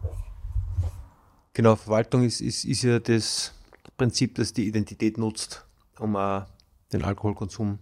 Genau, 1.52 1.76
Verwaltung 1.76 2.24
ist, 2.24 2.40
ist, 2.40 2.64
ist 2.64 2.82
ja 2.82 2.98
das 2.98 3.54
Prinzip, 3.96 4.34
das 4.36 4.52
die 4.52 4.66
Identität 4.66 5.18
nutzt, 5.18 5.66
um 5.98 6.16
auch 6.16 6.46
den 6.92 7.04
Alkoholkonsum 7.04 7.78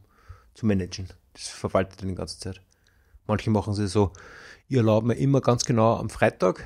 zu 0.55 0.67
managen. 0.67 1.09
Das 1.39 1.49
verwaltet 1.49 2.03
den 2.03 2.09
die 2.09 2.15
ganze 2.17 2.39
Zeit. 2.39 2.61
Manche 3.27 3.51
machen 3.51 3.75
sie 3.75 3.87
so, 3.87 4.13
ich 4.69 4.77
erlaube 4.77 5.07
mir 5.07 5.15
immer 5.15 5.41
ganz 5.41 5.65
genau 5.65 5.97
am 5.97 6.11
Freitag 6.11 6.65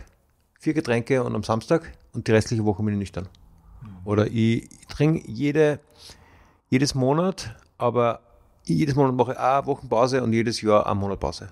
vier 0.59 0.75
Getränke 0.75 1.23
und 1.23 1.35
am 1.35 1.43
Samstag 1.43 1.93
und 2.13 2.27
die 2.27 2.33
restliche 2.33 2.65
Woche 2.65 2.83
bin 2.83 2.95
ich 2.95 2.99
nüchtern. 2.99 3.29
Mhm. 3.83 3.89
Oder 4.05 4.27
ich, 4.29 4.71
ich 4.71 4.87
trinke 4.89 5.29
jede, 5.31 5.81
jedes 6.71 6.95
Monat, 6.95 7.57
aber 7.79 8.21
jedes 8.65 8.95
Monat 8.95 9.15
mache 9.15 9.33
ich 9.33 9.39
eine 9.39 9.67
Wochenpause 9.67 10.23
und 10.23 10.33
jedes 10.33 10.63
Jahr 10.63 10.87
eine 10.87 10.95
Monatpause. 10.95 11.49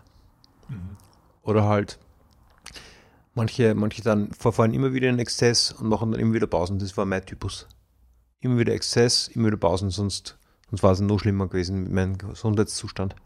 Mhm. 0.68 0.96
Oder 1.42 1.64
halt 1.64 1.98
manche, 3.34 3.74
manche 3.74 4.02
dann 4.02 4.32
verfallen 4.32 4.72
immer 4.72 4.92
wieder 4.92 5.08
in 5.08 5.18
Exzess 5.18 5.72
und 5.72 5.88
machen 5.88 6.12
dann 6.12 6.20
immer 6.20 6.34
wieder 6.34 6.46
Pausen. 6.46 6.78
Das 6.78 6.96
war 6.96 7.04
mein 7.04 7.26
Typus. 7.26 7.66
Immer 8.40 8.58
wieder 8.58 8.72
Exzess, 8.72 9.28
immer 9.28 9.48
wieder 9.48 9.56
Pausen, 9.56 9.90
sonst, 9.90 10.38
sonst 10.70 10.82
war 10.82 10.92
es 10.92 11.00
noch 11.00 11.18
schlimmer 11.18 11.48
gewesen 11.48 11.84
mit 11.84 11.92
meinem 11.92 12.18
Gesundheitszustand. 12.18 13.16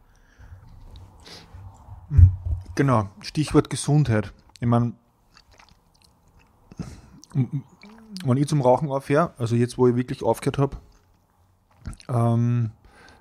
Mhm. 2.08 2.30
Genau, 2.74 3.08
Stichwort 3.20 3.70
Gesundheit. 3.70 4.32
Ich 4.60 4.66
meine, 4.66 4.94
wenn 7.32 8.36
ich 8.36 8.48
zum 8.48 8.62
Rauchen 8.62 8.90
aufhöre, 8.90 9.32
also 9.38 9.54
jetzt, 9.54 9.78
wo 9.78 9.86
ich 9.86 9.96
wirklich 9.96 10.22
aufgehört 10.22 10.58
habe, 10.58 10.76
ähm, 12.08 12.70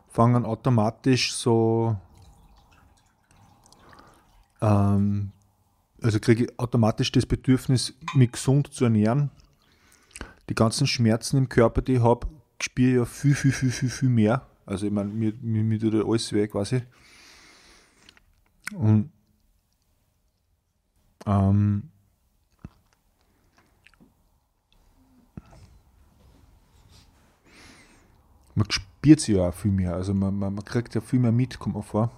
fangen 0.07 0.45
automatisch 0.45 1.33
so, 1.33 1.97
ähm, 4.61 5.31
also 6.01 6.19
kriege 6.19 6.45
ich 6.45 6.59
automatisch 6.59 7.11
das 7.11 7.25
Bedürfnis, 7.25 7.93
mich 8.13 8.31
gesund 8.31 8.73
zu 8.73 8.85
ernähren. 8.85 9.31
Die 10.49 10.55
ganzen 10.55 10.87
Schmerzen 10.87 11.37
im 11.37 11.49
Körper, 11.49 11.81
die 11.81 11.95
ich 11.95 12.01
habe, 12.01 12.27
ich 12.63 12.95
ja 12.95 13.05
viel, 13.05 13.35
viel, 13.35 13.51
viel, 13.51 13.71
viel, 13.71 13.89
viel 13.89 14.09
mehr. 14.09 14.47
Also 14.65 14.85
ich 14.85 14.91
meine, 14.91 15.09
mir, 15.09 15.33
mir, 15.41 15.63
mir 15.63 15.79
tut 15.79 15.93
alles 15.95 16.31
weh 16.31 16.47
quasi. 16.47 16.81
Und 18.73 19.11
ähm, 21.25 21.89
man 28.55 28.71
spürt 28.71 29.19
sie 29.19 29.33
ja 29.33 29.49
auch 29.49 29.53
viel 29.53 29.71
mehr. 29.71 29.95
Also 29.95 30.13
man, 30.13 30.37
man, 30.37 30.55
man 30.55 30.65
kriegt 30.65 30.95
ja 30.95 31.01
viel 31.01 31.19
mehr 31.19 31.31
mit, 31.31 31.59
kommt 31.59 31.75
man 31.75 31.83
vor. 31.83 32.11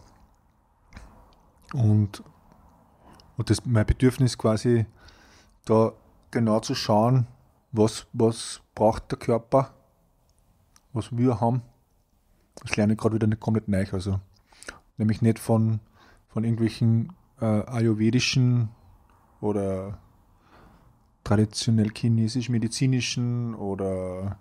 Und, 1.73 2.23
und 3.37 3.49
das 3.49 3.65
mein 3.65 3.85
Bedürfnis 3.85 4.37
quasi 4.37 4.85
da 5.65 5.93
genau 6.31 6.59
zu 6.59 6.75
schauen, 6.75 7.27
was, 7.71 8.05
was 8.13 8.61
braucht 8.75 9.11
der 9.11 9.19
Körper, 9.19 9.74
was 10.95 11.15
wir 11.15 11.39
haben. 11.39 11.61
Das 12.61 12.75
lerne 12.77 12.93
ich 12.93 12.99
gerade 12.99 13.15
wieder 13.15 13.27
nicht 13.27 13.41
komplett 13.41 13.67
neu. 13.67 13.85
Also, 13.91 14.19
nämlich 14.97 15.21
nicht 15.21 15.39
von, 15.39 15.79
von 16.29 16.43
irgendwelchen 16.43 17.11
äh, 17.41 17.45
ayurvedischen 17.45 18.69
oder 19.41 19.99
traditionell 21.23 21.91
chinesisch-medizinischen 21.93 23.55
oder 23.55 24.37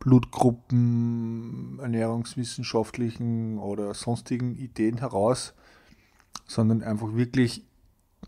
Blutgruppen, 0.00 1.78
ernährungswissenschaftlichen 1.80 3.58
oder 3.58 3.94
sonstigen 3.94 4.56
Ideen 4.56 4.98
heraus, 4.98 5.54
sondern 6.46 6.82
einfach 6.82 7.14
wirklich 7.14 7.64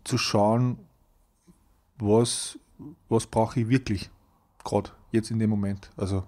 zu 0.03 0.17
schauen, 0.17 0.79
was, 1.97 2.59
was 3.09 3.27
brauche 3.27 3.59
ich 3.59 3.69
wirklich, 3.69 4.09
gerade 4.63 4.91
jetzt 5.11 5.31
in 5.31 5.39
dem 5.39 5.49
Moment. 5.49 5.91
Also 5.97 6.23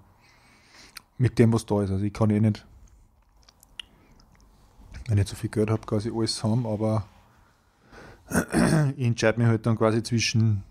mit 1.18 1.38
dem, 1.38 1.52
was 1.52 1.66
da 1.66 1.82
ist. 1.82 1.90
Also 1.90 2.04
ich 2.04 2.12
kann 2.12 2.30
eh 2.30 2.40
nicht, 2.40 2.66
wenn 5.06 5.18
ich 5.18 5.24
nicht 5.24 5.28
so 5.28 5.36
viel 5.36 5.50
Geld 5.50 5.70
habe, 5.70 5.86
quasi 5.86 6.10
alles 6.14 6.42
haben, 6.42 6.66
aber 6.66 7.06
ich 8.96 9.06
entscheide 9.06 9.38
mich 9.38 9.48
halt 9.48 9.66
dann 9.66 9.76
quasi 9.76 10.02
zwischen 10.02 10.64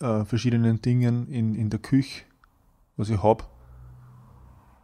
äh, 0.00 0.24
verschiedenen 0.24 0.80
Dingen 0.80 1.28
in, 1.28 1.54
in 1.54 1.70
der 1.70 1.80
Küche, 1.80 2.24
was 2.96 3.10
ich 3.10 3.22
habe 3.22 3.44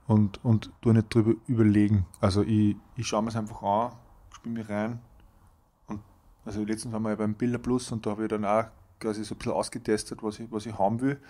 und, 0.07 0.45
und 0.45 0.70
tu 0.80 0.92
nicht 0.92 1.12
drüber 1.14 1.34
überlegen. 1.47 2.07
Also 2.20 2.42
ich, 2.42 2.76
ich 2.97 3.07
schaue 3.07 3.22
mir 3.22 3.28
es 3.28 3.36
einfach 3.36 3.62
an, 3.62 3.92
spiele 4.30 4.55
mich 4.55 4.68
rein. 4.68 5.01
Und 5.86 6.01
also 6.45 6.62
letztens 6.64 6.92
waren 6.92 7.03
wir 7.03 7.11
ja 7.11 7.16
beim 7.16 7.34
Bilder 7.34 7.59
Plus 7.59 7.90
und 7.92 8.05
da 8.05 8.11
habe 8.11 8.24
ich 8.24 8.28
dann 8.28 8.45
auch 8.45 8.66
quasi 9.01 9.24
so 9.24 9.34
ein 9.34 9.38
bisschen 9.38 9.53
ausgetestet, 9.53 10.22
was 10.22 10.38
ich, 10.40 10.51
was 10.51 10.66
ich 10.66 10.78
haben 10.78 11.01
will. 11.01 11.20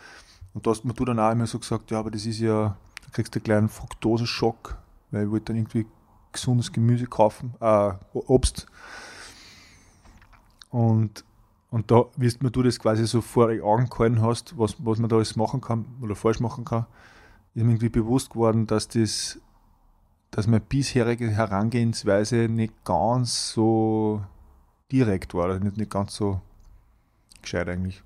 Und 0.55 0.67
da 0.67 0.71
hast 0.71 0.85
mir 0.85 0.95
du 0.95 1.05
dann 1.05 1.19
auch 1.19 1.33
immer 1.33 1.47
so 1.47 1.59
gesagt, 1.59 1.91
ja, 1.91 1.99
aber 1.99 2.13
das 2.13 2.25
ist 2.27 2.39
ja, 2.39 2.77
du 3.05 3.11
kriegst 3.11 3.35
einen 3.35 3.43
kleinen 3.43 3.69
Fructose-Schock, 3.69 4.79
weil 5.11 5.25
ich 5.25 5.31
wollte 5.31 5.47
dann 5.47 5.57
irgendwie 5.57 5.87
gesundes 6.33 6.73
Gemüse 6.73 7.07
kaufen, 7.07 7.55
äh, 7.61 7.93
Obst. 8.13 8.67
Und, 10.71 11.25
und 11.71 11.91
da, 11.91 12.05
wie 12.17 12.33
mir 12.41 12.51
du 12.51 12.63
das 12.63 12.79
quasi 12.79 13.07
so 13.07 13.21
vor 13.21 13.53
die 13.53 13.63
Augen 13.63 13.89
gehalten 13.89 14.23
hast, 14.23 14.57
was, 14.57 14.77
was 14.79 14.99
man 14.99 15.09
da 15.09 15.17
alles 15.17 15.37
machen 15.37 15.61
kann 15.61 15.85
oder 16.01 16.15
falsch 16.15 16.41
machen 16.41 16.65
kann, 16.65 16.87
ist 17.55 17.65
mir 17.65 17.71
irgendwie 17.73 17.89
bewusst 17.89 18.31
geworden, 18.31 18.67
dass 18.67 18.89
das, 18.89 19.41
dass 20.31 20.47
meine 20.47 20.61
bisherige 20.61 21.31
Herangehensweise 21.31 22.49
nicht 22.49 22.85
ganz 22.85 23.51
so 23.53 24.23
direkt 24.91 25.35
war, 25.35 25.49
also 25.49 25.65
nicht, 25.65 25.77
nicht 25.77 25.91
ganz 25.91 26.15
so 26.15 26.41
gescheit 27.43 27.69
eigentlich. 27.69 28.03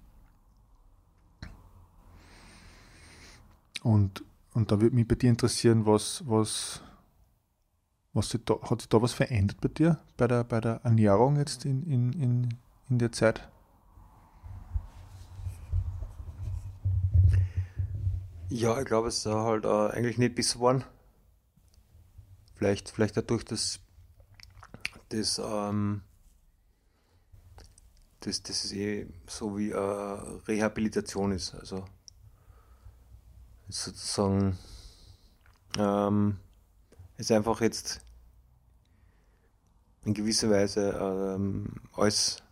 Und, 3.83 4.25
und 4.55 4.73
da 4.73 4.81
würde 4.81 4.95
mich 4.95 5.07
bei 5.07 5.15
dir 5.15 5.31
interessieren, 5.31 5.87
was, 5.87 6.23
was, 6.27 6.83
was 8.13 8.37
da, 8.45 8.61
hat 8.63 8.81
sich 8.81 8.89
da 8.89 9.01
was 9.01 9.13
verändert 9.13 9.61
bei 9.61 9.69
dir, 9.69 9.99
bei 10.17 10.27
der, 10.27 10.45
bei 10.45 10.61
der 10.61 10.81
Ernährung 10.85 11.37
jetzt 11.37 11.65
in, 11.65 11.85
in, 11.85 12.13
in, 12.13 12.55
in 12.91 12.99
der 12.99 13.13
Zeit? 13.13 13.49
Ja, 18.51 18.81
ich 18.81 18.87
glaube, 18.87 19.09
es 19.09 19.19
ist 19.19 19.27
halt 19.27 19.65
äh, 19.65 19.69
eigentlich 19.69 20.19
nicht 20.19 20.35
besser 20.35 20.55
geworden. 20.55 20.85
Vielleicht, 22.55 22.89
vielleicht 22.91 23.17
dadurch, 23.17 23.45
dass 23.45 23.79
das, 25.11 25.39
ähm, 25.39 26.03
das, 28.21 28.43
das 28.43 28.65
ist 28.65 28.73
eh 28.73 29.07
so 29.27 29.57
wie 29.59 29.71
äh, 29.71 29.77
Rehabilitation 29.77 31.33
ist. 31.33 31.55
Also 31.55 31.85
sozusagen 33.69 34.59
ähm, 35.79 36.39
ist 37.17 37.33
einfach 37.33 37.61
jetzt 37.61 38.01
in 40.05 40.15
gewisser 40.15 40.51
Weise 40.51 40.91
ähm, 40.91 41.67
alles, 41.95 42.43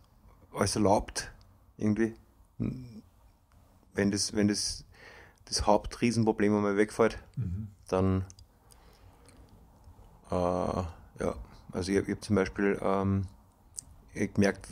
alles 0.53 0.75
erlaubt, 0.75 1.31
irgendwie. 1.77 2.15
Wenn 2.57 4.11
das, 4.11 4.35
wenn 4.35 4.47
das 4.47 4.83
das 5.45 5.65
Hauptriesenproblem 5.65 6.55
einmal 6.55 6.77
wegfällt, 6.77 7.17
mhm. 7.35 7.69
dann 7.87 8.25
äh, 10.29 10.35
ja, 10.35 11.35
also 11.71 11.91
ich 11.91 11.97
habe 11.97 12.11
hab 12.11 12.23
zum 12.23 12.35
Beispiel 12.35 12.77
ähm, 12.81 13.27
gemerkt, 14.13 14.67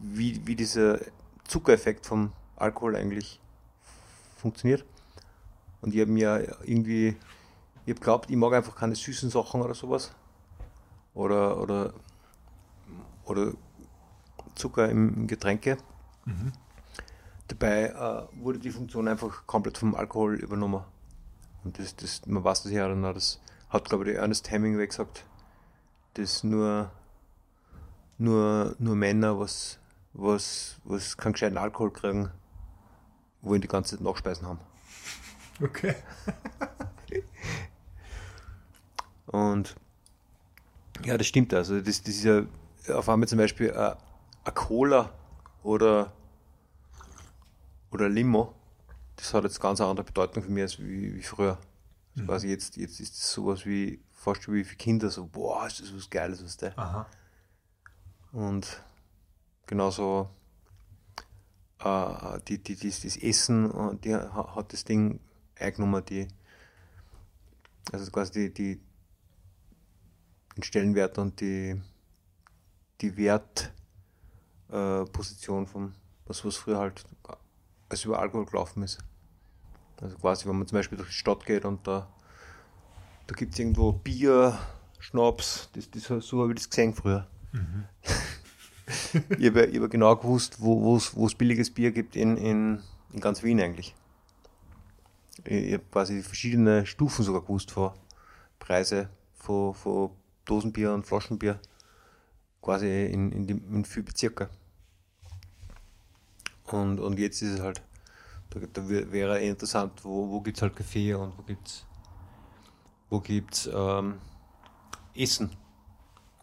wie, 0.00 0.46
wie 0.46 0.54
dieser 0.54 1.00
Zuckereffekt 1.48 2.06
vom 2.06 2.32
Alkohol 2.56 2.96
eigentlich 2.96 3.40
funktioniert. 4.36 4.84
Und 5.80 5.94
ich 5.94 6.00
habe 6.00 6.10
mir 6.10 6.56
irgendwie, 6.62 7.16
ich 7.86 7.94
habe 7.94 8.00
glaubt, 8.00 8.30
ich 8.30 8.36
mag 8.36 8.52
einfach 8.52 8.76
keine 8.76 8.94
süßen 8.94 9.30
Sachen 9.30 9.62
oder 9.62 9.74
sowas. 9.74 10.12
Oder, 11.14 11.60
oder, 11.60 11.92
oder 13.24 13.52
Zucker 14.54 14.88
im 14.88 15.26
Getränke. 15.26 15.78
Mhm. 16.24 16.52
Dabei 17.48 17.86
äh, 17.86 18.42
wurde 18.42 18.58
die 18.58 18.70
Funktion 18.70 19.08
einfach 19.08 19.46
komplett 19.46 19.78
vom 19.78 19.94
Alkohol 19.94 20.36
übernommen. 20.36 20.84
Und 21.64 21.78
das, 21.78 21.96
das, 21.96 22.24
man 22.26 22.44
weiß 22.44 22.62
das 22.62 22.72
ja 22.72 22.86
dann 22.88 23.04
auch, 23.04 23.14
das 23.14 23.40
hat, 23.68 23.88
glaube 23.88 24.04
ich, 24.04 24.12
der 24.12 24.22
Ernest 24.22 24.50
Hemingway 24.50 24.86
gesagt, 24.86 25.24
dass 26.14 26.44
nur, 26.44 26.90
nur, 28.18 28.76
nur 28.78 28.96
Männer, 28.96 29.38
was, 29.38 29.78
was, 30.12 30.78
was 30.84 31.16
keinen 31.16 31.32
gescheiten 31.32 31.58
Alkohol 31.58 31.92
kriegen, 31.92 32.30
wollen 33.42 33.60
die 33.60 33.68
ganze 33.68 33.96
Zeit 33.96 34.04
Nachspeisen 34.04 34.46
haben. 34.46 34.60
Okay. 35.60 35.94
Und 39.26 39.76
ja, 41.04 41.16
das 41.16 41.26
stimmt. 41.26 41.54
Also 41.54 41.80
das, 41.80 42.02
das 42.02 42.14
ist 42.14 42.24
ja 42.24 42.42
auf 42.94 43.08
einmal 43.08 43.28
zum 43.28 43.38
Beispiel 43.38 43.68
äh, 43.68 43.72
eine 44.44 44.54
Cola 44.54 45.12
oder 45.62 46.12
oder 47.90 48.08
Limo, 48.08 48.54
das 49.16 49.34
hat 49.34 49.44
jetzt 49.44 49.60
ganz 49.60 49.80
eine 49.80 49.90
andere 49.90 50.04
Bedeutung 50.04 50.42
für 50.42 50.50
mich 50.50 50.62
als 50.62 50.78
wie, 50.78 51.14
wie 51.14 51.22
früher. 51.22 51.58
Mhm. 52.14 52.26
Quasi 52.26 52.48
jetzt, 52.48 52.76
jetzt 52.76 53.00
ist 53.00 53.14
es 53.14 53.32
sowas 53.32 53.66
wie, 53.66 54.00
fast 54.12 54.50
wie 54.50 54.64
für 54.64 54.76
Kinder, 54.76 55.10
so, 55.10 55.26
boah, 55.26 55.66
ist 55.66 55.80
das 55.80 55.94
was 55.94 56.08
Geiles, 56.08 56.42
was 56.44 56.56
der. 56.56 56.78
Aha. 56.78 57.06
Und 58.32 58.82
genauso 59.66 60.30
äh, 61.80 62.38
die, 62.46 62.58
die, 62.62 62.76
die, 62.76 62.88
das 62.88 63.16
Essen, 63.16 63.70
äh, 63.70 63.96
die 63.96 64.14
hat 64.14 64.72
das 64.72 64.84
Ding 64.84 65.20
eingenommen, 65.60 66.04
die, 66.04 66.28
also 67.92 68.10
quasi 68.10 68.32
die, 68.32 68.52
die, 68.54 68.80
den 70.56 70.62
Stellenwert 70.62 71.18
und 71.18 71.40
die, 71.40 71.80
die 73.00 73.16
Wertposition 74.68 75.64
äh, 75.64 75.66
von 75.66 75.94
was, 76.26 76.44
was 76.44 76.56
früher 76.56 76.78
halt 76.78 77.04
als 77.88 78.04
über 78.04 78.20
Alkohol 78.20 78.46
gelaufen 78.46 78.82
ist. 78.82 78.98
Also 80.00 80.16
quasi, 80.16 80.48
wenn 80.48 80.56
man 80.56 80.66
zum 80.66 80.78
Beispiel 80.78 80.96
durch 80.96 81.10
die 81.10 81.14
Stadt 81.14 81.44
geht 81.44 81.64
und 81.64 81.86
da, 81.86 82.08
da 83.26 83.34
gibt 83.34 83.52
es 83.52 83.58
irgendwo 83.58 83.92
Bier, 83.92 84.58
Schnaps, 84.98 85.68
das, 85.74 85.90
das, 85.90 86.04
so 86.04 86.42
habe 86.42 86.52
ich 86.52 86.58
das 86.58 86.70
gesehen 86.70 86.94
früher. 86.94 87.26
Mhm. 87.52 87.84
ich 89.38 89.46
habe 89.46 89.70
hab 89.72 89.90
genau 89.90 90.16
gewusst, 90.16 90.60
wo 90.60 90.96
es 90.96 91.34
billiges 91.34 91.70
Bier 91.70 91.90
gibt 91.90 92.16
in, 92.16 92.36
in, 92.36 92.80
in 93.12 93.20
ganz 93.20 93.42
Wien 93.42 93.60
eigentlich. 93.60 93.94
Ich 95.44 95.72
habe 95.72 95.84
quasi 95.90 96.22
verschiedene 96.22 96.86
Stufen 96.86 97.24
sogar 97.24 97.42
gewusst 97.42 97.70
von 97.70 97.92
Preise 98.58 99.08
von, 99.34 99.74
von 99.74 100.10
Dosenbier 100.44 100.92
und 100.92 101.06
Flaschenbier 101.06 101.58
quasi 102.60 103.06
in, 103.06 103.32
in, 103.32 103.46
die, 103.46 103.52
in 103.52 103.84
vier 103.84 104.04
Bezirke. 104.04 104.50
Und, 106.64 107.00
und 107.00 107.18
jetzt 107.18 107.42
ist 107.42 107.54
es 107.54 107.60
halt, 107.60 107.82
da, 108.50 108.60
da 108.72 108.88
wäre 108.88 109.40
interessant, 109.40 110.04
wo, 110.04 110.30
wo 110.30 110.40
gibt 110.40 110.58
es 110.58 110.62
halt 110.62 110.76
Kaffee 110.76 111.14
und 111.14 111.36
wo 111.38 111.42
gibt 111.42 111.66
es 111.66 111.86
wo 113.10 113.18
gibt's, 113.18 113.68
ähm, 113.72 114.20
Essen. 115.14 115.50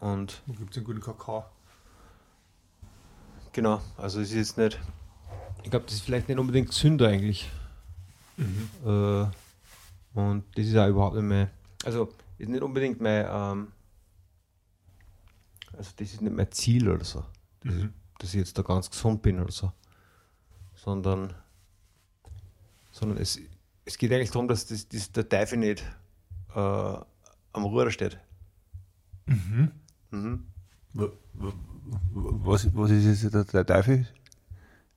Und 0.00 0.42
wo 0.46 0.52
gibt 0.52 0.70
es 0.70 0.76
einen 0.76 0.86
guten 0.86 1.00
Kakao? 1.00 1.44
Genau, 3.52 3.80
also 3.96 4.20
es 4.20 4.28
ist 4.28 4.36
jetzt 4.36 4.58
nicht, 4.58 4.78
ich 5.64 5.70
glaube, 5.70 5.86
das 5.86 5.94
ist 5.94 6.02
vielleicht 6.02 6.28
nicht 6.28 6.38
unbedingt 6.38 6.68
gesünder 6.68 7.08
eigentlich. 7.08 7.50
Mhm. 8.38 8.68
Äh, 8.84 9.26
und 10.14 10.44
das 10.54 10.66
ist 10.66 10.76
auch 10.76 10.88
überhaupt 10.88 11.16
nicht 11.16 11.24
mehr, 11.24 11.50
also 11.84 12.08
ist 12.38 12.48
nicht 12.48 12.62
unbedingt 12.62 13.00
mein, 13.00 13.26
ähm, 13.28 13.68
also 15.76 15.90
das 15.96 16.14
ist 16.14 16.22
nicht 16.22 16.34
mein 16.34 16.50
Ziel 16.50 16.88
oder 16.88 17.04
so, 17.04 17.24
mhm. 17.62 17.92
dass 18.18 18.30
ich 18.30 18.40
jetzt 18.40 18.56
da 18.56 18.62
ganz 18.62 18.90
gesund 18.90 19.20
bin 19.20 19.38
oder 19.38 19.52
so 19.52 19.72
sondern, 20.78 21.34
sondern 22.90 23.18
es, 23.18 23.38
es 23.84 23.98
geht 23.98 24.12
eigentlich 24.12 24.30
darum, 24.30 24.48
dass 24.48 24.66
das, 24.66 24.88
das 24.88 25.12
der 25.12 25.28
Teufel 25.28 25.58
nicht 25.58 25.82
äh, 26.54 26.58
am 26.58 27.64
Ruder 27.64 27.90
steht. 27.90 28.18
Mhm. 29.26 29.70
Mhm. 30.10 30.46
Was, 32.12 32.74
was 32.74 32.90
ist 32.90 33.22
jetzt 33.22 33.34
der, 33.34 33.44
der 33.44 33.66
Teufel? 33.66 34.06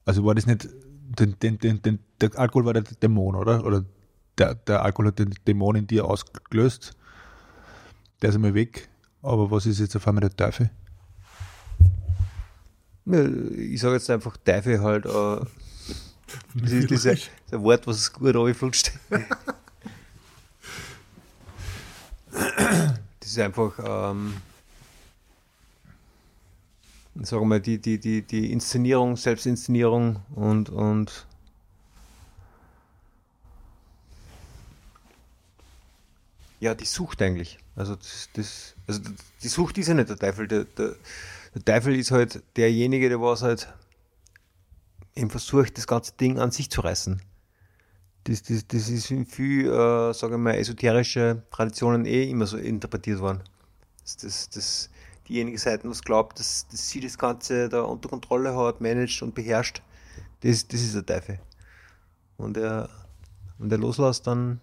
Also 0.06 0.24
war 0.24 0.36
das 0.36 0.46
nicht 0.46 0.68
den, 1.20 1.38
den, 1.40 1.58
den, 1.60 1.82
den, 1.82 2.00
der 2.20 2.38
Alkohol 2.38 2.66
war 2.66 2.74
der 2.74 2.84
Dämon, 2.84 3.36
oder? 3.36 3.66
Oder 3.66 3.84
der, 4.38 4.56
der 4.56 4.84
Alkohol 4.84 5.08
hat 5.08 5.20
den 5.20 5.34
Dämon 5.48 5.76
in 5.76 5.88
dir 5.88 6.06
ausgelöst. 6.06 6.96
Der 8.22 8.30
ist 8.30 8.36
einmal 8.36 8.54
weg. 8.54 8.90
Aber 9.22 9.52
was 9.52 9.66
ist 9.66 9.80
jetzt 9.80 9.96
auf 9.96 10.08
einmal 10.08 10.22
der 10.22 10.36
Teufel? 10.36 10.70
Ich 13.06 13.82
sage 13.82 13.96
jetzt 13.96 14.10
einfach 14.10 14.38
Teufel 14.38 14.82
halt. 14.82 15.06
Äh, 15.06 15.10
das 16.56 16.72
ist 16.72 16.90
diese, 16.90 17.12
ein 17.52 17.62
Wort, 17.62 17.86
was 17.88 18.12
gut 18.14 18.36
anflutscht. 18.36 18.92
das 22.32 23.30
ist 23.30 23.40
einfach, 23.40 23.74
ähm, 24.12 24.36
sagen 27.16 27.44
wir 27.44 27.46
mal, 27.46 27.62
die, 27.62 27.80
die, 27.80 28.00
die, 28.00 28.22
die 28.22 28.52
Inszenierung, 28.52 29.18
Selbstinszenierung 29.18 30.22
und, 30.36 30.70
und 30.70 31.28
ja, 36.60 36.74
die 36.74 36.86
Sucht 36.86 37.22
eigentlich. 37.22 37.60
Also, 37.76 37.96
das, 37.96 38.30
das, 38.34 38.76
also 38.88 39.02
die 39.44 39.48
Sucht 39.48 39.78
ist 39.78 39.88
ja 39.88 39.94
nicht 39.94 40.10
der 40.10 40.18
Teufel. 40.18 40.48
Der, 40.48 40.64
der, 40.66 40.96
der 41.56 41.66
Teufel 41.66 41.96
ist 41.96 42.12
halt 42.12 42.44
derjenige, 42.56 43.10
der 43.10 43.22
was 43.22 43.42
halt 43.42 43.68
eben 45.16 45.30
versucht, 45.30 45.78
das 45.78 45.88
ganze 45.88 46.14
Ding 46.14 46.40
an 46.40 46.52
sich 46.52 46.70
zu 46.70 46.82
reißen. 46.82 47.22
Das, 48.26 48.44
das, 48.44 48.68
das 48.68 48.88
ist 48.90 49.10
in 49.12 49.26
viel, 49.26 49.66
äh, 49.68 50.14
sagen 50.14 50.34
wir 50.34 50.38
mal, 50.38 50.56
esoterische 50.56 51.44
Traditionen 51.50 52.06
eh 52.06 52.30
immer 52.30 52.46
so 52.46 52.58
interpretiert 52.58 53.20
worden. 53.20 53.42
Das, 54.04 54.18
das, 54.18 54.50
das, 54.50 54.90
diejenige 55.32 55.58
Seite, 55.58 55.90
was 55.90 56.02
glaubt, 56.04 56.40
dass, 56.40 56.68
dass 56.68 56.90
sie 56.90 57.00
das 57.00 57.18
Ganze 57.18 57.70
da 57.70 57.82
unter 57.84 58.10
Kontrolle 58.10 58.56
hat, 58.56 58.82
managt 58.82 59.22
und 59.22 59.34
beherrscht, 59.34 59.82
das, 60.42 60.68
das 60.68 60.82
ist 60.82 60.96
der 60.96 61.06
Teufel. 61.06 61.40
Und 62.38 62.58
er, 62.58 62.90
wenn 63.58 63.72
er 63.72 63.78
loslässt, 63.78 64.28
dann, 64.28 64.60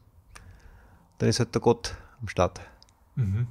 dann 1.18 1.28
ist 1.28 1.38
halt 1.38 1.54
der 1.54 1.62
Gott 1.62 1.96
am 2.20 2.28
Start. 2.28 2.60
Mhm. 3.16 3.46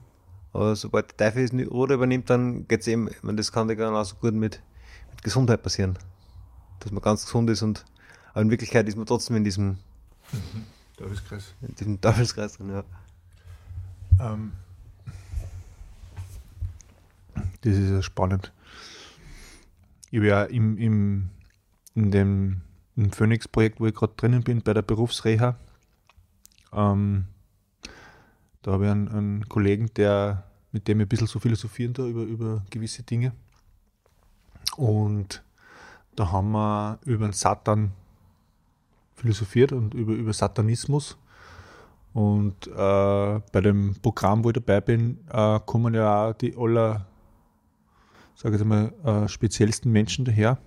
Aber 0.53 0.75
sobald 0.75 1.19
der 1.19 1.31
Teufel 1.31 1.49
das 1.49 1.71
Ruder 1.71 1.95
übernimmt, 1.95 2.29
dann 2.29 2.67
geht 2.67 2.81
es 2.81 2.87
eben, 2.87 3.07
ich 3.09 3.23
meine, 3.23 3.37
das 3.37 3.51
kann 3.51 3.67
ja 3.69 3.75
genauso 3.75 4.15
gut 4.15 4.33
mit, 4.33 4.61
mit 5.11 5.23
Gesundheit 5.23 5.63
passieren. 5.63 5.97
Dass 6.79 6.91
man 6.91 7.01
ganz 7.01 7.25
gesund 7.25 7.49
ist 7.49 7.63
und 7.63 7.85
aber 8.33 8.43
in 8.43 8.51
Wirklichkeit 8.51 8.87
ist 8.87 8.95
man 8.95 9.07
trotzdem 9.07 9.35
in 9.35 9.43
diesem 9.43 9.79
mhm. 10.31 10.65
Teufelskreis. 10.95 11.55
In 11.61 11.73
diesem 11.73 11.99
Teufelskreis 11.99 12.57
drin, 12.57 12.69
ja. 12.69 12.83
Ähm, 14.19 14.51
das 17.71 17.77
ist 17.77 17.91
ja 17.91 18.01
spannend. 18.01 18.53
Ich 20.11 20.21
ja 20.21 20.43
im, 20.43 20.77
im, 20.77 21.29
in 21.95 22.11
dem 22.11 22.61
im 22.95 23.11
Phoenix-Projekt, 23.11 23.79
wo 23.79 23.85
ich 23.85 23.93
gerade 23.93 24.13
drinnen 24.17 24.43
bin, 24.43 24.61
bei 24.61 24.73
der 24.73 24.81
Berufsreha, 24.81 25.55
ähm, 26.73 27.25
da 28.63 28.71
habe 28.71 28.85
ich 28.85 28.91
einen, 28.91 29.07
einen, 29.07 29.49
Kollegen, 29.49 29.89
der, 29.95 30.43
mit 30.71 30.87
dem 30.87 30.99
ich 30.99 31.05
ein 31.05 31.09
bisschen 31.09 31.27
so 31.27 31.39
philosophieren 31.39 31.93
da 31.93 32.05
über, 32.05 32.23
über 32.23 32.63
gewisse 32.69 33.03
Dinge. 33.03 33.33
Und 34.75 35.43
da 36.15 36.31
haben 36.31 36.51
wir 36.51 36.99
über 37.05 37.27
den 37.27 37.33
Satan 37.33 37.91
philosophiert 39.15 39.71
und 39.71 39.93
über, 39.93 40.13
über 40.13 40.33
Satanismus. 40.33 41.17
Und 42.13 42.67
äh, 42.67 42.71
bei 42.71 43.61
dem 43.61 43.95
Programm, 44.01 44.43
wo 44.43 44.49
ich 44.49 44.55
dabei 44.55 44.81
bin, 44.81 45.19
äh, 45.31 45.59
kommen 45.65 45.93
ja 45.93 46.29
auch 46.29 46.33
die 46.33 46.57
aller, 46.57 47.05
sage 48.37 48.55
ich 48.55 48.63
mal, 48.63 48.93
äh, 49.03 49.27
speziellsten 49.27 49.91
Menschen 49.91 50.23
daher. 50.23 50.59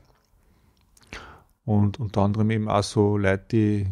Und 1.64 2.01
unter 2.01 2.23
anderem 2.23 2.51
eben 2.51 2.68
auch 2.68 2.83
so 2.83 3.16
Leute, 3.16 3.45
die 3.53 3.87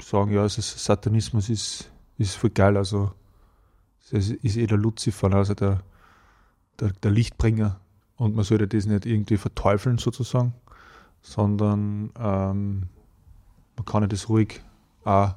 sagen, 0.00 0.30
ja, 0.30 0.42
also 0.42 0.60
Satanismus 0.60 1.48
ist, 1.48 1.90
ist 2.18 2.36
voll 2.36 2.50
geil. 2.50 2.76
Also 2.76 3.12
das 4.10 4.28
ist 4.28 4.56
eh 4.56 4.66
der 4.66 4.76
Luzifer, 4.76 5.32
also 5.32 5.54
der, 5.54 5.82
der, 6.78 6.90
der 7.02 7.10
Lichtbringer. 7.10 7.80
Und 8.16 8.36
man 8.36 8.44
sollte 8.44 8.68
das 8.68 8.84
nicht 8.84 9.06
irgendwie 9.06 9.38
verteufeln 9.38 9.96
sozusagen, 9.96 10.52
sondern 11.22 12.10
ähm, 12.18 12.88
man 13.76 13.84
kann 13.86 14.06
das 14.08 14.28
ruhig 14.28 14.60
auch 15.04 15.34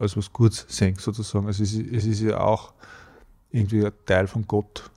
als 0.00 0.16
was 0.16 0.32
Gutes 0.32 0.66
sehen 0.68 0.96
sozusagen. 0.96 1.46
Also 1.46 1.62
es 1.62 1.74
es 1.74 2.06
ist 2.06 2.20
ja 2.20 2.40
auch 2.40 2.72
irgendwie 3.50 3.86
ein 3.86 3.92
Teil 4.06 4.26
von 4.26 4.48
Gott. 4.48 4.90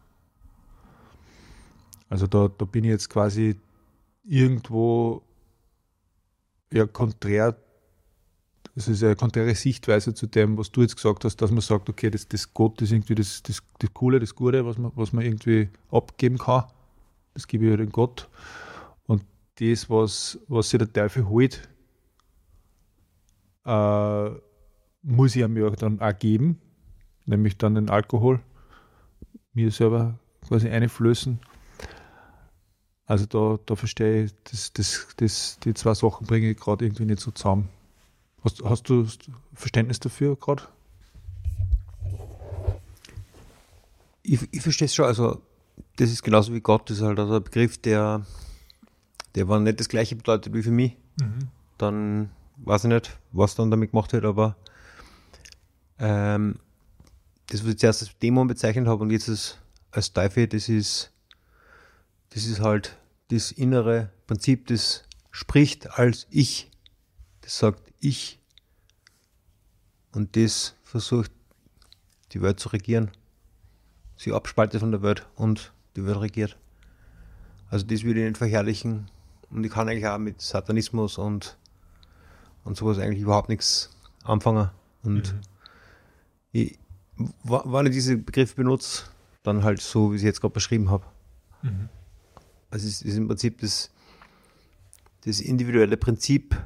Also 2.13 2.27
da, 2.27 2.47
da 2.47 2.65
bin 2.65 2.83
ich 2.83 2.91
jetzt 2.91 3.09
quasi 3.09 3.55
irgendwo 4.23 5.23
ja 6.71 6.85
konträr 6.85 7.57
das 8.75 8.87
ist 8.87 9.03
eine 9.03 9.15
konträre 9.15 9.55
Sichtweise 9.55 10.13
zu 10.13 10.27
dem, 10.27 10.55
was 10.59 10.71
du 10.71 10.81
jetzt 10.81 10.95
gesagt 10.95 11.25
hast, 11.25 11.37
dass 11.37 11.49
man 11.49 11.61
sagt, 11.61 11.89
okay, 11.89 12.11
das, 12.11 12.27
das 12.27 12.53
Gott 12.53 12.83
ist 12.83 12.91
irgendwie 12.91 13.15
das, 13.15 13.41
das, 13.41 13.63
das 13.79 13.93
Coole, 13.95 14.19
das 14.19 14.35
Gute, 14.35 14.63
was 14.63 14.77
man, 14.77 14.91
was 14.93 15.11
man 15.11 15.25
irgendwie 15.25 15.69
abgeben 15.89 16.37
kann. 16.37 16.65
Das 17.33 17.47
gebe 17.47 17.65
ich 17.65 17.71
ja 17.71 17.77
den 17.77 17.91
Gott. 17.91 18.29
Und 19.07 19.23
das, 19.59 19.89
was, 19.89 20.39
was 20.47 20.69
sich 20.69 20.77
der 20.77 20.93
Teufel 20.93 21.27
holt, 21.27 21.67
äh, 23.65 24.29
muss 25.01 25.35
ich 25.35 25.47
mir 25.47 25.71
dann 25.71 25.99
auch 25.99 26.19
geben, 26.19 26.59
nämlich 27.25 27.57
dann 27.57 27.73
den 27.73 27.89
Alkohol, 27.89 28.39
mir 29.53 29.71
selber 29.71 30.19
quasi 30.47 30.69
einflößen. 30.69 31.39
Also 33.05 33.25
da, 33.25 33.59
da 33.65 33.75
verstehe 33.75 34.25
ich, 34.25 34.33
das, 34.45 34.71
das, 34.73 35.07
das, 35.17 35.59
die 35.63 35.73
zwei 35.73 35.93
Sachen 35.93 36.25
bringe 36.25 36.49
ich 36.49 36.57
gerade 36.57 36.85
irgendwie 36.85 37.05
nicht 37.05 37.19
so 37.19 37.31
zusammen. 37.31 37.69
Hast, 38.43 38.63
hast 38.63 38.89
du 38.89 39.07
Verständnis 39.53 39.99
dafür 39.99 40.35
gerade? 40.35 40.63
Ich, 44.21 44.39
ich 44.51 44.61
verstehe 44.61 44.85
es 44.85 44.95
schon. 44.95 45.05
Also, 45.05 45.41
das 45.97 46.11
ist 46.11 46.23
genauso 46.23 46.53
wie 46.53 46.61
Gott, 46.61 46.89
das 46.89 46.97
ist 46.97 47.03
halt 47.03 47.19
also 47.19 47.35
ein 47.35 47.43
Begriff, 47.43 47.77
der, 47.77 48.25
der 49.35 49.47
war 49.47 49.59
nicht 49.59 49.79
das 49.79 49.89
gleiche 49.89 50.15
bedeutet 50.15 50.53
wie 50.53 50.63
für 50.63 50.71
mich. 50.71 50.95
Mhm. 51.19 51.49
Dann 51.77 52.29
weiß 52.57 52.85
ich 52.85 52.89
nicht, 52.89 53.17
was 53.31 53.55
dann 53.55 53.71
damit 53.71 53.91
gemacht 53.91 54.13
wird, 54.13 54.25
aber 54.25 54.55
ähm, 55.99 56.59
das, 57.47 57.63
was 57.63 57.71
ich 57.71 57.79
zuerst 57.79 58.01
als 58.01 58.17
Dämon 58.19 58.47
bezeichnet 58.47 58.87
habe 58.87 59.03
und 59.03 59.11
jetzt 59.11 59.29
als, 59.29 59.57
als 59.91 60.13
Teufel, 60.13 60.47
das 60.47 60.69
ist, 60.69 61.11
das 62.33 62.45
ist 62.45 62.59
halt 62.61 62.97
das 63.29 63.51
innere 63.51 64.09
Prinzip, 64.27 64.67
das 64.67 65.03
spricht 65.31 65.99
als 65.99 66.27
ich. 66.29 66.71
Das 67.41 67.57
sagt, 67.57 67.91
ich. 67.99 68.39
Und 70.13 70.35
das 70.35 70.75
versucht, 70.83 71.31
die 72.31 72.41
Welt 72.41 72.59
zu 72.59 72.69
regieren. 72.69 73.11
Sie 74.15 74.31
abspaltet 74.31 74.79
von 74.79 74.91
der 74.91 75.01
Welt 75.01 75.27
und 75.35 75.73
die 75.95 76.05
Welt 76.05 76.19
regiert. 76.19 76.57
Also 77.69 77.85
das 77.85 78.03
würde 78.03 78.21
ich 78.21 78.27
nicht 78.27 78.37
verherrlichen. 78.37 79.09
Und 79.49 79.63
ich 79.63 79.71
kann 79.71 79.89
eigentlich 79.89 80.07
auch 80.07 80.17
mit 80.17 80.41
Satanismus 80.41 81.17
und, 81.17 81.57
und 82.63 82.77
sowas 82.77 82.97
eigentlich 82.97 83.21
überhaupt 83.21 83.49
nichts 83.49 83.89
anfangen. 84.23 84.69
Und 85.03 85.33
mhm. 85.33 85.41
ich, 86.51 86.79
wenn 87.43 87.85
ich 87.85 87.91
diese 87.91 88.17
Begriffe 88.17 88.55
benutze, 88.55 89.03
dann 89.43 89.63
halt 89.63 89.81
so, 89.81 90.11
wie 90.11 90.15
ich 90.15 90.21
es 90.21 90.25
jetzt 90.25 90.41
gerade 90.41 90.53
beschrieben 90.53 90.89
habe. 90.89 91.05
Mhm. 91.61 91.89
Also 92.73 92.87
es 92.87 93.03
ist 93.03 93.17
im 93.17 93.27
Prinzip 93.27 93.59
das, 93.61 93.91
das 95.25 95.39
individuelle 95.39 95.95
Prinzip 95.95 96.59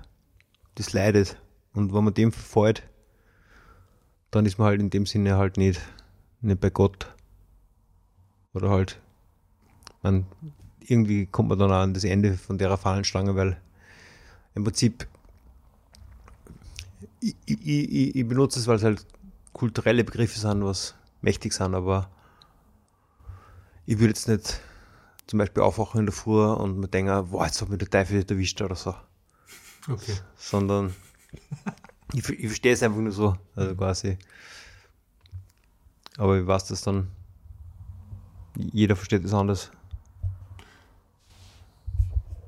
das 0.76 0.94
leidet. 0.94 1.38
Und 1.74 1.94
wenn 1.94 2.06
man 2.06 2.14
dem 2.14 2.32
verfolgt, 2.32 2.84
dann 4.32 4.46
ist 4.46 4.58
man 4.58 4.68
halt 4.68 4.80
in 4.80 4.90
dem 4.90 5.06
Sinne 5.06 5.36
halt 5.36 5.58
nicht, 5.58 5.82
nicht 6.40 6.62
bei 6.62 6.70
Gott. 6.70 7.14
Oder 8.54 8.70
halt, 8.70 9.02
man, 10.02 10.26
irgendwie 10.80 11.26
kommt 11.26 11.50
man 11.50 11.60
dann 11.60 11.72
an 11.72 11.94
das 11.94 12.06
Ende 12.06 12.38
von 12.38 12.58
der 12.58 12.78
Fahnenstange, 12.78 13.36
weil 13.36 13.62
im 14.56 14.64
Prinzip, 14.64 15.06
ich, 17.20 17.36
ich, 17.46 17.68
ich, 17.68 18.16
ich 18.16 18.28
benutze 18.28 18.62
es, 18.62 18.68
weil 18.68 18.78
es 18.78 18.84
halt 18.84 19.06
kulturelle 19.52 20.06
Begriffe 20.06 20.40
sind, 20.40 20.64
was 20.64 20.96
mächtig 21.20 21.52
sind, 21.52 21.76
aber 21.76 22.10
ich 23.86 24.00
würde 24.00 24.12
jetzt 24.12 24.30
nicht 24.30 24.62
zum 25.28 25.40
Beispiel 25.40 25.64
aufwachen 25.64 26.00
in 26.00 26.06
der 26.06 26.14
Früh 26.14 26.44
und 26.44 26.80
mir 26.80 26.88
denken, 26.88 27.30
boah, 27.30 27.46
jetzt 27.46 27.62
hat 27.62 27.70
mir 27.70 27.78
der 27.78 27.90
Teufel 27.90 28.26
erwischt 28.28 28.62
oder 28.62 28.76
so. 28.76 28.96
Okay. 29.90 30.16
Sondern 30.38 30.96
ich, 32.14 32.28
ich 32.30 32.48
verstehe 32.48 32.74
es 32.74 32.82
einfach 32.82 33.00
nur 33.00 33.12
so, 33.12 33.38
also 33.56 33.76
quasi. 33.76 34.18
Aber 36.18 36.40
ich 36.40 36.48
weiß 36.48 36.66
das 36.66 36.82
dann. 36.82 37.10
Jeder 38.56 38.96
versteht 38.96 39.24
es 39.24 39.34
anders. 39.34 39.72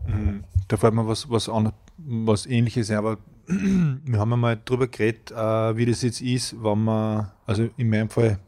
Mhm. 0.08 0.44
Da 0.68 0.78
fällt 0.78 0.94
mir 0.94 1.08
was, 1.08 1.30
was, 1.30 1.50
an, 1.50 1.74
was 1.98 2.46
ähnliches 2.46 2.90
ein, 2.90 2.98
aber 2.98 3.18
wir 3.48 4.20
haben 4.20 4.34
einmal 4.34 4.60
drüber 4.64 4.88
geredet, 4.88 5.32
äh, 5.32 5.78
wie 5.78 5.86
das 5.86 6.02
jetzt 6.02 6.22
ist, 6.22 6.56
wenn 6.64 6.84
man, 6.84 7.32
also 7.46 7.70
in 7.78 7.90
meinem 7.90 8.10
Fall, 8.10 8.40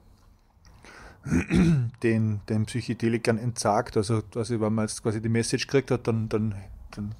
den, 2.03 2.41
den 2.49 2.65
Psychedelikern 2.65 3.37
entsagt, 3.37 3.97
also 3.97 4.21
quasi, 4.21 4.59
wenn 4.59 4.73
man 4.73 4.85
jetzt 4.87 5.03
quasi 5.03 5.21
die 5.21 5.29
Message 5.29 5.67
gekriegt 5.67 5.91
hat, 5.91 6.07
dann, 6.07 6.29
dann, 6.29 6.55
dann 6.91 7.15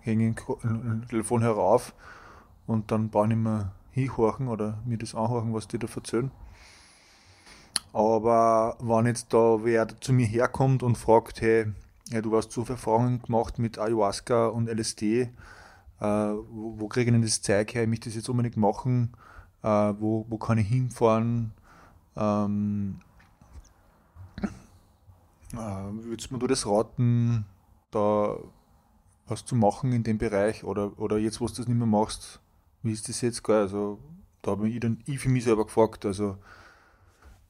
hänge 0.00 0.34
ein 0.62 1.06
Telefon 1.08 1.42
herauf 1.42 1.94
und 2.66 2.90
dann 2.90 3.08
brauche 3.08 3.24
ich 3.24 3.28
nicht 3.30 3.42
mehr 3.42 3.72
hinhorchen 3.92 4.48
oder 4.48 4.78
mir 4.84 4.98
das 4.98 5.14
anhorchen, 5.14 5.54
was 5.54 5.68
die 5.68 5.78
da 5.78 5.88
erzählen. 5.94 6.30
Aber 7.92 8.76
wenn 8.80 9.06
jetzt 9.06 9.32
da 9.32 9.64
wer 9.64 9.88
zu 10.00 10.12
mir 10.12 10.26
herkommt 10.26 10.82
und 10.82 10.96
fragt, 10.96 11.40
hey, 11.40 11.66
ja, 12.10 12.20
du 12.20 12.36
hast 12.36 12.52
so 12.52 12.64
viele 12.64 12.76
Erfahrungen 12.76 13.22
gemacht 13.22 13.58
mit 13.58 13.78
Ayahuasca 13.78 14.48
und 14.48 14.68
LSD, 14.68 15.22
äh, 15.22 15.28
wo, 16.00 16.78
wo 16.78 16.88
kriege 16.88 17.10
ich 17.10 17.14
denn 17.14 17.22
das 17.22 17.42
Zeug 17.42 17.74
her? 17.74 17.82
Ich 17.82 17.88
möchte 17.88 18.08
das 18.08 18.16
jetzt 18.16 18.28
unbedingt 18.28 18.56
machen. 18.56 19.12
Äh, 19.62 19.68
wo, 19.98 20.24
wo 20.28 20.38
kann 20.38 20.58
ich 20.58 20.68
hinfahren? 20.68 21.52
Ähm, 22.16 23.00
äh, 23.00 23.09
würdest 25.52 26.30
du 26.30 26.36
mir 26.36 26.46
das 26.46 26.66
raten, 26.66 27.44
da 27.90 28.36
was 29.26 29.44
zu 29.44 29.54
machen 29.54 29.92
in 29.92 30.02
dem 30.02 30.18
Bereich? 30.18 30.64
Oder, 30.64 30.98
oder 30.98 31.18
jetzt, 31.18 31.40
wo 31.40 31.46
du 31.46 31.54
das 31.54 31.68
nicht 31.68 31.78
mehr 31.78 31.86
machst, 31.86 32.40
wie 32.82 32.92
ist 32.92 33.08
das 33.08 33.20
jetzt? 33.20 33.42
Geil? 33.42 33.62
Also, 33.62 33.98
da 34.42 34.52
habe 34.52 34.68
ich, 34.68 34.80
dann, 34.80 34.98
ich 35.06 35.18
für 35.18 35.28
mich 35.28 35.44
selber 35.44 35.64
gefragt, 35.64 36.04
also 36.04 36.36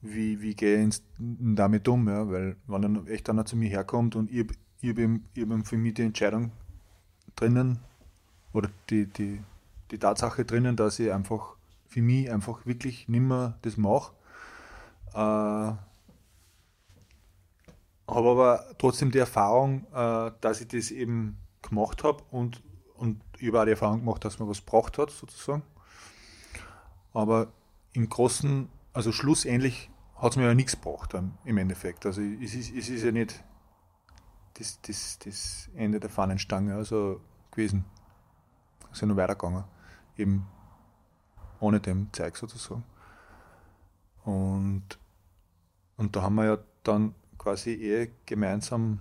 wie, 0.01 0.41
wie 0.41 0.55
gehe 0.55 0.87
ich 0.87 1.01
damit 1.17 1.87
um? 1.87 2.07
Ja? 2.07 2.29
Weil 2.29 2.57
wenn 2.67 2.81
dann 2.81 3.07
echt 3.07 3.29
einer 3.29 3.45
zu 3.45 3.55
mir 3.55 3.69
herkommt 3.69 4.15
und 4.15 4.31
ich, 4.31 4.47
ich 4.81 4.89
habe 4.89 5.19
hab 5.37 5.67
für 5.67 5.77
mich 5.77 5.93
die 5.93 6.03
Entscheidung 6.03 6.51
drinnen 7.35 7.79
oder 8.53 8.69
die, 8.89 9.05
die, 9.05 9.41
die 9.91 9.97
Tatsache 9.97 10.43
drinnen, 10.43 10.75
dass 10.75 10.99
ich 10.99 11.11
einfach 11.11 11.55
für 11.87 12.01
mich 12.01 12.31
einfach 12.31 12.65
wirklich 12.65 13.07
nicht 13.07 13.21
mehr 13.21 13.57
das 13.61 13.77
mache. 13.77 14.13
Äh, 15.13 15.73
habe 18.15 18.29
aber 18.29 18.65
trotzdem 18.77 19.11
die 19.11 19.19
Erfahrung, 19.19 19.85
äh, 19.93 20.31
dass 20.41 20.61
ich 20.61 20.67
das 20.67 20.91
eben 20.91 21.37
gemacht 21.61 22.03
habe 22.03 22.23
und, 22.31 22.61
und 22.95 23.21
ich 23.39 23.53
habe 23.53 23.65
die 23.65 23.71
Erfahrung 23.71 23.99
gemacht, 23.99 24.25
dass 24.25 24.39
man 24.39 24.49
was 24.49 24.61
braucht 24.61 24.97
hat, 24.97 25.11
sozusagen. 25.11 25.63
Aber 27.13 27.47
im 27.93 28.09
Großen, 28.09 28.69
also 28.93 29.11
schlussendlich 29.11 29.89
hat 30.15 30.31
es 30.31 30.37
mir 30.37 30.45
ja 30.45 30.53
nichts 30.53 30.73
gebracht 30.73 31.13
dann 31.13 31.37
im 31.45 31.57
Endeffekt. 31.57 32.05
Also 32.05 32.21
es 32.21 32.53
ist, 32.53 32.73
es 32.75 32.89
ist 32.89 33.03
ja 33.03 33.11
nicht 33.11 33.43
das, 34.55 34.79
das, 34.81 35.19
das 35.19 35.69
Ende 35.75 35.99
der 35.99 36.09
Fahnenstange 36.09 36.75
also 36.75 37.19
gewesen. 37.51 37.85
Es 38.85 38.97
ist 38.97 39.01
ja 39.01 39.07
nur 39.07 39.17
weitergegangen. 39.17 39.63
Eben 40.17 40.47
ohne 41.59 41.79
dem 41.79 42.11
Zeug 42.13 42.37
sozusagen. 42.37 42.83
Und, 44.23 44.99
und 45.97 46.15
da 46.15 46.21
haben 46.21 46.35
wir 46.35 46.45
ja 46.45 46.57
dann 46.83 47.15
quasi 47.41 47.71
eh 47.71 48.11
gemeinsam 48.25 48.99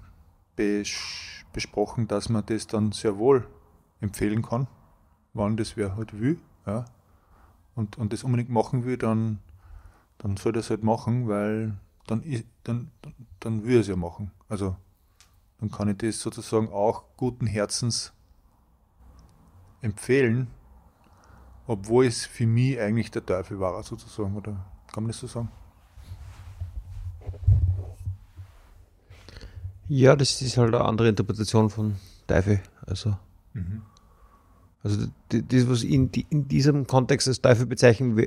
bes 0.56 0.90
besprochen, 1.52 2.06
dass 2.08 2.28
man 2.28 2.46
das 2.46 2.66
dann 2.66 2.92
sehr 2.92 3.18
wohl 3.18 3.46
empfehlen 4.00 4.42
kann, 4.42 4.68
wann 5.34 5.56
das 5.56 5.76
wer 5.76 5.96
halt 5.96 6.18
will. 6.18 6.38
Ja. 6.64 6.84
Und, 7.74 7.98
und 7.98 8.12
das 8.12 8.24
unbedingt 8.24 8.50
machen 8.50 8.84
will, 8.84 8.96
dann 8.96 9.40
dann 10.20 10.36
soll 10.36 10.56
es 10.56 10.68
halt 10.68 10.84
machen, 10.84 11.28
weil 11.28 11.78
dann, 12.06 12.22
dann, 12.64 12.90
dann 13.40 13.64
will 13.64 13.76
er 13.76 13.80
es 13.80 13.88
ja 13.88 13.96
machen. 13.96 14.30
Also 14.48 14.76
dann 15.58 15.70
kann 15.70 15.88
ich 15.88 15.96
das 15.96 16.20
sozusagen 16.20 16.68
auch 16.68 17.04
guten 17.16 17.46
Herzens 17.46 18.12
empfehlen, 19.80 20.48
obwohl 21.66 22.04
es 22.04 22.26
für 22.26 22.46
mich 22.46 22.78
eigentlich 22.78 23.10
der 23.10 23.24
Teufel 23.24 23.60
war, 23.60 23.82
sozusagen, 23.82 24.36
oder 24.36 24.66
kann 24.92 25.04
man 25.04 25.08
das 25.08 25.20
so 25.20 25.26
sagen? 25.26 25.48
Ja, 29.92 30.14
das 30.14 30.40
ist 30.40 30.56
halt 30.56 30.72
eine 30.72 30.84
andere 30.84 31.08
Interpretation 31.08 31.68
von 31.68 31.96
Teufel. 32.28 32.60
Also, 32.86 33.16
mhm. 33.54 33.82
also 34.84 35.08
das, 35.30 35.68
was 35.68 35.82
ich 35.82 35.90
in, 35.90 36.12
in 36.30 36.46
diesem 36.46 36.86
Kontext 36.86 37.26
als 37.26 37.42
Teufel 37.42 37.66
bezeichnen 37.66 38.24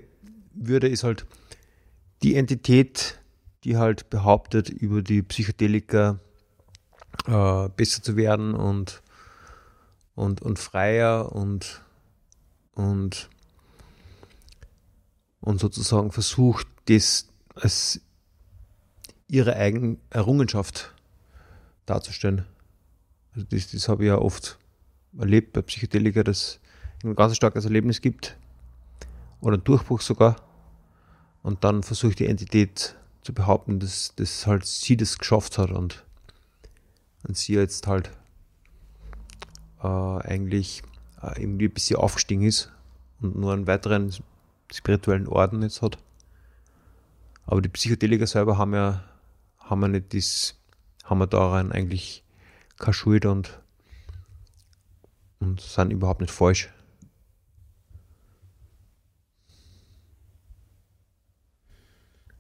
würde, 0.54 0.90
ist 0.90 1.06
halt 1.06 1.26
die 2.22 2.36
Entität, 2.36 3.18
die 3.64 3.78
halt 3.78 4.10
behauptet, 4.10 4.68
über 4.68 5.02
die 5.02 5.22
Psychedelika 5.22 6.20
äh, 7.28 7.70
besser 7.70 8.04
zu 8.04 8.18
werden 8.18 8.56
und, 8.56 9.02
und, 10.16 10.42
und 10.42 10.60
freier 10.60 11.32
und, 11.32 11.82
und, 12.76 13.30
und 15.40 15.62
sozusagen 15.62 16.12
versucht, 16.12 16.68
das 16.90 17.30
als 17.56 18.02
ihre 19.30 19.56
eigene 19.56 19.96
Errungenschaft 20.10 20.93
darzustellen. 21.86 22.46
Also 23.34 23.48
das, 23.50 23.72
das 23.72 23.90
habe 23.90 24.04
ich 24.04 24.08
ja 24.08 24.18
oft 24.18 24.58
erlebt 25.18 25.54
bei 25.54 25.62
Psychedelika, 25.62 26.24
dass 26.24 26.38
es 26.38 26.60
ein 27.04 27.16
ganz 27.16 27.36
starkes 27.36 27.66
Erlebnis 27.66 28.02
gibt 28.02 28.38
oder 29.42 29.58
ein 29.58 29.64
Durchbruch 29.64 30.02
sogar 30.02 30.36
und 31.42 31.64
dann 31.64 31.84
versucht 31.84 32.20
die 32.20 32.28
Entität 32.28 32.96
zu 33.22 33.34
behaupten, 33.34 33.80
dass, 33.80 34.16
dass 34.16 34.48
halt 34.48 34.66
sie 34.66 34.98
das 34.98 35.18
geschafft 35.18 35.58
hat 35.58 35.72
und, 35.72 36.04
und 37.28 37.38
sie 37.38 37.54
jetzt 37.54 37.88
halt 37.88 38.12
äh, 39.82 39.88
eigentlich 39.88 40.84
äh, 41.22 41.42
irgendwie 41.42 41.68
ein 41.68 41.74
bisschen 41.74 41.98
aufgestiegen 41.98 42.44
ist 42.44 42.72
und 43.22 43.38
nur 43.38 43.54
einen 43.54 43.68
weiteren 43.68 44.14
spirituellen 44.72 45.28
Orden 45.28 45.62
jetzt 45.62 45.82
hat. 45.82 45.98
Aber 47.46 47.62
die 47.62 47.70
Psychedelika 47.70 48.26
selber 48.26 48.58
haben 48.58 48.74
ja, 48.74 49.04
haben 49.60 49.82
ja 49.82 49.88
nicht 49.90 50.14
das, 50.14 50.56
haben 51.14 51.20
wir 51.20 51.28
daran 51.28 51.72
eigentlich 51.72 52.24
keine 52.80 52.96
Schuld 52.96 53.28
und, 53.28 53.62
und 55.40 55.62
sind 55.62 55.92
überhaupt 55.92 56.22
nicht 56.22 56.34
falsch. 56.34 56.74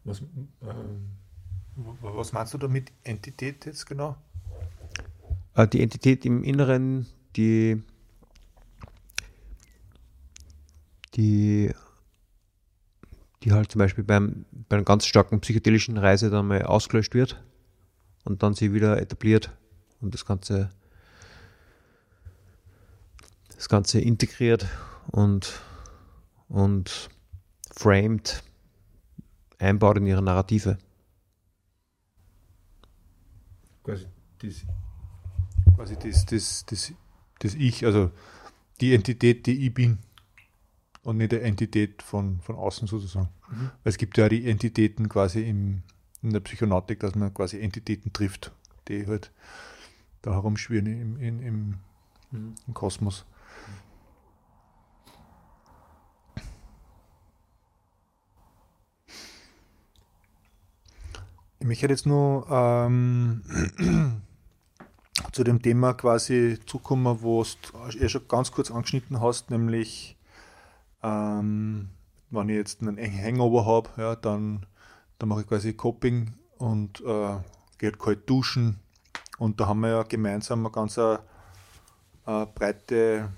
Was, 0.05 0.21
äh, 0.21 0.25
was 2.01 2.33
meinst 2.33 2.55
du 2.55 2.57
da 2.57 2.67
mit 2.67 2.91
Entität 3.03 3.63
jetzt 3.67 3.85
genau? 3.85 4.17
Äh, 5.53 5.67
die 5.67 5.83
Entität 5.83 6.25
im 6.25 6.43
Inneren, 6.43 7.05
die, 7.35 7.79
die, 11.13 11.71
die 13.43 13.51
halt 13.51 13.71
zum 13.71 13.77
Beispiel 13.77 14.03
beim, 14.03 14.45
bei 14.67 14.77
einer 14.77 14.83
ganz 14.83 15.05
starken 15.05 15.41
psychedelischen 15.41 15.99
Reise 15.99 16.31
dann 16.31 16.47
mal 16.47 16.63
ausgelöscht 16.63 17.13
wird 17.13 17.39
und 18.23 18.43
dann 18.43 18.53
sie 18.53 18.73
wieder 18.73 19.01
etabliert 19.01 19.51
und 20.01 20.13
das 20.13 20.25
Ganze, 20.25 20.69
das 23.55 23.69
Ganze 23.69 23.99
integriert 23.99 24.67
und, 25.11 25.61
und 26.47 27.09
framed 27.71 28.43
einbaut 29.59 29.97
in 29.97 30.07
ihre 30.07 30.21
Narrative. 30.21 30.77
Quasi 33.83 34.07
das, 34.39 34.65
quasi 35.75 35.97
das, 35.97 36.25
das, 36.25 36.65
das, 36.65 36.93
das 37.39 37.55
Ich, 37.55 37.85
also 37.85 38.11
die 38.81 38.93
Entität, 38.93 39.45
die 39.45 39.67
ich 39.67 39.73
bin 39.73 39.99
und 41.03 41.17
nicht 41.17 41.31
die 41.31 41.41
Entität 41.41 42.01
von, 42.01 42.39
von 42.41 42.55
außen 42.55 42.87
sozusagen. 42.87 43.29
Mhm. 43.49 43.71
Es 43.83 43.97
gibt 43.97 44.17
ja 44.17 44.29
die 44.29 44.49
Entitäten 44.49 45.09
quasi 45.09 45.43
im, 45.43 45.83
in 46.23 46.31
der 46.31 46.39
Psychonautik, 46.39 46.99
dass 47.01 47.15
man 47.15 47.33
quasi 47.33 47.59
Entitäten 47.59 48.13
trifft, 48.13 48.51
die 48.87 49.05
halt 49.05 49.31
da 50.21 50.31
herumschwirren 50.31 50.87
im, 50.87 51.19
im, 51.19 51.41
im, 51.41 51.75
mhm. 52.31 52.55
im 52.65 52.73
Kosmos. 52.73 53.25
Ich 61.59 61.67
möchte 61.67 61.87
jetzt 61.87 62.05
nur 62.05 62.45
ähm, 62.49 63.41
zu 65.31 65.45
dem 65.45 65.61
Thema 65.61 65.93
quasi 65.93 66.59
zukommen, 66.65 67.21
wo 67.21 67.43
du 67.43 67.97
eh 67.97 68.09
schon 68.09 68.27
ganz 68.27 68.51
kurz 68.51 68.69
angeschnitten 68.69 69.21
hast, 69.21 69.49
nämlich 69.49 70.17
ähm, 71.03 71.89
wenn 72.31 72.49
ich 72.49 72.55
jetzt 72.55 72.81
einen 72.81 72.97
Hangover 72.97 73.65
habe, 73.65 73.89
ja, 73.97 74.15
dann, 74.15 74.65
dann 75.19 75.29
mache 75.29 75.41
ich 75.41 75.47
quasi 75.47 75.73
Coping 75.73 76.33
und 76.57 77.01
äh, 77.01 77.37
gehe 77.77 77.91
halt 77.91 77.99
kalt 77.99 78.29
duschen. 78.29 78.79
Und 79.37 79.59
da 79.59 79.67
haben 79.67 79.81
wir 79.81 79.89
ja 79.89 80.03
gemeinsam 80.03 80.59
eine 80.59 80.71
ganz 80.71 80.97
äh, 80.97 81.17
breite 82.25 83.29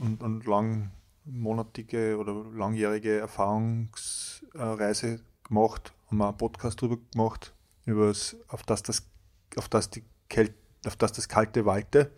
und, 0.00 0.22
und 0.22 0.46
langmonatige 0.46 2.16
oder 2.18 2.44
langjährige 2.54 3.18
Erfahrungsreise 3.18 5.20
gemacht, 5.44 5.92
haben 6.08 6.18
wir 6.18 6.28
einen 6.28 6.36
Podcast 6.36 6.80
darüber 6.80 6.98
gemacht, 7.12 7.52
übers, 7.84 8.36
auf, 8.48 8.62
das 8.62 8.82
das, 8.82 9.08
auf, 9.56 9.68
das 9.68 9.90
die 9.90 10.04
Kälte, 10.28 10.54
auf 10.86 10.96
das 10.96 11.12
das 11.12 11.28
Kalte 11.28 11.64
walte. 11.64 12.10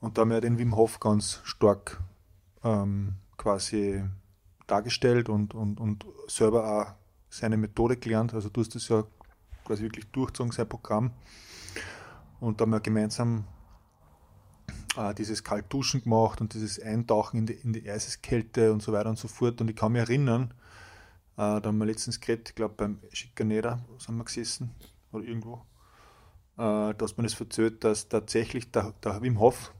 Und 0.00 0.16
da 0.16 0.22
haben 0.22 0.30
wir 0.30 0.40
den 0.40 0.58
Wim 0.58 0.76
Hof 0.76 1.00
ganz 1.00 1.40
stark 1.44 2.00
ähm, 2.62 3.14
quasi 3.36 4.04
dargestellt 4.66 5.28
und, 5.28 5.54
und, 5.54 5.80
und 5.80 6.06
selber 6.28 6.64
auch 6.64 6.94
seine 7.28 7.56
Methode 7.56 7.96
gelernt. 7.96 8.34
Also 8.34 8.48
du 8.48 8.60
hast 8.60 8.74
das 8.74 8.88
ja 8.88 9.04
quasi 9.64 9.82
wirklich 9.82 10.06
durchgezogen, 10.06 10.52
sein 10.52 10.68
Programm. 10.68 11.12
Und 12.40 12.60
da 12.60 12.62
haben 12.62 12.70
wir 12.70 12.80
gemeinsam 12.80 13.44
äh, 14.96 15.14
dieses 15.14 15.44
Kaltduschen 15.44 16.02
gemacht 16.02 16.40
und 16.40 16.54
dieses 16.54 16.80
Eintauchen 16.80 17.38
in 17.38 17.46
die, 17.46 17.54
in 17.54 17.72
die 17.72 17.88
Eiseskälte 17.88 18.72
und 18.72 18.82
so 18.82 18.92
weiter 18.92 19.10
und 19.10 19.18
so 19.18 19.28
fort. 19.28 19.60
Und 19.60 19.68
ich 19.68 19.76
kann 19.76 19.92
mich 19.92 20.02
erinnern, 20.02 20.54
äh, 21.36 21.60
da 21.60 21.62
haben 21.64 21.78
wir 21.78 21.86
letztens 21.86 22.20
geredet, 22.20 22.50
ich 22.50 22.54
glaube 22.54 22.74
beim 22.76 22.98
Schikanera 23.12 23.78
sind 23.98 24.16
wir 24.16 24.24
gesessen 24.24 24.74
oder 25.12 25.24
irgendwo, 25.24 25.64
äh, 26.56 26.94
dass 26.94 27.16
man 27.16 27.26
es 27.26 27.32
das 27.32 27.40
erzählt, 27.40 27.84
dass 27.84 28.08
tatsächlich 28.08 28.70
der, 28.70 28.92
der 29.04 29.22
Wim 29.22 29.38
Hof 29.38 29.72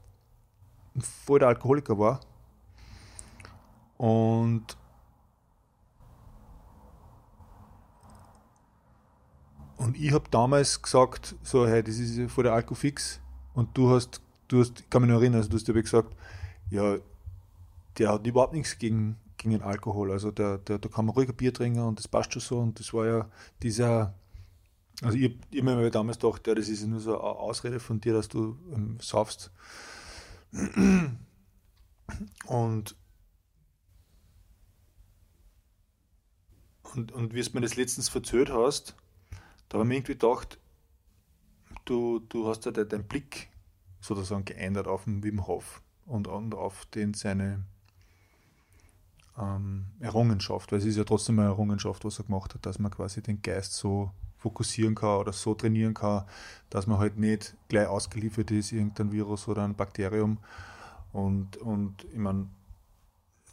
voll 1.25 1.39
der 1.39 1.49
Alkoholiker 1.49 1.97
war. 1.97 2.21
Und 3.97 4.77
Und 9.79 9.97
ich 9.97 10.11
habe 10.11 10.29
damals 10.29 10.81
gesagt, 10.81 11.35
so, 11.41 11.65
hey, 11.65 11.81
das 11.81 11.99
ist 11.99 12.29
voll 12.29 12.43
der 12.43 12.53
Alkofix. 12.53 13.21
Und 13.53 13.77
du 13.77 13.89
hast, 13.89 14.21
du 14.49 14.59
hast, 14.59 14.81
ich 14.81 14.89
kann 14.89 15.01
mich 15.01 15.09
noch 15.09 15.19
erinnern, 15.19 15.37
also 15.37 15.49
du 15.49 15.55
hast 15.55 15.67
dir 15.69 15.73
gesagt, 15.73 16.13
ja, 16.69 16.97
der 17.97 18.09
hat 18.09 18.27
überhaupt 18.27 18.53
nichts 18.53 18.77
gegen, 18.77 19.15
gegen 19.37 19.51
den 19.51 19.61
Alkohol. 19.61 20.11
Also 20.11 20.31
der, 20.31 20.57
der, 20.57 20.79
da 20.79 20.89
kann 20.89 21.05
man 21.05 21.15
ruhig 21.15 21.29
ein 21.29 21.35
Bier 21.35 21.53
trinken 21.53 21.79
und 21.79 21.97
das 21.97 22.09
passt 22.09 22.33
schon 22.33 22.41
so. 22.41 22.59
Und 22.59 22.77
das 22.77 22.93
war 22.93 23.07
ja 23.07 23.29
dieser, 23.63 24.13
also 25.01 25.17
ich, 25.17 25.37
ich 25.49 25.61
habe 25.61 25.75
mir 25.77 25.89
damals 25.91 26.19
gedacht, 26.19 26.45
ja, 26.45 26.55
das 26.55 26.67
ist 26.67 26.85
nur 26.85 26.99
so 26.99 27.17
eine 27.17 27.23
Ausrede 27.23 27.79
von 27.79 28.01
dir, 28.01 28.11
dass 28.11 28.27
du 28.27 28.57
ähm, 28.73 28.97
saufst. 28.99 29.49
Und, 32.47 32.95
und, 36.93 37.11
und 37.13 37.33
wie 37.33 37.41
du 37.41 37.49
mir 37.53 37.61
das 37.61 37.77
letztens 37.77 38.09
verzögert 38.09 38.51
hast, 38.51 38.97
da 39.69 39.77
habe 39.77 39.85
ich 39.85 39.87
mir 39.87 39.95
irgendwie 39.95 40.13
gedacht, 40.13 40.59
du, 41.85 42.19
du 42.27 42.47
hast 42.47 42.65
ja 42.65 42.71
deinen 42.71 43.07
Blick 43.07 43.49
sozusagen 44.01 44.45
geändert 44.45 44.87
auf 44.87 45.05
den 45.05 45.23
Wim 45.23 45.47
Hof 45.47 45.81
und, 46.05 46.27
und 46.27 46.55
auf 46.55 46.85
den 46.87 47.13
seine 47.13 47.63
ähm, 49.37 49.85
Errungenschaft, 49.99 50.71
weil 50.71 50.79
es 50.79 50.85
ist 50.85 50.97
ja 50.97 51.03
trotzdem 51.03 51.39
eine 51.39 51.49
Errungenschaft, 51.49 52.03
was 52.05 52.19
er 52.19 52.25
gemacht 52.25 52.53
hat, 52.53 52.65
dass 52.65 52.79
man 52.79 52.91
quasi 52.91 53.21
den 53.21 53.41
Geist 53.41 53.73
so 53.73 54.11
fokussieren 54.37 54.95
kann 54.95 55.19
oder 55.19 55.33
so 55.33 55.53
trainieren 55.53 55.93
kann, 55.93 56.25
dass 56.69 56.87
man 56.87 56.97
halt 56.97 57.17
nicht 57.17 57.55
gleich 57.67 57.87
ausgeliefert 57.87 58.51
ist, 58.51 58.71
irgendein 58.71 59.11
Virus 59.11 59.47
oder 59.47 59.63
ein 59.63 59.75
Bakterium. 59.75 60.37
Und, 61.11 61.57
und 61.57 62.05
ich 62.05 62.17
meine, 62.17 62.47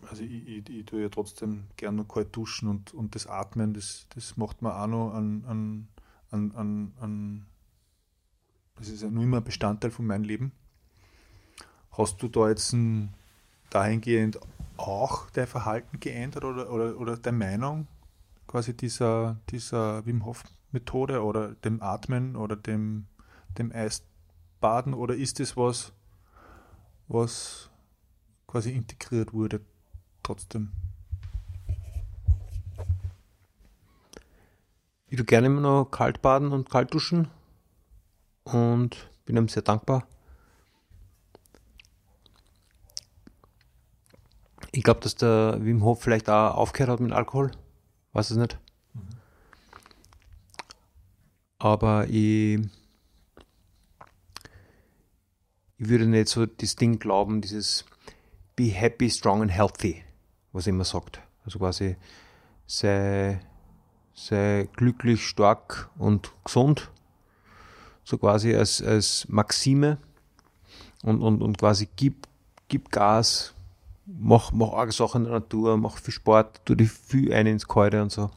also 0.09 0.23
ich, 0.23 0.47
ich, 0.47 0.69
ich 0.69 0.87
tue 0.87 1.03
ja 1.03 1.09
trotzdem 1.09 1.65
gerne 1.77 1.99
noch 1.99 2.09
kalt 2.09 2.35
duschen 2.35 2.69
und, 2.69 2.95
und 2.95 3.15
das 3.15 3.27
Atmen, 3.27 3.75
das, 3.75 4.07
das 4.15 4.37
macht 4.37 4.63
man 4.63 4.73
auch 4.73 4.87
noch 4.87 5.15
an, 5.15 5.45
an 5.47 5.89
an, 6.31 6.53
an, 6.53 6.93
an 7.01 7.47
das 8.77 8.89
ist 8.89 9.03
ja 9.03 9.11
nur 9.11 9.25
immer 9.25 9.39
ein 9.39 9.45
Bestandteil 9.45 9.91
von 9.91 10.07
meinem 10.07 10.25
Leben. 10.25 10.53
Hast 11.93 12.23
du 12.23 12.29
da 12.29 12.49
jetzt 12.49 12.73
ein, 12.73 13.15
dahingehend 13.71 14.39
auch 14.77 15.31
dein 15.31 15.47
Verhalten 15.47 15.99
geändert 15.99 16.45
oder, 16.45 16.71
oder, 16.71 16.99
oder 16.99 17.17
deine 17.17 17.39
Meinung 17.39 17.87
quasi 18.47 18.77
dieser, 18.77 19.37
dieser 19.51 20.05
Wim 20.07 20.25
Hof 20.25 20.45
Methode 20.73 21.23
oder 21.23 21.55
dem 21.55 21.83
Atmen 21.83 22.37
oder 22.37 22.55
dem, 22.55 23.07
dem 23.57 23.73
Eisbaden 23.73 24.95
oder 24.95 25.15
ist 25.15 25.41
das 25.41 25.57
was, 25.57 25.93
was 27.09 27.71
quasi 28.47 28.73
integriert 28.73 29.33
wurde 29.33 29.61
trotzdem? 30.23 30.73
Ich 35.09 35.17
tue 35.17 35.25
gerne 35.25 35.47
immer 35.47 35.61
noch 35.61 35.85
kalt 35.87 36.21
baden 36.21 36.53
und 36.53 36.69
kalt 36.69 36.93
duschen 36.93 37.29
und 38.45 39.09
bin 39.25 39.37
ihm 39.37 39.49
sehr 39.49 39.63
dankbar. 39.63 40.07
Ich 44.73 44.83
glaube, 44.83 45.01
dass 45.01 45.15
der 45.15 45.59
Wim 45.61 45.85
Hof 45.85 46.03
vielleicht 46.03 46.29
auch 46.29 46.55
aufgehört 46.55 46.91
hat 46.91 47.01
mit 47.01 47.13
Alkohol. 47.13 47.53
Weiß 48.13 48.31
es 48.31 48.37
nicht. 48.37 48.59
Aber 51.59 52.07
ich, 52.09 52.61
ich 55.79 55.89
würde 55.89 56.07
nicht 56.07 56.29
so 56.29 56.47
das 56.47 56.77
Ding 56.77 56.99
glauben, 56.99 57.41
dieses 57.41 57.85
Be 58.57 58.65
happy, 58.65 59.11
strong 59.11 59.43
and 59.43 59.53
healthy, 59.53 60.03
was 60.53 60.67
er 60.67 60.71
immer 60.71 60.85
sagt. 60.85 61.21
Also 61.45 61.59
quasi 61.59 61.97
sei 62.67 63.41
sei 64.17 64.69
glücklich, 64.75 65.25
stark 65.27 65.91
und 65.99 66.33
gesund, 66.43 66.91
so 68.03 68.19
quasi 68.19 68.55
als, 68.57 68.83
als 68.83 69.29
Maxime. 69.29 69.99
Und, 71.03 71.23
und, 71.23 71.43
und 71.43 71.59
quasi 71.59 71.89
gib, 71.95 72.27
gib 72.67 72.91
Gas, 72.91 73.55
mach, 74.07 74.51
mach 74.53 74.73
arge 74.73 74.93
Sachen 74.93 75.25
in 75.25 75.31
der 75.31 75.41
Natur, 75.41 75.77
mach 75.77 75.99
viel 75.99 76.15
Sport, 76.15 76.63
tu 76.65 76.75
dich 76.75 76.91
viel 76.91 77.33
ein 77.33 77.47
ins 77.47 77.69
Kalte 77.69 78.03
und 78.03 78.11
so. 78.11 78.31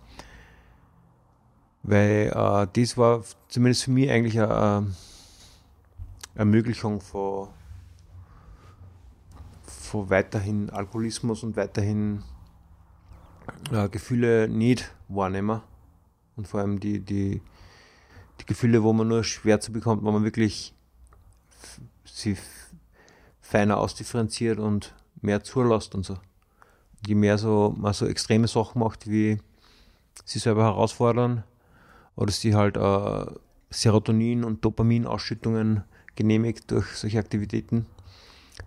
Weil 1.81 2.27
äh, 2.27 2.67
das 2.73 2.97
war 2.97 3.23
zumindest 3.47 3.85
für 3.85 3.91
mich 3.91 4.11
eigentlich 4.11 4.39
eine 4.39 4.93
Ermöglichung 6.35 6.99
von, 6.99 7.47
von 9.63 10.09
weiterhin 10.09 10.69
Alkoholismus 10.69 11.41
und 11.43 11.55
weiterhin 11.55 12.23
äh, 13.71 13.87
Gefühle 13.87 14.49
nicht 14.49 14.93
wahrnehmen 15.07 15.61
und 16.39 16.47
vor 16.47 16.61
allem 16.61 16.79
die, 16.79 17.01
die, 17.01 17.41
die 18.39 18.45
Gefühle, 18.45 18.81
wo 18.81 18.93
man 18.93 19.09
nur 19.09 19.25
schwer 19.25 19.59
zu 19.59 19.73
bekommt, 19.73 20.03
wo 20.03 20.11
man 20.11 20.23
wirklich 20.23 20.73
sie 22.05 22.37
feiner 23.41 23.77
ausdifferenziert 23.77 24.57
und 24.57 24.95
mehr 25.21 25.43
zulässt 25.43 25.95
und 25.95 26.05
so. 26.05 26.17
Je 27.05 27.15
mehr 27.15 27.37
so, 27.37 27.75
man 27.77 27.93
so 27.93 28.05
extreme 28.05 28.47
Sachen 28.47 28.79
macht, 28.79 29.09
wie 29.09 29.39
sie 30.23 30.39
selber 30.39 30.63
herausfordern 30.63 31.43
oder 32.15 32.31
sie 32.31 32.55
halt 32.55 32.77
äh, 32.77 33.25
Serotonin- 33.69 34.45
und 34.45 34.63
Dopaminausschüttungen 34.63 35.83
genehmigt 36.15 36.71
durch 36.71 36.87
solche 36.95 37.19
Aktivitäten, 37.19 37.85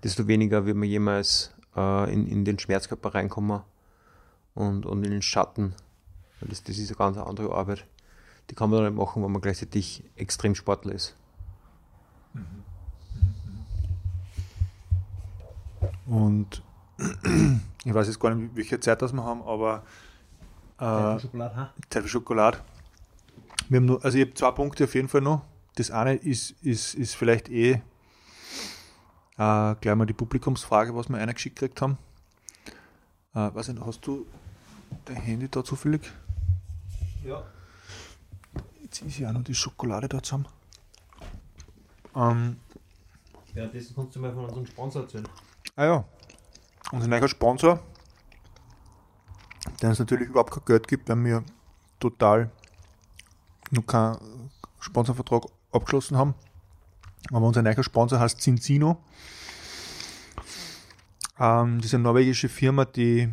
desto 0.05 0.29
weniger 0.29 0.66
wird 0.66 0.77
man 0.77 0.89
jemals 0.89 1.55
äh, 1.75 2.12
in, 2.12 2.27
in 2.27 2.45
den 2.45 2.59
Schmerzkörper 2.59 3.14
reinkommen 3.14 3.62
und, 4.55 4.85
und 4.85 5.05
in 5.05 5.11
den 5.11 5.23
Schatten 5.23 5.75
das, 6.49 6.62
das 6.62 6.78
ist 6.78 6.88
eine 6.90 6.97
ganz 6.97 7.16
andere 7.18 7.55
Arbeit. 7.55 7.86
Die 8.51 8.55
kann 8.55 8.70
man 8.70 8.82
dann 8.82 8.95
nicht 8.95 9.03
machen, 9.03 9.22
wenn 9.22 9.32
man 9.32 9.40
gleichzeitig 9.40 10.05
extrem 10.16 10.55
Sportler 10.55 10.93
ist. 10.93 11.14
Und 16.07 16.62
ich 17.84 17.95
weiß 17.95 18.07
jetzt 18.07 18.20
gar 18.20 18.34
nicht, 18.34 18.55
welche 18.55 18.80
Zeit 18.80 19.03
das 19.03 19.12
wir 19.12 19.24
haben, 19.24 19.43
aber 19.43 19.82
äh, 20.78 20.80
Zeit 20.80 21.14
für 21.14 21.20
Schokolade, 21.20 21.57
ha? 21.57 21.72
Zeit 21.90 22.03
für 22.03 22.09
Schokolade. 22.09 22.59
Wir 23.68 23.78
haben 23.78 23.86
nur, 23.86 24.05
also 24.05 24.18
ich 24.18 24.24
habe 24.24 24.34
zwei 24.34 24.51
Punkte 24.51 24.84
auf 24.84 24.95
jeden 24.95 25.09
Fall 25.09 25.20
noch. 25.20 25.43
Das 25.76 25.90
eine 25.90 26.14
ist, 26.14 26.51
ist, 26.62 26.95
ist 26.95 27.14
vielleicht 27.14 27.49
eh 27.49 27.80
äh, 29.38 29.74
gleich 29.80 29.95
mal 29.95 30.07
die 30.07 30.12
Publikumsfrage, 30.12 30.95
was 30.95 31.09
wir 31.09 31.16
einer 31.16 31.32
geschickt 31.32 31.59
gekriegt 31.59 31.80
haben. 31.80 31.97
Äh, 33.34 33.55
weiß 33.55 33.68
nicht, 33.68 33.84
hast 33.84 34.07
du 34.07 34.26
dein 35.07 35.16
Handy 35.16 35.49
da 35.49 35.64
zufällig? 35.64 36.03
Ja. 37.25 37.43
Jetzt 38.83 39.03
ist 39.03 39.18
ja 39.18 39.29
auch 39.29 39.33
noch 39.33 39.45
die 39.45 39.55
Schokolade 39.55 40.09
da 40.09 40.23
zusammen. 40.23 40.47
Ähm, 42.14 42.57
Währenddessen 43.55 43.95
kannst 43.95 44.16
du 44.16 44.20
mal 44.20 44.33
von 44.33 44.45
unserem 44.45 44.66
Sponsor 44.66 45.03
erzählen. 45.03 45.29
Ah 45.77 45.85
ja, 45.85 46.05
unser 46.91 47.09
neuer 47.09 47.29
Sponsor, 47.29 47.81
der 49.81 49.91
uns 49.91 49.99
natürlich 49.99 50.29
überhaupt 50.29 50.53
kein 50.53 50.64
Geld 50.64 50.89
gibt, 50.89 51.09
weil 51.09 51.25
wir 51.25 51.45
total 52.01 52.51
noch 53.70 53.87
keinen 53.87 54.51
Sponsorvertrag 54.81 55.45
abgeschlossen 55.70 56.16
haben. 56.16 56.35
Aber 57.31 57.47
unser 57.47 57.62
neuer 57.62 57.83
Sponsor 57.83 58.18
heißt 58.18 58.41
Cincino. 58.41 58.99
Ähm, 61.39 61.81
diese 61.81 61.99
norwegische 61.99 62.49
Firma, 62.49 62.85
die 62.85 63.33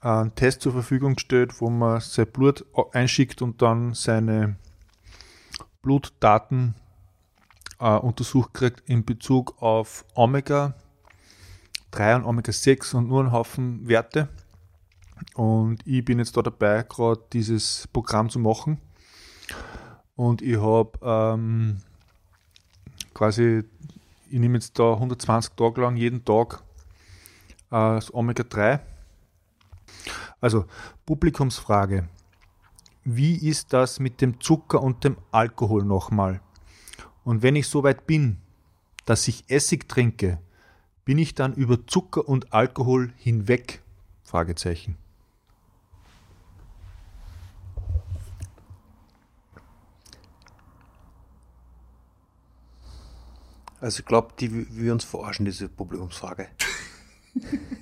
einen 0.00 0.34
Test 0.34 0.62
zur 0.62 0.72
Verfügung 0.72 1.18
stellt, 1.18 1.60
wo 1.60 1.70
man 1.70 2.00
sein 2.00 2.26
Blut 2.26 2.64
einschickt 2.92 3.42
und 3.42 3.62
dann 3.62 3.94
seine 3.94 4.56
Blutdaten 5.82 6.74
äh, 7.80 7.96
untersucht 7.96 8.54
kriegt 8.54 8.88
in 8.88 9.04
Bezug 9.04 9.60
auf 9.60 10.04
Omega 10.14 10.74
3 11.90 12.16
und 12.16 12.24
Omega 12.24 12.52
6 12.52 12.94
und 12.94 13.08
nur 13.08 13.20
einen 13.20 13.32
Haufen 13.32 13.86
Werte. 13.88 14.28
Und 15.34 15.86
ich 15.86 16.04
bin 16.04 16.18
jetzt 16.18 16.36
da 16.36 16.42
dabei, 16.42 16.84
gerade 16.88 17.20
dieses 17.32 17.88
Programm 17.92 18.30
zu 18.30 18.38
machen. 18.38 18.80
Und 20.14 20.42
ich 20.42 20.58
habe 20.58 20.92
ähm, 21.02 21.78
quasi, 23.14 23.64
ich 24.30 24.38
nehme 24.38 24.54
jetzt 24.54 24.78
da 24.78 24.94
120 24.94 25.54
Tage 25.54 25.80
lang 25.80 25.96
jeden 25.96 26.24
Tag 26.24 26.62
äh, 27.70 27.96
das 27.96 28.12
Omega 28.14 28.42
3 28.42 28.80
also 30.40 30.66
Publikumsfrage. 31.06 32.08
Wie 33.04 33.34
ist 33.34 33.72
das 33.72 34.00
mit 34.00 34.20
dem 34.20 34.40
Zucker 34.40 34.82
und 34.82 35.04
dem 35.04 35.16
Alkohol 35.30 35.84
nochmal? 35.84 36.40
Und 37.24 37.42
wenn 37.42 37.56
ich 37.56 37.66
soweit 37.68 38.06
bin, 38.06 38.38
dass 39.04 39.26
ich 39.28 39.44
Essig 39.48 39.88
trinke, 39.88 40.40
bin 41.04 41.18
ich 41.18 41.34
dann 41.34 41.52
über 41.54 41.86
Zucker 41.86 42.28
und 42.28 42.52
Alkohol 42.52 43.12
hinweg? 43.16 43.82
Fragezeichen. 44.22 44.96
Also 53.80 53.98
ich 53.98 54.06
glaube, 54.06 54.32
die 54.38 54.76
will 54.76 54.92
uns 54.92 55.02
verarschen, 55.02 55.44
diese 55.44 55.68
Publikumsfrage. 55.68 56.48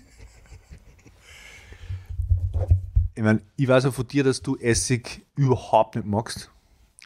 Ich 3.21 3.25
meine, 3.25 3.43
ich 3.59 3.69
weiß 3.69 3.85
auch 3.85 3.93
von 3.93 4.09
dir, 4.09 4.25
dass 4.25 4.41
du 4.41 4.57
Essig 4.57 5.27
überhaupt 5.37 5.95
nicht 5.95 6.07
magst. 6.07 6.51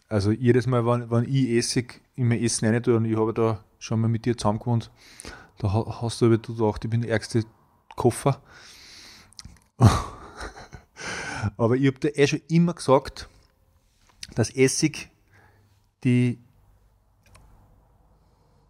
Also 0.08 0.30
jedes 0.30 0.68
Mal, 0.68 0.86
wenn, 0.86 1.10
wenn 1.10 1.24
ich 1.24 1.50
Essig 1.50 2.02
in 2.14 2.28
mein 2.28 2.40
Essen 2.40 2.68
rein 2.68 2.80
tue 2.80 2.96
und 2.96 3.04
ich 3.04 3.16
habe 3.18 3.34
da 3.34 3.64
schon 3.80 4.00
mal 4.00 4.06
mit 4.06 4.24
dir 4.24 4.38
zusammen 4.38 4.60
gewohnt, 4.60 4.92
da 5.58 5.72
ha- 5.72 6.02
hast 6.02 6.20
du 6.20 6.26
aber 6.26 6.38
gedacht, 6.38 6.84
ich 6.84 6.90
bin 6.90 7.00
der 7.00 7.10
ärgste 7.10 7.42
Koffer. 7.96 8.40
aber 11.56 11.74
ich 11.74 11.88
habe 11.88 11.98
dir 11.98 12.16
eh 12.16 12.28
schon 12.28 12.42
immer 12.46 12.74
gesagt, 12.74 13.28
dass 14.36 14.50
Essig 14.54 15.10
die 16.04 16.38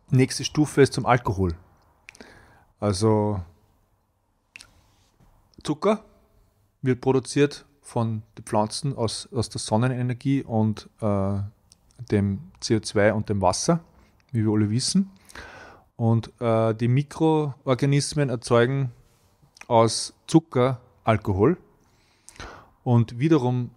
nächste 0.08 0.46
Stufe 0.46 0.80
ist 0.80 0.94
zum 0.94 1.04
Alkohol. 1.04 1.54
Also 2.80 3.44
Zucker 5.62 6.06
wird 6.84 7.00
produziert 7.00 7.64
von 7.82 8.22
den 8.36 8.44
Pflanzen 8.44 8.96
aus, 8.96 9.28
aus 9.32 9.48
der 9.48 9.60
Sonnenenergie 9.60 10.42
und 10.42 10.88
äh, 11.00 11.38
dem 12.10 12.40
CO2 12.62 13.12
und 13.12 13.28
dem 13.28 13.40
Wasser, 13.40 13.80
wie 14.32 14.44
wir 14.44 14.52
alle 14.52 14.70
wissen. 14.70 15.10
Und 15.96 16.32
äh, 16.40 16.74
die 16.74 16.88
Mikroorganismen 16.88 18.28
erzeugen 18.28 18.90
aus 19.68 20.14
Zucker 20.26 20.80
Alkohol 21.04 21.56
und 22.82 23.18
wiederum 23.18 23.70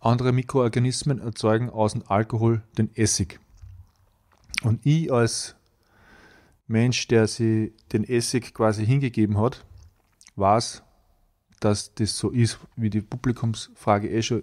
andere 0.00 0.32
Mikroorganismen 0.32 1.18
erzeugen 1.20 1.70
aus 1.70 1.92
dem 1.92 2.04
Alkohol 2.06 2.62
den 2.78 2.94
Essig. 2.94 3.40
Und 4.62 4.84
ich 4.84 5.12
als 5.12 5.56
Mensch, 6.66 7.08
der 7.08 7.26
sie 7.26 7.72
den 7.92 8.04
Essig 8.04 8.54
quasi 8.54 8.86
hingegeben 8.86 9.38
hat, 9.38 9.64
weiß, 10.36 10.83
dass 11.64 11.94
das 11.94 12.18
so 12.18 12.28
ist, 12.28 12.58
wie 12.76 12.90
die 12.90 13.00
Publikumsfrage 13.00 14.10
eh 14.10 14.22
schon 14.22 14.42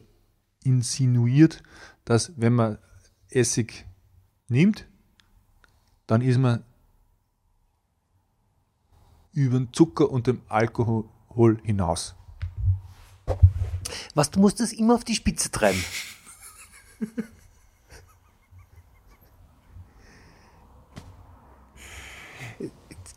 insinuiert, 0.63 1.61
dass 2.03 2.32
wenn 2.36 2.53
man 2.53 2.80
Essig 3.30 3.86
nimmt, 4.47 4.88
dann 6.07 6.22
ist 6.22 6.39
man 6.39 6.63
über 9.34 9.59
den 9.59 9.72
Zucker 9.72 10.09
und 10.09 10.26
dem 10.26 10.41
Alkohol 10.47 11.59
hinaus. 11.63 12.15
Was, 14.15 14.32
du 14.32 14.39
musst 14.39 14.59
das 14.59 14.74
immer 14.74 14.95
auf 14.95 15.03
die 15.03 15.15
Spitze 15.15 15.51
treiben. 15.51 15.82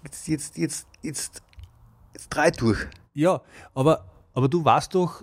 Jetzt, 0.02 0.28
jetzt, 0.28 0.59
jetzt, 0.59 0.86
jetzt, 1.02 1.42
jetzt 2.12 2.28
drei 2.28 2.50
durch. 2.50 2.86
Ja, 3.15 3.41
aber, 3.75 4.05
aber 4.35 4.49
du 4.49 4.65
weißt 4.65 4.95
doch, 4.95 5.23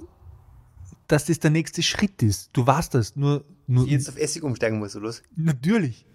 dass 1.07 1.25
das 1.25 1.39
der 1.39 1.51
nächste 1.51 1.83
Schritt 1.83 2.23
ist. 2.23 2.49
Du 2.53 2.65
weißt 2.65 2.93
das, 2.93 3.15
nur, 3.17 3.43
nur 3.67 3.85
Jetzt 3.85 4.07
auf 4.07 4.17
Essig 4.17 4.43
umsteigen 4.43 4.79
muss, 4.79 4.95
oder 4.95 5.09
was? 5.09 5.21
natürlich. 5.35 6.05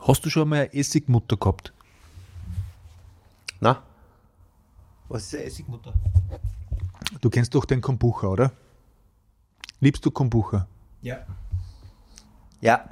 Hast 0.00 0.24
du 0.24 0.30
schon 0.30 0.48
mal 0.48 0.62
eine 0.62 0.74
Essigmutter 0.74 1.36
gehabt? 1.36 1.72
Na? 3.60 3.82
Was 5.08 5.24
ist 5.24 5.34
eine 5.34 5.44
Essigmutter? 5.44 5.92
Du 7.20 7.30
kennst 7.30 7.54
doch 7.54 7.64
den 7.64 7.80
Kombucha, 7.80 8.26
oder? 8.26 8.52
Liebst 9.78 10.04
du 10.04 10.10
Kombucha? 10.10 10.66
Ja. 11.02 11.24
Ja. 12.60 12.88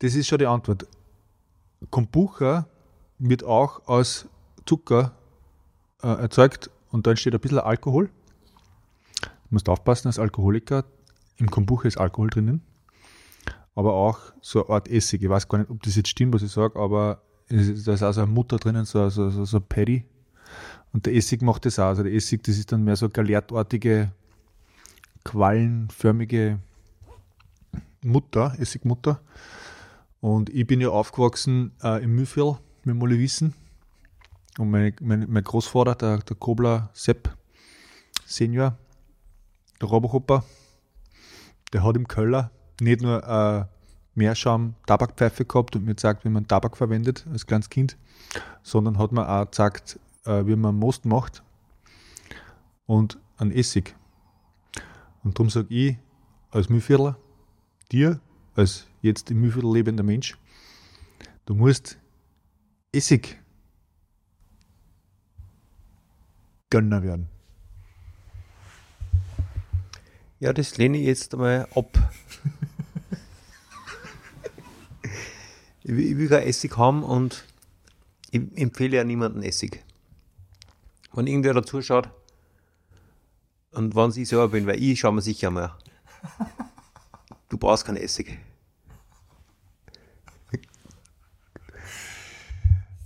Das 0.00 0.14
ist 0.14 0.26
schon 0.26 0.38
die 0.38 0.46
Antwort. 0.46 0.86
Kombucha 1.90 2.66
wird 3.18 3.44
auch 3.44 3.86
aus 3.88 4.26
Zucker 4.66 5.12
äh, 6.02 6.08
erzeugt 6.08 6.70
und 6.90 7.06
da 7.06 7.10
entsteht 7.10 7.34
ein 7.34 7.40
bisschen 7.40 7.58
Alkohol. 7.58 8.06
Du 9.22 9.28
musst 9.50 9.68
aufpassen 9.68 10.08
als 10.08 10.18
Alkoholiker. 10.18 10.84
Im 11.36 11.50
Kombucha 11.50 11.88
ist 11.88 11.98
Alkohol 11.98 12.30
drinnen, 12.30 12.62
aber 13.74 13.94
auch 13.94 14.18
so 14.40 14.64
eine 14.66 14.74
Art 14.74 14.88
Essig. 14.88 15.22
Ich 15.22 15.28
weiß 15.28 15.48
gar 15.48 15.58
nicht, 15.58 15.70
ob 15.70 15.82
das 15.82 15.96
jetzt 15.96 16.08
stimmt, 16.08 16.34
was 16.34 16.42
ich 16.42 16.52
sage, 16.52 16.78
aber 16.78 17.22
ist- 17.48 17.86
da 17.86 17.94
ist 17.94 18.02
auch 18.02 18.12
so 18.12 18.22
eine 18.22 18.30
Mutter 18.30 18.58
drinnen, 18.58 18.84
so, 18.84 19.08
so, 19.08 19.30
so, 19.30 19.44
so 19.44 19.60
Paddy. 19.60 20.04
Und 20.92 21.06
der 21.06 21.14
Essig 21.14 21.42
macht 21.42 21.64
das 21.64 21.78
auch. 21.78 21.86
Also 21.86 22.02
der 22.02 22.12
Essig, 22.12 22.42
das 22.44 22.58
ist 22.58 22.70
dann 22.70 22.84
mehr 22.84 22.96
so 22.96 23.08
galertartige, 23.08 24.12
quallenförmige 25.24 26.58
Mutter, 28.04 28.54
Essigmutter. 28.58 29.20
Und 30.22 30.50
ich 30.50 30.68
bin 30.68 30.80
ja 30.80 30.88
aufgewachsen 30.88 31.72
äh, 31.82 32.00
im 32.00 32.14
Mühlviertel, 32.14 32.60
wir 32.84 32.94
alle 32.94 33.18
wissen. 33.18 33.54
Und 34.56 34.70
mein, 34.70 34.94
mein, 35.00 35.26
mein 35.28 35.42
Großvater, 35.42 35.96
der, 35.96 36.18
der 36.18 36.36
Kobler 36.36 36.90
Sepp 36.92 37.36
Senior, 38.24 38.78
der 39.80 39.88
Robohopper, 39.88 40.44
der 41.72 41.82
hat 41.82 41.96
im 41.96 42.06
Keller 42.06 42.52
nicht 42.80 43.02
nur 43.02 43.20
äh, 43.26 43.64
Meerschaum 44.14 44.76
Tabakpfeife 44.86 45.44
gehabt 45.44 45.74
und 45.74 45.86
mir 45.86 45.96
gesagt, 45.96 46.24
wie 46.24 46.28
man 46.28 46.46
Tabak 46.46 46.76
verwendet 46.76 47.26
als 47.32 47.44
kleines 47.44 47.68
Kind, 47.68 47.96
sondern 48.62 48.98
hat 48.98 49.10
mir 49.10 49.28
auch 49.28 49.50
gesagt, 49.50 49.98
äh, 50.24 50.46
wie 50.46 50.54
man 50.54 50.76
Most 50.76 51.04
macht 51.04 51.42
und 52.86 53.18
einen 53.38 53.50
Essig. 53.50 53.96
Und 55.24 55.36
darum 55.36 55.50
sage 55.50 55.74
ich 55.74 55.96
als 56.52 56.68
Mühlviertler, 56.68 57.18
dir 57.90 58.20
als 58.54 58.86
jetzt 59.00 59.30
im 59.30 59.40
Mühlviertel 59.40 59.72
lebender 59.72 60.04
Mensch, 60.04 60.36
du 61.46 61.54
musst 61.54 61.98
Essig 62.92 63.38
Gönner 66.70 67.02
werden. 67.02 67.28
Ja, 70.40 70.52
das 70.52 70.76
lehne 70.76 70.98
ich 70.98 71.06
jetzt 71.06 71.34
einmal 71.34 71.68
ab. 71.74 72.12
ich, 75.82 75.90
will, 75.90 76.00
ich 76.00 76.16
will 76.16 76.28
kein 76.28 76.42
Essig 76.42 76.76
haben 76.76 77.02
und 77.02 77.44
ich 78.30 78.40
empfehle 78.56 78.96
ja 78.96 79.04
niemanden 79.04 79.42
Essig. 79.42 79.84
Wenn 81.12 81.26
irgendwer 81.26 81.54
dazu 81.54 81.82
schaut 81.82 82.10
und 83.72 83.94
wenn 83.94 84.10
ich 84.10 84.28
selber 84.28 84.48
bin, 84.48 84.66
weil 84.66 84.82
ich 84.82 84.98
schaue 84.98 85.12
mir 85.12 85.22
sicher 85.22 85.50
mal. 85.50 85.76
Du 87.52 87.58
brauchst 87.58 87.84
keinen 87.84 87.98
Essig. 87.98 88.38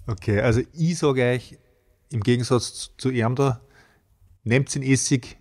Okay, 0.07 0.41
also 0.41 0.61
ich 0.73 0.97
sage 0.97 1.25
euch, 1.25 1.59
im 2.13 2.21
Gegensatz 2.21 2.93
zu 2.97 3.11
ihm 3.11 3.35
da, 3.35 3.61
nehmt 4.45 4.73
den 4.73 4.85
Essig, 4.85 5.37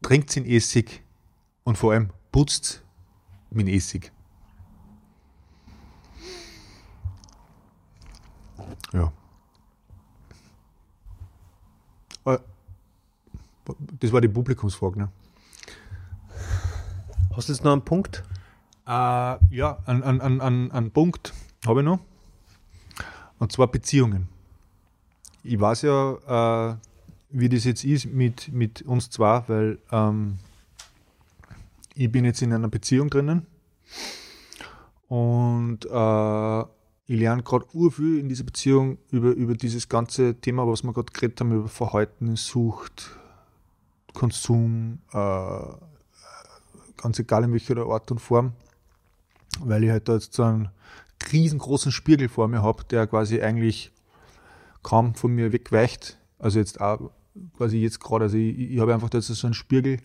trinkt 0.00 0.34
den 0.34 0.46
Essig 0.46 1.02
und 1.64 1.76
vor 1.76 1.92
allem 1.92 2.14
putzt 2.32 2.82
mit 3.50 3.68
Essig. 3.68 4.10
Ja. 8.94 9.12
Äh, 12.24 12.38
Das 14.00 14.12
war 14.12 14.22
die 14.22 14.28
Publikumsfrage, 14.28 14.98
ne? 14.98 15.12
Hast 17.36 17.48
du 17.48 17.52
jetzt 17.52 17.64
noch 17.64 17.72
einen 17.72 17.82
Punkt? 17.82 18.22
Äh, 18.86 18.90
ja, 18.90 19.78
einen 19.86 20.02
an, 20.04 20.40
an, 20.40 20.70
an 20.70 20.90
Punkt 20.92 21.32
habe 21.66 21.80
ich 21.80 21.84
noch. 21.84 21.98
Und 23.38 23.50
zwar 23.50 23.66
Beziehungen. 23.66 24.28
Ich 25.42 25.60
weiß 25.60 25.82
ja, 25.82 26.70
äh, 26.70 26.76
wie 27.30 27.48
das 27.48 27.64
jetzt 27.64 27.82
ist 27.82 28.06
mit, 28.06 28.52
mit 28.52 28.82
uns 28.82 29.10
zwei, 29.10 29.42
weil 29.48 29.78
ähm, 29.90 30.38
ich 31.96 32.10
bin 32.12 32.24
jetzt 32.24 32.40
in 32.40 32.52
einer 32.52 32.68
Beziehung 32.68 33.10
drinnen 33.10 33.46
und 35.08 35.84
äh, 35.86 36.60
ich 37.06 37.18
lerne 37.18 37.42
gerade 37.42 37.66
urviel 37.72 38.20
in 38.20 38.28
dieser 38.28 38.44
Beziehung 38.44 38.98
über, 39.10 39.30
über 39.32 39.54
dieses 39.54 39.88
ganze 39.88 40.40
Thema, 40.40 40.68
was 40.68 40.84
wir 40.84 40.92
gerade 40.92 41.12
geredet 41.12 41.40
haben, 41.40 41.52
über 41.52 41.68
Verhalten, 41.68 42.36
Sucht, 42.36 43.10
Konsum, 44.12 45.00
äh, 45.12 45.93
ganz 47.04 47.18
egal 47.18 47.44
in 47.44 47.52
welcher 47.52 47.76
Art 47.86 48.10
und 48.10 48.18
Form, 48.18 48.54
weil 49.60 49.84
ich 49.84 49.90
halt 49.90 50.08
da 50.08 50.14
jetzt 50.14 50.32
so 50.32 50.42
einen 50.42 50.70
riesengroßen 51.30 51.92
Spiegel 51.92 52.30
vor 52.30 52.48
mir 52.48 52.62
habe, 52.62 52.82
der 52.84 53.06
quasi 53.06 53.42
eigentlich 53.42 53.92
kaum 54.82 55.14
von 55.14 55.32
mir 55.32 55.52
wegweicht. 55.52 56.18
Also 56.38 56.58
jetzt 56.58 56.80
auch 56.80 57.10
quasi 57.58 57.78
jetzt 57.78 58.00
gerade, 58.00 58.24
also 58.24 58.38
ich, 58.38 58.58
ich 58.58 58.80
habe 58.80 58.94
einfach 58.94 59.10
da 59.10 59.18
jetzt 59.18 59.28
so 59.28 59.46
einen 59.46 59.54
Spiegel, 59.54 60.00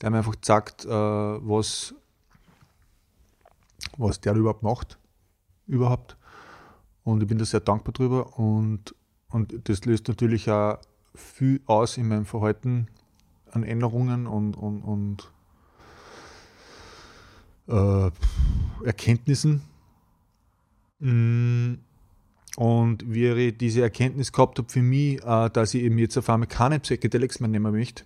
der 0.00 0.10
mir 0.10 0.18
einfach 0.18 0.36
sagt, 0.40 0.84
äh, 0.84 0.88
was 0.88 1.94
was 3.98 4.20
der 4.20 4.34
überhaupt 4.34 4.62
macht. 4.62 4.98
Überhaupt. 5.66 6.16
Und 7.02 7.22
ich 7.22 7.28
bin 7.28 7.38
da 7.38 7.44
sehr 7.44 7.60
dankbar 7.60 7.92
drüber. 7.92 8.38
Und, 8.38 8.94
und 9.30 9.68
das 9.68 9.84
löst 9.84 10.08
natürlich 10.08 10.50
auch 10.50 10.78
viel 11.14 11.60
aus 11.66 11.96
in 11.96 12.08
meinem 12.08 12.26
Verhalten 12.26 12.88
an 13.50 13.64
Änderungen 13.64 14.26
und, 14.26 14.56
und, 14.56 14.82
und 14.82 15.32
äh, 17.68 18.10
Erkenntnissen. 18.84 19.62
Mm, 20.98 21.74
und 22.56 23.04
wie 23.12 23.26
ich 23.26 23.58
diese 23.58 23.82
Erkenntnis 23.82 24.32
gehabt 24.32 24.58
habe 24.58 24.68
für 24.68 24.82
mich, 24.82 25.22
äh, 25.22 25.50
dass 25.50 25.74
ich 25.74 25.82
eben 25.82 25.98
jetzt 25.98 26.16
auf 26.16 26.28
einmal 26.30 26.48
keine 26.48 26.80
Psychedelics 26.80 27.40
mehr 27.40 27.48
nehmen 27.48 27.72
möchte 27.72 28.04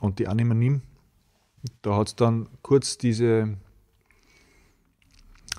und 0.00 0.18
die 0.18 0.28
auch 0.28 0.34
nicht 0.34 0.44
mehr 0.44 0.54
nehme, 0.54 0.82
da 1.82 1.96
hat 1.96 2.08
es 2.08 2.16
dann 2.16 2.48
kurz 2.62 2.98
diese, 2.98 3.56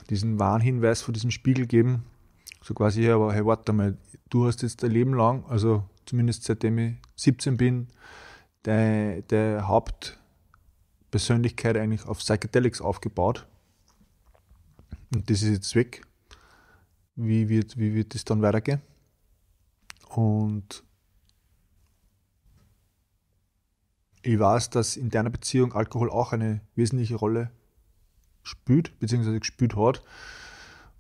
diesen 0.10 0.38
Warnhinweis 0.39 1.02
von 1.02 1.14
diesem 1.14 1.31
Spiegel 1.31 1.64
gegeben, 1.64 2.03
so 2.61 2.73
quasi, 2.73 3.02
hey, 3.02 3.11
aber 3.11 3.34
hey, 3.34 3.45
warte 3.45 3.73
mal, 3.73 3.98
du 4.30 4.45
hast 4.45 4.61
jetzt 4.61 4.84
dein 4.84 4.91
Leben 4.91 5.14
lang, 5.14 5.44
also 5.48 5.84
zumindest 6.06 6.44
seitdem 6.44 6.77
ich 6.77 6.95
17 7.15 7.57
bin, 7.57 7.88
der, 8.65 9.22
der 9.23 9.68
Hauptpersönlichkeit 11.07 11.77
eigentlich 11.77 12.05
auf 12.05 12.19
Psychedelics 12.19 12.81
aufgebaut. 12.81 13.47
Und 15.13 15.29
das 15.29 15.41
ist 15.41 15.53
jetzt 15.53 15.75
weg. 15.75 16.05
Wie 17.15 17.47
wird, 17.47 17.77
wie 17.77 17.93
wird 17.95 18.13
das 18.13 18.25
dann 18.25 18.41
weitergehen? 18.41 18.81
Und 20.09 20.84
ich 24.21 24.38
weiß, 24.38 24.69
dass 24.69 24.97
in 24.97 25.09
deiner 25.09 25.29
Beziehung 25.29 25.73
Alkohol 25.73 26.09
auch 26.09 26.34
eine 26.34 26.59
wesentliche 26.75 27.15
Rolle 27.15 27.51
spielt, 28.43 28.99
beziehungsweise 28.99 29.39
gespielt 29.39 29.77
hat. 29.77 30.03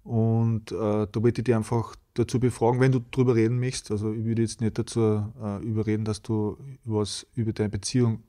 Und 0.03 0.71
äh, 0.71 1.07
da 1.11 1.19
möchte 1.19 1.41
ich 1.41 1.45
dich 1.45 1.55
einfach 1.55 1.97
dazu 2.13 2.39
befragen, 2.39 2.79
wenn 2.79 2.93
du 2.93 2.99
darüber 2.99 3.35
reden 3.35 3.59
möchtest. 3.59 3.91
Also 3.91 4.13
ich 4.13 4.23
würde 4.23 4.41
jetzt 4.41 4.61
nicht 4.61 4.79
dazu 4.79 5.33
äh, 5.41 5.61
überreden, 5.63 6.05
dass 6.05 6.21
du 6.21 6.57
was 6.85 7.27
über 7.35 7.51
deine 7.51 7.69
Beziehung 7.69 8.23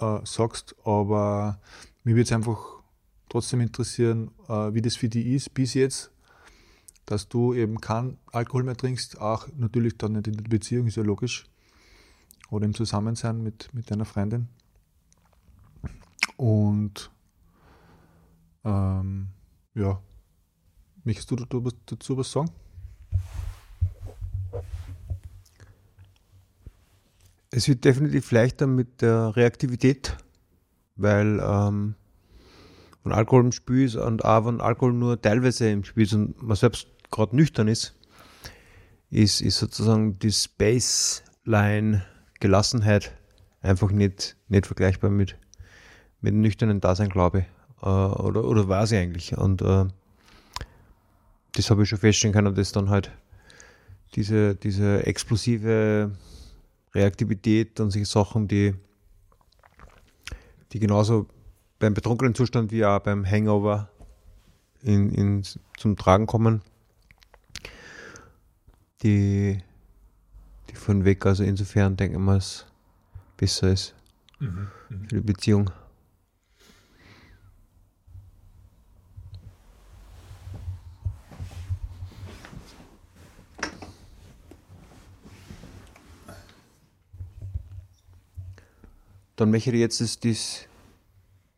äh, 0.00 0.18
sagst, 0.24 0.74
aber 0.84 1.60
mir 2.04 2.14
würde 2.14 2.22
es 2.22 2.32
einfach 2.32 2.82
trotzdem 3.28 3.60
interessieren, 3.60 4.30
äh, 4.48 4.72
wie 4.74 4.82
das 4.82 4.96
für 4.96 5.08
dich 5.08 5.26
ist 5.26 5.54
bis 5.54 5.74
jetzt, 5.74 6.10
dass 7.04 7.28
du 7.28 7.54
eben 7.54 7.80
keinen 7.80 8.18
Alkohol 8.32 8.64
mehr 8.64 8.76
trinkst, 8.76 9.20
auch 9.20 9.48
natürlich 9.56 9.96
dann 9.96 10.12
nicht 10.12 10.26
in 10.26 10.36
der 10.36 10.48
Beziehung, 10.48 10.86
ist 10.86 10.96
ja 10.96 11.02
logisch, 11.02 11.46
oder 12.50 12.66
im 12.66 12.74
Zusammensein 12.74 13.42
mit, 13.42 13.72
mit 13.72 13.90
deiner 13.90 14.04
Freundin. 14.04 14.48
Und 16.36 17.10
ähm, 18.64 19.28
ja, 19.74 20.00
möchtest 21.04 21.30
du 21.30 21.36
dazu 21.86 22.16
was 22.16 22.30
sagen? 22.30 22.50
Es 27.56 27.68
wird 27.68 27.86
definitiv 27.86 28.32
leichter 28.32 28.66
mit 28.66 29.00
der 29.00 29.34
Reaktivität, 29.34 30.14
weil 30.96 31.40
ähm, 31.42 31.94
wenn 33.02 33.12
Alkohol 33.14 33.46
im 33.46 33.52
Spiel 33.52 33.86
ist 33.86 33.96
und 33.96 34.26
auch 34.26 34.44
wenn 34.44 34.60
Alkohol 34.60 34.92
nur 34.92 35.18
teilweise 35.18 35.70
im 35.70 35.82
Spiel 35.82 36.04
ist 36.04 36.12
und 36.12 36.42
man 36.42 36.54
selbst 36.54 36.86
gerade 37.10 37.34
nüchtern 37.34 37.66
ist, 37.66 37.94
ist, 39.08 39.40
ist 39.40 39.56
sozusagen 39.56 40.18
die 40.18 40.32
Spaceline 40.32 42.04
Gelassenheit 42.40 43.14
einfach 43.62 43.90
nicht, 43.90 44.36
nicht 44.48 44.66
vergleichbar 44.66 45.08
mit, 45.08 45.38
mit 46.20 46.34
dem 46.34 46.42
nüchternen 46.42 46.82
Dasein, 46.82 47.08
glaube 47.08 47.38
ich. 47.38 47.44
Äh, 47.82 47.86
oder, 47.88 48.44
oder 48.44 48.68
war 48.68 48.86
sie 48.86 48.98
eigentlich. 48.98 49.34
Und 49.34 49.62
äh, 49.62 49.86
das 51.52 51.70
habe 51.70 51.84
ich 51.84 51.88
schon 51.88 52.00
feststellen 52.00 52.34
können, 52.34 52.54
dass 52.54 52.72
dann 52.72 52.90
halt 52.90 53.10
diese, 54.14 54.54
diese 54.56 55.06
explosive 55.06 56.12
Reaktivität 56.96 57.78
und 57.80 57.90
solche 57.90 58.06
Sachen, 58.06 58.48
die, 58.48 58.74
die 60.72 60.78
genauso 60.78 61.26
beim 61.78 61.94
betrunkenen 61.94 62.34
Zustand 62.34 62.72
wie 62.72 62.84
auch 62.84 63.00
beim 63.00 63.24
Hangover 63.24 63.90
in, 64.82 65.10
in, 65.10 65.42
zum 65.76 65.96
Tragen 65.96 66.26
kommen, 66.26 66.62
die, 69.02 69.58
die 70.70 70.74
von 70.74 71.04
weg, 71.04 71.26
also 71.26 71.44
insofern 71.44 71.96
denke 71.96 72.16
ich 72.16 72.22
mal, 72.22 72.38
es 72.38 72.66
besser 73.36 73.72
ist 73.72 73.94
mhm, 74.38 74.68
mhm. 74.88 75.08
für 75.08 75.14
die 75.16 75.20
Beziehung. 75.20 75.70
Dann 89.36 89.50
möchte 89.50 89.70
ich 89.70 89.76
jetzt 89.76 90.00
das, 90.00 90.18
das, 90.18 90.66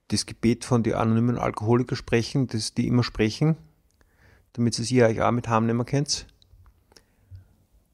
das 0.09 0.27
Gebet 0.27 0.65
von 0.65 0.83
den 0.83 0.95
anonymen 0.95 1.39
Alkoholiker 1.39 1.95
sprechen, 1.95 2.49
das 2.49 2.75
die 2.75 2.89
immer 2.89 3.05
sprechen, 3.05 3.57
damit 4.53 4.75
sie 4.75 4.83
sich 4.83 5.03
euch 5.03 5.23
auch 5.23 5.31
mit 5.31 5.49
heimnehmen 5.49 5.87
könnt. 5.87 6.27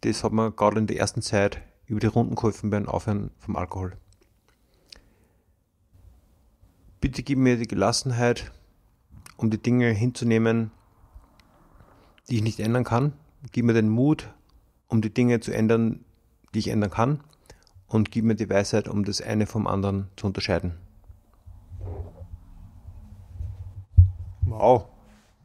Das 0.00 0.24
hat 0.24 0.32
mir 0.32 0.50
gerade 0.52 0.78
in 0.78 0.86
der 0.86 0.98
ersten 0.98 1.20
Zeit 1.20 1.60
über 1.86 2.00
die 2.00 2.06
Runden 2.06 2.34
geholfen 2.34 2.70
beim 2.70 2.88
Aufhören 2.88 3.30
vom 3.38 3.56
Alkohol. 3.56 3.96
Bitte 7.00 7.22
gib 7.22 7.38
mir 7.38 7.58
die 7.58 7.68
Gelassenheit, 7.68 8.52
um 9.36 9.50
die 9.50 9.62
Dinge 9.62 9.90
hinzunehmen, 9.90 10.70
die 12.30 12.36
ich 12.36 12.42
nicht 12.42 12.60
ändern 12.60 12.84
kann. 12.84 13.12
Gib 13.52 13.66
mir 13.66 13.74
den 13.74 13.90
Mut, 13.90 14.32
um 14.88 15.02
die 15.02 15.12
Dinge 15.12 15.40
zu 15.40 15.52
ändern, 15.52 16.02
die 16.54 16.60
ich 16.60 16.68
ändern 16.68 16.90
kann 16.90 17.20
und 17.94 18.10
gib 18.10 18.24
mir 18.24 18.34
die 18.34 18.50
Weisheit, 18.50 18.88
um 18.88 19.04
das 19.04 19.20
eine 19.20 19.46
vom 19.46 19.68
anderen 19.68 20.08
zu 20.16 20.26
unterscheiden. 20.26 20.74
Wow, 24.40 24.88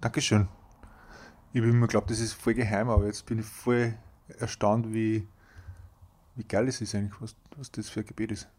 Dankeschön. 0.01 0.47
Ich 1.53 1.61
habe 1.61 1.69
immer 1.69 1.85
geglaubt, 1.85 2.09
das 2.09 2.19
ist 2.19 2.33
voll 2.33 2.55
geheim, 2.55 2.89
aber 2.89 3.05
jetzt 3.05 3.27
bin 3.27 3.37
ich 3.37 3.45
voll 3.45 3.93
erstaunt, 4.39 4.91
wie, 4.91 5.27
wie 6.35 6.43
geil 6.43 6.67
es 6.67 6.81
ist 6.81 6.95
eigentlich, 6.95 7.21
was, 7.21 7.35
was 7.55 7.71
das 7.71 7.87
für 7.87 7.99
ein 7.99 8.07
Gebet 8.07 8.31
ist. 8.31 8.49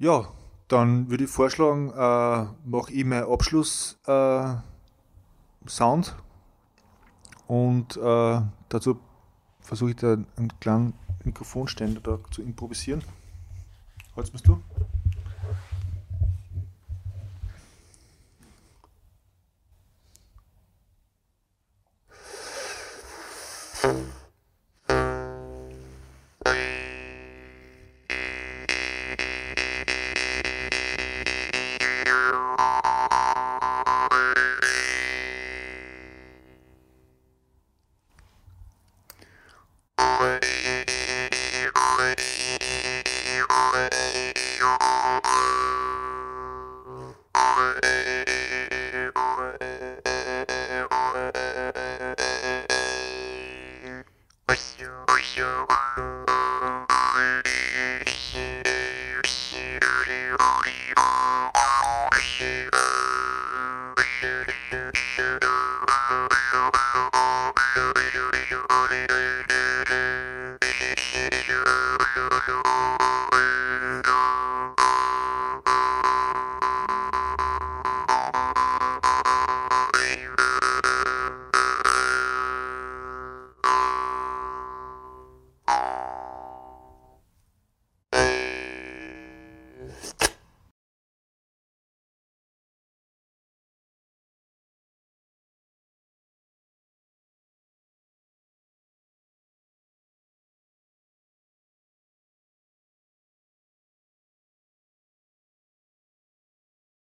Ja, 0.00 0.32
dann 0.66 1.10
würde 1.10 1.24
ich 1.24 1.30
vorschlagen, 1.30 1.90
äh, 1.90 2.46
mache 2.68 2.92
ich 2.92 3.04
meinen 3.04 3.30
Abschluss-Sound 3.30 4.64
äh, 7.46 7.52
und 7.52 7.96
äh, 7.96 8.40
dazu 8.68 9.00
versuche 9.68 9.90
ich 9.90 9.96
da 9.96 10.14
einen 10.14 10.60
kleinen 10.60 10.94
Mikrofonständer 11.24 12.00
da 12.00 12.18
zu 12.30 12.40
improvisieren. 12.40 13.04
Holz 14.16 14.30
bist 14.30 14.48
du? 14.48 14.62